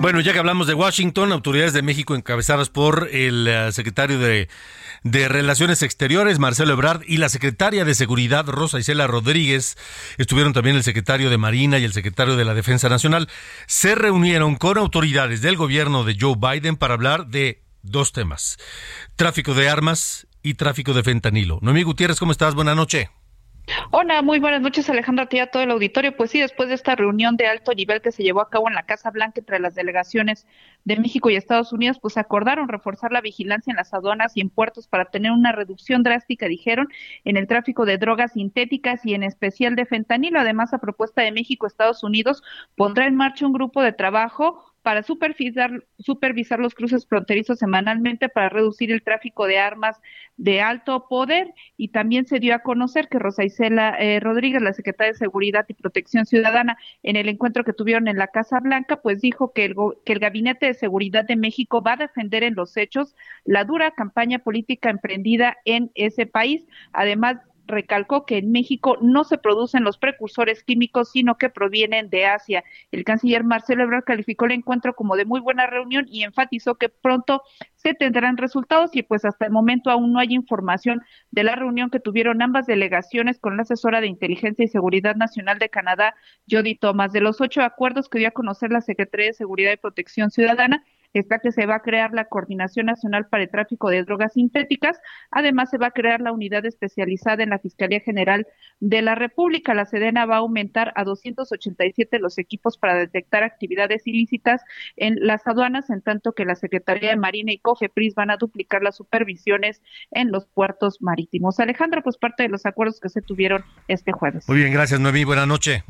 Bueno, 0.00 0.20
ya 0.20 0.32
que 0.32 0.38
hablamos 0.38 0.68
de 0.68 0.74
Washington, 0.74 1.32
autoridades 1.32 1.72
de 1.72 1.82
México 1.82 2.14
encabezadas 2.14 2.70
por 2.70 3.08
el 3.12 3.48
eh, 3.48 3.72
secretario 3.72 4.18
de, 4.18 4.48
Relaciones 5.02 5.82
Exteriores, 5.82 6.38
Marcelo 6.38 6.72
Ebrard, 6.72 7.02
y 7.04 7.16
la 7.16 7.28
secretaria 7.28 7.84
de 7.84 7.96
Seguridad, 7.96 8.46
Rosa 8.46 8.78
Isela 8.78 9.08
Rodríguez, 9.08 9.76
estuvieron 10.16 10.52
también 10.52 10.76
el 10.76 10.84
secretario 10.84 11.30
de 11.30 11.38
Marina 11.38 11.78
y 11.78 11.84
el 11.84 11.92
secretario 11.92 12.36
de 12.36 12.44
la 12.44 12.54
Defensa 12.54 12.88
Nacional, 12.88 13.28
se 13.66 13.96
reunieron 13.96 14.54
con 14.54 14.78
autoridades 14.78 15.42
del 15.42 15.56
gobierno 15.56 16.04
de 16.04 16.16
Joe 16.18 16.36
Biden 16.36 16.76
para 16.76 16.94
hablar 16.94 17.26
de 17.26 17.67
dos 17.82 18.12
temas, 18.12 18.58
tráfico 19.16 19.54
de 19.54 19.68
armas 19.68 20.26
y 20.42 20.54
tráfico 20.54 20.94
de 20.94 21.02
fentanilo. 21.02 21.58
Noemí 21.62 21.82
Gutiérrez, 21.82 22.18
¿cómo 22.18 22.32
estás? 22.32 22.54
Buenas 22.54 22.76
noches. 22.76 23.08
Hola, 23.90 24.22
muy 24.22 24.38
buenas 24.38 24.62
noches 24.62 24.88
Alejandra, 24.88 25.28
a 25.42 25.46
todo 25.46 25.62
el 25.62 25.70
auditorio. 25.70 26.16
Pues 26.16 26.30
sí, 26.30 26.40
después 26.40 26.68
de 26.68 26.74
esta 26.74 26.94
reunión 26.94 27.36
de 27.36 27.46
alto 27.46 27.74
nivel 27.74 28.00
que 28.00 28.12
se 28.12 28.22
llevó 28.22 28.40
a 28.40 28.48
cabo 28.48 28.68
en 28.68 28.74
la 28.74 28.84
Casa 28.84 29.10
Blanca 29.10 29.40
entre 29.40 29.58
las 29.60 29.74
delegaciones 29.74 30.46
de 30.84 30.96
México 30.96 31.28
y 31.28 31.36
Estados 31.36 31.72
Unidos, 31.72 31.98
pues 32.00 32.16
acordaron 32.16 32.68
reforzar 32.68 33.12
la 33.12 33.20
vigilancia 33.20 33.70
en 33.70 33.76
las 33.76 33.92
aduanas 33.92 34.36
y 34.36 34.40
en 34.40 34.50
puertos 34.50 34.88
para 34.88 35.06
tener 35.06 35.32
una 35.32 35.52
reducción 35.52 36.02
drástica, 36.02 36.46
dijeron, 36.46 36.88
en 37.24 37.36
el 37.36 37.46
tráfico 37.46 37.84
de 37.84 37.98
drogas 37.98 38.32
sintéticas 38.32 39.04
y 39.04 39.14
en 39.14 39.22
especial 39.22 39.76
de 39.76 39.84
fentanilo. 39.84 40.40
Además, 40.40 40.72
a 40.72 40.78
propuesta 40.78 41.22
de 41.22 41.32
México, 41.32 41.66
Estados 41.66 42.02
Unidos 42.02 42.42
pondrá 42.74 43.06
en 43.06 43.16
marcha 43.16 43.46
un 43.46 43.52
grupo 43.52 43.82
de 43.82 43.92
trabajo 43.92 44.67
para 44.82 45.02
supervisar, 45.02 45.84
supervisar 45.98 46.58
los 46.60 46.74
cruces 46.74 47.06
fronterizos 47.06 47.58
semanalmente 47.58 48.28
para 48.28 48.48
reducir 48.48 48.90
el 48.92 49.02
tráfico 49.02 49.46
de 49.46 49.58
armas 49.58 50.00
de 50.36 50.60
alto 50.60 51.06
poder 51.08 51.52
y 51.76 51.88
también 51.88 52.26
se 52.26 52.38
dio 52.38 52.54
a 52.54 52.60
conocer 52.60 53.08
que 53.08 53.18
Rosa 53.18 53.44
Isela 53.44 53.96
eh, 53.98 54.20
Rodríguez, 54.20 54.62
la 54.62 54.72
secretaria 54.72 55.12
de 55.12 55.18
Seguridad 55.18 55.66
y 55.68 55.74
Protección 55.74 56.26
Ciudadana, 56.26 56.78
en 57.02 57.16
el 57.16 57.28
encuentro 57.28 57.64
que 57.64 57.72
tuvieron 57.72 58.08
en 58.08 58.16
la 58.16 58.28
Casa 58.28 58.60
Blanca, 58.60 59.00
pues 59.02 59.20
dijo 59.20 59.52
que 59.52 59.64
el, 59.64 59.74
que 60.04 60.12
el 60.12 60.20
Gabinete 60.20 60.66
de 60.66 60.74
Seguridad 60.74 61.24
de 61.24 61.36
México 61.36 61.82
va 61.82 61.94
a 61.94 61.96
defender 61.96 62.42
en 62.42 62.54
los 62.54 62.76
hechos 62.76 63.14
la 63.44 63.64
dura 63.64 63.90
campaña 63.90 64.38
política 64.38 64.90
emprendida 64.90 65.56
en 65.64 65.90
ese 65.94 66.26
país. 66.26 66.66
Además, 66.92 67.38
recalcó 67.68 68.26
que 68.26 68.38
en 68.38 68.50
México 68.50 68.98
no 69.00 69.22
se 69.24 69.38
producen 69.38 69.84
los 69.84 69.98
precursores 69.98 70.64
químicos, 70.64 71.12
sino 71.12 71.38
que 71.38 71.50
provienen 71.50 72.10
de 72.10 72.26
Asia. 72.26 72.64
El 72.90 73.04
canciller 73.04 73.44
Marcelo 73.44 73.84
Ebrard 73.84 74.04
calificó 74.04 74.46
el 74.46 74.52
encuentro 74.52 74.94
como 74.94 75.16
de 75.16 75.24
muy 75.24 75.40
buena 75.40 75.66
reunión 75.66 76.06
y 76.08 76.24
enfatizó 76.24 76.74
que 76.74 76.88
pronto 76.88 77.42
se 77.76 77.94
tendrán 77.94 78.36
resultados 78.36 78.96
y 78.96 79.02
pues 79.02 79.24
hasta 79.24 79.46
el 79.46 79.52
momento 79.52 79.90
aún 79.90 80.12
no 80.12 80.18
hay 80.18 80.34
información 80.34 81.02
de 81.30 81.44
la 81.44 81.54
reunión 81.54 81.90
que 81.90 82.00
tuvieron 82.00 82.42
ambas 82.42 82.66
delegaciones 82.66 83.38
con 83.38 83.56
la 83.56 83.62
asesora 83.62 84.00
de 84.00 84.08
Inteligencia 84.08 84.64
y 84.64 84.68
Seguridad 84.68 85.14
Nacional 85.14 85.58
de 85.58 85.68
Canadá, 85.68 86.14
Jody 86.50 86.74
Thomas. 86.74 87.12
De 87.12 87.20
los 87.20 87.40
ocho 87.40 87.62
acuerdos 87.62 88.08
que 88.08 88.18
dio 88.18 88.28
a 88.28 88.32
conocer 88.32 88.72
la 88.72 88.80
Secretaría 88.80 89.26
de 89.26 89.34
Seguridad 89.34 89.72
y 89.72 89.76
Protección 89.76 90.30
Ciudadana, 90.30 90.84
está 91.12 91.38
que 91.38 91.52
se 91.52 91.66
va 91.66 91.76
a 91.76 91.82
crear 91.82 92.12
la 92.12 92.26
Coordinación 92.26 92.86
Nacional 92.86 93.26
para 93.28 93.42
el 93.44 93.50
Tráfico 93.50 93.90
de 93.90 94.04
Drogas 94.04 94.34
Sintéticas. 94.34 95.00
Además, 95.30 95.70
se 95.70 95.78
va 95.78 95.88
a 95.88 95.90
crear 95.90 96.20
la 96.20 96.32
unidad 96.32 96.64
especializada 96.66 97.42
en 97.42 97.50
la 97.50 97.58
Fiscalía 97.58 98.00
General 98.00 98.46
de 98.80 99.02
la 99.02 99.14
República. 99.14 99.74
La 99.74 99.86
Sedena 99.86 100.26
va 100.26 100.36
a 100.36 100.38
aumentar 100.38 100.92
a 100.96 101.04
287 101.04 102.18
los 102.18 102.38
equipos 102.38 102.78
para 102.78 102.94
detectar 102.94 103.42
actividades 103.42 104.06
ilícitas 104.06 104.62
en 104.96 105.16
las 105.20 105.46
aduanas, 105.46 105.90
en 105.90 106.02
tanto 106.02 106.32
que 106.32 106.44
la 106.44 106.54
Secretaría 106.54 107.10
de 107.10 107.16
Marina 107.16 107.52
y 107.52 107.58
COFEPRIS 107.58 108.14
van 108.14 108.30
a 108.30 108.36
duplicar 108.36 108.82
las 108.82 108.96
supervisiones 108.96 109.82
en 110.10 110.30
los 110.30 110.46
puertos 110.46 111.00
marítimos. 111.00 111.60
Alejandro, 111.60 112.02
pues 112.02 112.16
parte 112.16 112.44
de 112.44 112.48
los 112.48 112.66
acuerdos 112.66 113.00
que 113.00 113.08
se 113.08 113.22
tuvieron 113.22 113.64
este 113.88 114.12
jueves. 114.12 114.48
Muy 114.48 114.58
bien, 114.58 114.72
gracias, 114.72 115.00
Noemí. 115.00 115.24
Buenas 115.24 115.46
noches. 115.46 115.82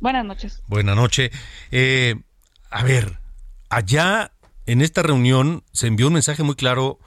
Buenas 0.00 0.24
noches. 0.24 0.62
Buenas 0.68 0.96
noches. 0.96 1.30
Eh, 1.70 2.14
a 2.70 2.84
ver, 2.84 3.18
allá 3.70 4.32
en 4.66 4.82
esta 4.82 5.02
reunión 5.02 5.64
se 5.72 5.86
envió 5.86 6.08
un 6.08 6.14
mensaje 6.14 6.42
muy 6.42 6.56
claro 6.56 6.98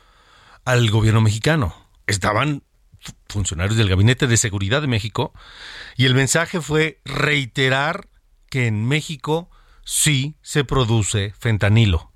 al 0.66 0.90
gobierno 0.90 1.22
mexicano. 1.22 1.76
Estaban 2.08 2.64
funcionarios 3.28 3.78
del 3.78 3.90
Gabinete 3.90 4.28
de 4.28 4.38
Seguridad 4.38 4.82
de 4.82 4.88
México 4.88 5.34
y 5.96 6.06
el 6.06 6.16
mensaje 6.16 6.62
fue 6.62 7.00
reiterar 7.06 8.08
que 8.50 8.68
en 8.68 8.88
México 8.88 9.50
sí 9.86 10.36
se 10.42 10.64
produce 10.64 11.34
fentanilo. 11.38 12.12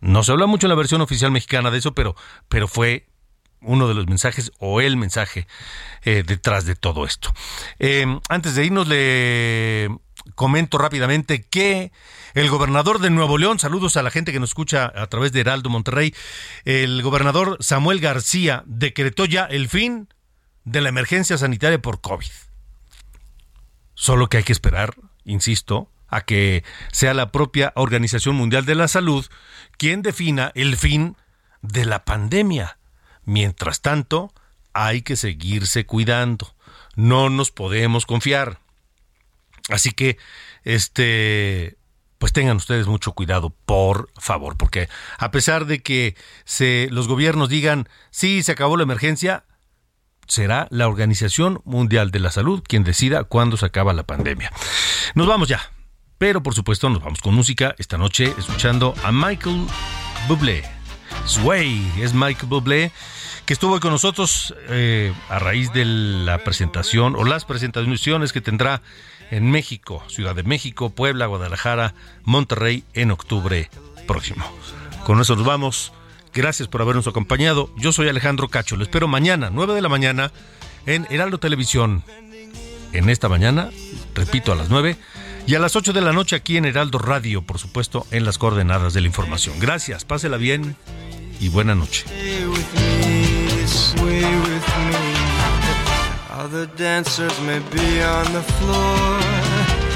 No 0.00 0.22
se 0.22 0.32
habla 0.32 0.46
mucho 0.46 0.66
en 0.66 0.70
la 0.70 0.76
versión 0.76 1.00
oficial 1.00 1.30
mexicana 1.30 1.70
de 1.70 1.78
eso, 1.78 1.94
pero, 1.94 2.14
pero 2.48 2.68
fue 2.68 3.08
uno 3.62 3.88
de 3.88 3.94
los 3.94 4.06
mensajes 4.06 4.52
o 4.58 4.80
el 4.80 4.96
mensaje 4.96 5.46
eh, 6.02 6.22
detrás 6.24 6.66
de 6.66 6.76
todo 6.76 7.06
esto. 7.06 7.32
Em, 7.78 8.20
antes 8.28 8.54
de 8.54 8.66
irnos, 8.66 8.86
le 8.86 9.88
comento 10.34 10.78
rápidamente 10.78 11.42
que 11.42 11.92
el 12.34 12.50
gobernador 12.50 12.98
de 12.98 13.10
Nuevo 13.10 13.38
León, 13.38 13.58
saludos 13.58 13.96
a 13.96 14.02
la 14.02 14.10
gente 14.10 14.32
que 14.32 14.40
nos 14.40 14.50
escucha 14.50 14.92
a 14.94 15.06
través 15.06 15.32
de 15.32 15.40
Heraldo 15.40 15.70
Monterrey, 15.70 16.14
el 16.64 17.02
gobernador 17.02 17.56
Samuel 17.60 18.00
García 18.00 18.62
decretó 18.66 19.24
ya 19.24 19.44
el 19.44 19.68
fin 19.68 20.08
de 20.64 20.80
la 20.80 20.88
emergencia 20.88 21.38
sanitaria 21.38 21.80
por 21.80 22.00
COVID. 22.00 22.30
Solo 23.94 24.28
que 24.28 24.38
hay 24.38 24.44
que 24.44 24.52
esperar, 24.52 24.94
insisto, 25.24 25.90
a 26.08 26.20
que 26.20 26.64
sea 26.92 27.14
la 27.14 27.32
propia 27.32 27.72
Organización 27.76 28.36
Mundial 28.36 28.64
de 28.64 28.74
la 28.74 28.88
Salud 28.88 29.26
quien 29.78 30.02
defina 30.02 30.52
el 30.54 30.76
fin 30.76 31.16
de 31.62 31.84
la 31.84 32.04
pandemia. 32.04 32.78
Mientras 33.24 33.80
tanto, 33.80 34.32
hay 34.72 35.02
que 35.02 35.16
seguirse 35.16 35.86
cuidando. 35.86 36.54
No 36.94 37.30
nos 37.30 37.50
podemos 37.50 38.06
confiar. 38.06 38.60
Así 39.68 39.90
que, 39.90 40.18
este, 40.62 41.76
pues 42.18 42.32
tengan 42.32 42.56
ustedes 42.56 42.86
mucho 42.86 43.12
cuidado, 43.12 43.50
por 43.66 44.10
favor, 44.18 44.56
porque 44.56 44.88
a 45.18 45.30
pesar 45.30 45.66
de 45.66 45.82
que 45.82 46.16
se, 46.44 46.88
los 46.90 47.08
gobiernos 47.08 47.48
digan, 47.48 47.88
sí, 48.10 48.42
se 48.42 48.52
acabó 48.52 48.76
la 48.76 48.84
emergencia, 48.84 49.44
será 50.26 50.66
la 50.70 50.88
Organización 50.88 51.60
Mundial 51.64 52.10
de 52.10 52.20
la 52.20 52.30
Salud 52.30 52.62
quien 52.66 52.84
decida 52.84 53.24
cuándo 53.24 53.56
se 53.56 53.66
acaba 53.66 53.92
la 53.92 54.04
pandemia. 54.04 54.52
Nos 55.14 55.26
vamos 55.26 55.48
ya, 55.48 55.70
pero 56.18 56.42
por 56.42 56.54
supuesto 56.54 56.88
nos 56.88 57.02
vamos 57.02 57.20
con 57.20 57.34
música 57.34 57.74
esta 57.78 57.98
noche 57.98 58.32
escuchando 58.38 58.94
a 59.02 59.12
Michael 59.12 59.66
Bublé. 60.28 60.64
Sway 61.24 61.92
es 62.00 62.14
Michael 62.14 62.48
Bublé 62.48 62.92
que 63.46 63.52
estuvo 63.52 63.78
con 63.78 63.92
nosotros 63.92 64.54
eh, 64.68 65.14
a 65.28 65.38
raíz 65.38 65.72
de 65.72 65.84
la 65.84 66.38
presentación 66.38 67.14
o 67.14 67.24
las 67.24 67.44
presentaciones 67.44 68.32
que 68.32 68.40
tendrá 68.40 68.82
en 69.30 69.50
México, 69.50 70.02
Ciudad 70.08 70.34
de 70.34 70.42
México, 70.42 70.90
Puebla, 70.90 71.26
Guadalajara, 71.26 71.94
Monterrey 72.24 72.82
en 72.92 73.12
octubre 73.12 73.70
próximo. 74.06 74.44
Con 75.04 75.20
eso 75.20 75.36
nos 75.36 75.46
vamos. 75.46 75.92
Gracias 76.34 76.68
por 76.68 76.82
habernos 76.82 77.06
acompañado. 77.06 77.70
Yo 77.76 77.92
soy 77.92 78.08
Alejandro 78.08 78.48
Cacho. 78.48 78.76
Lo 78.76 78.82
espero 78.82 79.06
mañana, 79.06 79.48
9 79.52 79.74
de 79.74 79.82
la 79.82 79.88
mañana, 79.88 80.32
en 80.84 81.06
Heraldo 81.08 81.38
Televisión. 81.38 82.02
En 82.92 83.08
esta 83.08 83.28
mañana, 83.28 83.70
repito, 84.14 84.52
a 84.52 84.56
las 84.56 84.70
9. 84.70 84.96
Y 85.46 85.54
a 85.54 85.60
las 85.60 85.76
8 85.76 85.92
de 85.92 86.00
la 86.00 86.12
noche 86.12 86.34
aquí 86.34 86.56
en 86.56 86.64
Heraldo 86.64 86.98
Radio, 86.98 87.42
por 87.42 87.58
supuesto, 87.58 88.06
en 88.10 88.24
las 88.24 88.38
coordenadas 88.38 88.92
de 88.92 89.00
la 89.02 89.06
información. 89.06 89.60
Gracias, 89.60 90.04
pásela 90.04 90.36
bien 90.36 90.76
y 91.40 91.48
buena 91.48 91.74
noche. 91.74 92.04
sway 93.66 94.22
with 94.46 94.66
me. 94.86 95.16
Other 96.30 96.66
dancers 96.66 97.32
may 97.40 97.60
be 97.74 98.02
on 98.02 98.26
the 98.32 98.42
floor, 98.56 99.20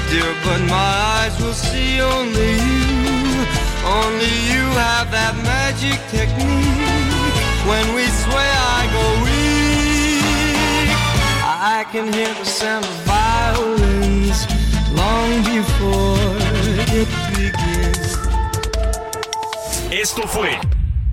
dear, 0.09 0.33
but 0.43 0.59
my 0.69 0.91
eyes 1.19 1.39
will 1.41 1.53
see 1.53 2.01
only 2.01 2.53
you. 2.53 3.45
Only 3.85 4.33
you 4.51 4.63
have 4.87 5.09
that 5.11 5.35
magic 5.43 5.99
technique. 6.09 7.37
When 7.69 7.85
we 7.95 8.05
sway, 8.23 8.49
I 8.77 8.81
go 8.97 9.05
weak. 9.25 10.51
I 11.63 11.85
can 11.91 12.11
hear 12.11 12.33
the 12.33 12.45
sound 12.45 12.85
of 12.85 12.97
violins 13.05 14.39
long 14.93 15.43
before 15.43 16.37
it 16.99 17.09
begins. 17.33 18.17
Esto 19.91 20.27
fue 20.27 20.57